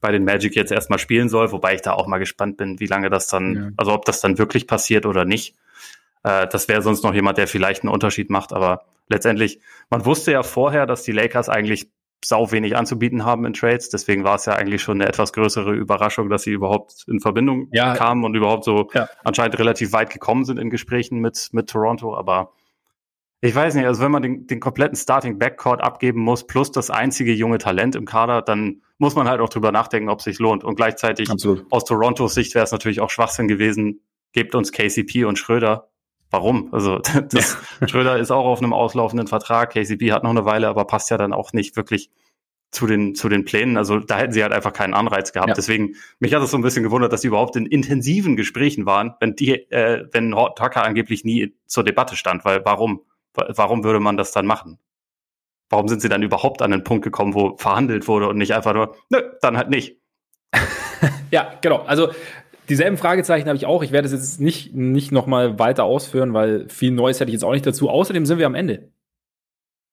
bei 0.02 0.12
den 0.12 0.24
Magic 0.24 0.56
jetzt 0.56 0.72
erstmal 0.72 1.00
spielen 1.00 1.30
soll, 1.30 1.52
wobei 1.52 1.76
ich 1.76 1.82
da 1.82 1.94
auch 1.94 2.08
mal 2.08 2.18
gespannt 2.18 2.58
bin, 2.58 2.80
wie 2.80 2.86
lange 2.86 3.10
das 3.10 3.28
dann, 3.28 3.56
ja. 3.56 3.70
also 3.78 3.94
ob 3.94 4.06
das 4.06 4.22
dann 4.22 4.38
wirklich 4.38 4.68
passiert 4.68 5.06
oder 5.06 5.26
nicht. 5.26 5.56
Äh, 6.24 6.48
das 6.48 6.68
wäre 6.68 6.82
sonst 6.82 7.04
noch 7.04 7.14
jemand, 7.14 7.38
der 7.38 7.48
vielleicht 7.48 7.84
einen 7.84 7.94
Unterschied 7.94 8.30
macht, 8.30 8.54
aber 8.54 8.84
letztendlich, 9.08 9.60
man 9.90 10.06
wusste 10.06 10.32
ja 10.32 10.44
vorher, 10.44 10.86
dass 10.86 11.04
die 11.04 11.12
Lakers 11.12 11.50
eigentlich 11.50 11.90
sau 12.24 12.52
wenig 12.52 12.76
anzubieten 12.76 13.24
haben 13.24 13.46
in 13.46 13.54
Trades. 13.54 13.90
Deswegen 13.90 14.24
war 14.24 14.36
es 14.36 14.46
ja 14.46 14.54
eigentlich 14.54 14.82
schon 14.82 15.00
eine 15.00 15.08
etwas 15.08 15.32
größere 15.34 15.74
Überraschung, 15.74 16.30
dass 16.30 16.44
sie 16.44 16.52
überhaupt 16.52 17.06
in 17.08 17.20
Verbindung 17.20 17.70
ja. 17.72 17.96
kamen 17.96 18.26
und 18.26 18.36
überhaupt 18.36 18.66
so 18.66 18.90
ja. 18.94 19.08
anscheinend 19.24 19.58
relativ 19.58 19.94
weit 19.94 20.10
gekommen 20.10 20.44
sind 20.44 20.60
in 20.60 20.70
Gesprächen 20.70 21.20
mit, 21.20 21.50
mit 21.54 21.70
Toronto. 21.70 22.16
Aber 22.18 22.52
ich 23.42 23.56
weiß 23.56 23.76
nicht, 23.76 23.86
also 23.86 24.02
wenn 24.02 24.12
man 24.12 24.22
den, 24.22 24.48
den 24.48 24.60
kompletten 24.60 24.98
Starting 24.98 25.40
Backcourt 25.40 25.82
abgeben 25.82 26.22
muss, 26.22 26.46
plus 26.46 26.72
das 26.72 26.90
einzige 26.90 27.34
junge 27.34 27.58
Talent 27.58 27.96
im 27.96 28.06
Kader, 28.06 28.42
dann 28.42 28.82
muss 28.98 29.16
man 29.16 29.30
halt 29.30 29.40
auch 29.40 29.50
drüber 29.50 29.72
nachdenken, 29.72 30.10
ob 30.10 30.20
es 30.20 30.26
sich 30.26 30.40
lohnt. 30.40 30.64
Und 30.64 30.76
gleichzeitig 30.76 31.30
Absolut. 31.30 31.66
aus 31.70 31.86
Torontos 31.86 32.34
Sicht 32.34 32.54
wäre 32.54 32.66
es 32.66 32.72
natürlich 32.72 33.00
auch 33.00 33.10
Schwachsinn 33.10 33.48
gewesen, 33.48 34.02
gebt 34.34 34.56
uns 34.56 34.72
KCP 34.72 35.24
und 35.24 35.40
Schröder. 35.40 35.90
Warum? 36.30 36.74
Also 36.74 37.00
das, 37.30 37.58
ja. 37.80 37.88
Schröder 37.88 38.18
ist 38.18 38.32
auch 38.32 38.46
auf 38.46 38.60
einem 38.60 38.74
auslaufenden 38.74 39.28
Vertrag, 39.28 39.72
KCP 39.72 40.12
hat 40.12 40.24
noch 40.24 40.32
eine 40.32 40.46
Weile, 40.46 40.68
aber 40.68 40.86
passt 40.86 41.10
ja 41.10 41.18
dann 41.18 41.32
auch 41.32 41.54
nicht 41.54 41.78
wirklich 41.78 42.10
zu 42.72 42.86
den, 42.86 43.16
zu 43.16 43.30
den 43.30 43.46
Plänen. 43.46 43.78
Also 43.78 44.00
da 44.00 44.18
hätten 44.18 44.34
sie 44.34 44.44
halt 44.44 44.54
einfach 44.54 44.74
keinen 44.74 44.94
Anreiz 44.94 45.32
gehabt. 45.32 45.50
Ja. 45.50 45.56
Deswegen, 45.56 45.96
mich 46.20 46.34
hat 46.34 46.44
es 46.44 46.52
so 46.52 46.58
ein 46.58 46.62
bisschen 46.62 46.84
gewundert, 46.84 47.14
dass 47.14 47.22
sie 47.22 47.30
überhaupt 47.30 47.56
in 47.56 47.66
intensiven 47.66 48.36
Gesprächen 48.36 48.86
waren, 48.86 49.16
wenn 49.20 49.36
die, 49.36 49.54
äh, 49.72 50.06
wenn 50.12 50.32
Tucker 50.32 50.84
angeblich 50.84 51.24
nie 51.24 51.56
zur 51.66 51.84
Debatte 51.84 52.16
stand. 52.16 52.46
Weil 52.46 52.64
warum? 52.66 53.02
Warum 53.34 53.84
würde 53.84 54.00
man 54.00 54.18
das 54.18 54.32
dann 54.32 54.46
machen? 54.46 54.80
Warum 55.70 55.88
sind 55.88 56.02
sie 56.02 56.10
dann 56.10 56.24
überhaupt 56.24 56.62
an 56.62 56.72
den 56.72 56.84
Punkt 56.84 57.04
gekommen, 57.04 57.34
wo 57.36 57.56
verhandelt 57.58 58.08
wurde 58.08 58.28
und 58.28 58.38
nicht 58.38 58.54
einfach 58.54 58.74
nur, 58.74 58.96
nö, 59.10 59.22
dann 59.42 59.56
halt 59.56 59.70
nicht. 59.70 59.98
ja, 61.32 61.54
genau. 61.62 61.84
Also 61.84 62.10
dieselben 62.70 62.98
Fragezeichen 62.98 63.48
habe 63.48 63.58
ich 63.58 63.66
auch. 63.66 63.84
Ich 63.84 63.92
werde 63.92 64.08
es 64.08 64.12
jetzt 64.12 64.40
nicht, 64.40 64.74
nicht 64.74 65.12
nochmal 65.12 65.60
weiter 65.60 65.84
ausführen, 65.84 66.34
weil 66.34 66.68
viel 66.70 66.92
Neues 66.92 67.20
hätte 67.20 67.30
ich 67.30 67.34
jetzt 67.34 67.44
auch 67.44 67.54
nicht 67.54 67.68
dazu. 67.68 67.90
Außerdem 67.90 68.26
sind 68.26 68.40
wir 68.40 68.48
am 68.48 68.56
Ende. 68.56 68.92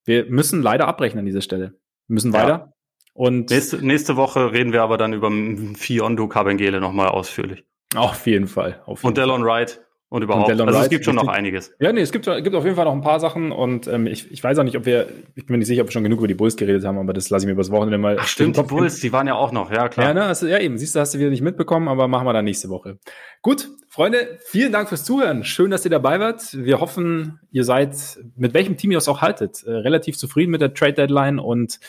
Wir 0.03 0.25
müssen 0.25 0.61
leider 0.61 0.87
abbrechen 0.87 1.19
an 1.19 1.25
dieser 1.25 1.41
Stelle. 1.41 1.75
Wir 2.07 2.13
müssen 2.13 2.33
weiter. 2.33 2.47
Ja. 2.47 2.73
Und 3.13 3.49
nächste, 3.49 3.83
nächste 3.85 4.15
Woche 4.15 4.51
reden 4.53 4.73
wir 4.73 4.83
aber 4.83 4.97
dann 4.97 5.13
über 5.13 5.31
Fiondo 5.75 6.27
Cabengele 6.27 6.79
nochmal 6.79 7.09
ausführlich. 7.09 7.65
Auf 7.95 8.27
jeden 8.27 8.47
Fall. 8.47 8.81
Auf 8.85 8.99
jeden 8.99 9.07
und 9.07 9.17
Delon 9.17 9.43
Wright. 9.43 9.81
Und 10.09 10.21
überhaupt. 10.21 10.49
Und 10.49 10.61
also 10.61 10.79
es 10.79 10.89
gibt 10.89 11.03
schon 11.03 11.15
noch 11.15 11.27
einiges. 11.27 11.73
Ja, 11.79 11.91
nee, 11.91 11.99
es 11.99 12.13
gibt, 12.13 12.25
gibt 12.25 12.55
auf 12.55 12.63
jeden 12.63 12.77
Fall 12.77 12.85
noch 12.85 12.93
ein 12.93 13.01
paar 13.01 13.19
Sachen 13.19 13.51
und 13.51 13.87
ähm, 13.87 14.07
ich, 14.07 14.31
ich 14.31 14.41
weiß 14.41 14.57
auch 14.57 14.63
nicht, 14.63 14.77
ob 14.77 14.85
wir, 14.85 15.09
ich 15.35 15.45
bin 15.45 15.53
mir 15.53 15.57
nicht 15.57 15.67
sicher, 15.67 15.81
ob 15.81 15.89
wir 15.89 15.91
schon 15.91 16.03
genug 16.03 16.19
über 16.19 16.29
die 16.29 16.33
Bulls 16.33 16.55
geredet 16.55 16.85
haben, 16.85 16.97
aber 16.97 17.11
das 17.11 17.29
lasse 17.29 17.43
ich 17.43 17.47
mir 17.47 17.53
übers 17.53 17.71
Wochenende 17.71 17.97
mal. 17.97 18.15
Ach, 18.17 18.25
stimmt, 18.25 18.55
die 18.55 18.63
Bulls, 18.63 19.01
die 19.01 19.11
waren 19.11 19.27
ja 19.27 19.35
auch 19.35 19.51
noch, 19.51 19.69
ja 19.69 19.89
klar. 19.89 20.07
Ja, 20.07 20.13
ne, 20.13 20.23
also, 20.23 20.47
ja 20.47 20.59
eben, 20.59 20.77
siehst 20.77 20.95
du, 20.95 21.01
hast 21.01 21.13
du 21.13 21.19
wieder 21.19 21.29
nicht 21.29 21.41
mitbekommen, 21.41 21.89
aber 21.89 22.07
machen 22.07 22.25
wir 22.25 22.31
dann 22.31 22.45
nächste 22.45 22.69
Woche. 22.69 22.99
Gut, 23.41 23.69
Freunde, 23.89 24.39
vielen 24.45 24.71
Dank 24.71 24.87
fürs 24.87 25.03
Zuhören. 25.03 25.43
Schön, 25.43 25.71
dass 25.71 25.83
ihr 25.83 25.91
dabei 25.91 26.21
wart. 26.21 26.53
Wir 26.53 26.79
hoffen, 26.79 27.41
ihr 27.51 27.65
seid, 27.65 27.95
mit 28.37 28.53
welchem 28.53 28.77
Team 28.77 28.91
ihr 28.91 28.99
es 28.99 29.09
auch 29.09 29.21
haltet, 29.21 29.63
äh, 29.63 29.71
relativ 29.71 30.17
zufrieden 30.17 30.51
mit 30.51 30.61
der 30.61 30.73
Trade 30.73 30.93
Deadline 30.93 31.37
und 31.37 31.81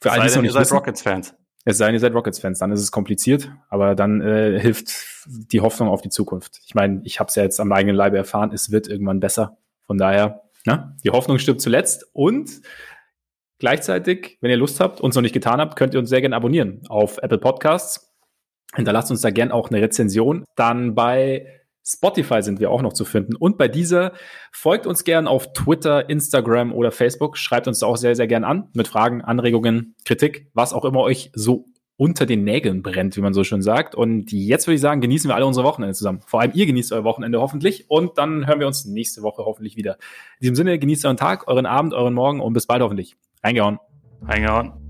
für 0.00 0.12
alle, 0.12 0.30
die 0.30 0.44
ihr 0.44 0.52
seid 0.52 0.70
Rockets-Fans. 0.70 1.34
Es 1.64 1.78
sei 1.78 1.86
denn, 1.86 1.94
ihr 1.94 2.00
seid 2.00 2.14
Rockets-Fans, 2.14 2.58
dann 2.58 2.72
ist 2.72 2.80
es 2.80 2.92
kompliziert, 2.92 3.50
aber 3.70 3.94
dann 3.94 4.20
äh, 4.20 4.60
hilft 4.60 4.92
die 5.26 5.60
Hoffnung 5.60 5.88
auf 5.88 6.02
die 6.02 6.10
Zukunft. 6.10 6.60
Ich 6.66 6.74
meine, 6.74 7.00
ich 7.04 7.20
habe 7.20 7.28
es 7.28 7.34
ja 7.34 7.42
jetzt 7.42 7.58
am 7.58 7.72
eigenen 7.72 7.96
Leibe 7.96 8.18
erfahren, 8.18 8.52
es 8.52 8.70
wird 8.70 8.86
irgendwann 8.86 9.20
besser. 9.20 9.56
Von 9.86 9.96
daher, 9.96 10.42
ne, 10.66 10.94
die 11.04 11.10
Hoffnung 11.10 11.38
stirbt 11.38 11.62
zuletzt 11.62 12.06
und 12.12 12.60
gleichzeitig, 13.58 14.36
wenn 14.42 14.50
ihr 14.50 14.58
Lust 14.58 14.80
habt, 14.80 15.00
uns 15.00 15.14
noch 15.14 15.22
nicht 15.22 15.32
getan 15.32 15.60
habt, 15.60 15.76
könnt 15.76 15.94
ihr 15.94 16.00
uns 16.00 16.10
sehr 16.10 16.20
gerne 16.20 16.36
abonnieren 16.36 16.82
auf 16.88 17.18
Apple 17.22 17.38
Podcasts. 17.38 18.14
Hinterlasst 18.74 19.10
uns 19.10 19.20
da 19.20 19.30
gerne 19.30 19.54
auch 19.54 19.70
eine 19.70 19.80
Rezension. 19.80 20.44
Dann 20.56 20.94
bei 20.94 21.46
Spotify 21.86 22.42
sind 22.42 22.60
wir 22.60 22.70
auch 22.70 22.82
noch 22.82 22.94
zu 22.94 23.04
finden. 23.04 23.36
Und 23.36 23.58
bei 23.58 23.68
dieser 23.68 24.12
folgt 24.52 24.86
uns 24.86 25.04
gern 25.04 25.26
auf 25.26 25.52
Twitter, 25.52 26.08
Instagram 26.08 26.72
oder 26.72 26.90
Facebook. 26.90 27.36
Schreibt 27.36 27.68
uns 27.68 27.80
da 27.80 27.86
auch 27.86 27.96
sehr, 27.96 28.16
sehr 28.16 28.26
gern 28.26 28.44
an 28.44 28.68
mit 28.74 28.88
Fragen, 28.88 29.20
Anregungen, 29.20 29.94
Kritik, 30.04 30.50
was 30.54 30.72
auch 30.72 30.84
immer 30.84 31.00
euch 31.00 31.30
so 31.34 31.66
unter 31.96 32.26
den 32.26 32.42
Nägeln 32.42 32.82
brennt, 32.82 33.16
wie 33.16 33.20
man 33.20 33.34
so 33.34 33.44
schön 33.44 33.62
sagt. 33.62 33.94
Und 33.94 34.32
jetzt 34.32 34.66
würde 34.66 34.74
ich 34.76 34.80
sagen, 34.80 35.00
genießen 35.00 35.28
wir 35.28 35.36
alle 35.36 35.46
unsere 35.46 35.64
Wochenende 35.64 35.94
zusammen. 35.94 36.22
Vor 36.26 36.40
allem 36.40 36.52
ihr 36.54 36.66
genießt 36.66 36.92
euer 36.92 37.04
Wochenende 37.04 37.40
hoffentlich. 37.40 37.88
Und 37.88 38.18
dann 38.18 38.46
hören 38.46 38.60
wir 38.60 38.66
uns 38.66 38.84
nächste 38.84 39.22
Woche 39.22 39.44
hoffentlich 39.44 39.76
wieder. 39.76 39.94
In 40.40 40.42
diesem 40.42 40.56
Sinne, 40.56 40.78
genießt 40.78 41.04
euren 41.04 41.16
Tag, 41.16 41.46
euren 41.46 41.66
Abend, 41.66 41.94
euren 41.94 42.14
Morgen 42.14 42.40
und 42.40 42.52
bis 42.52 42.66
bald 42.66 42.82
hoffentlich. 42.82 43.16
Reingehauen. 43.44 43.78
Reingehauen. 44.22 44.83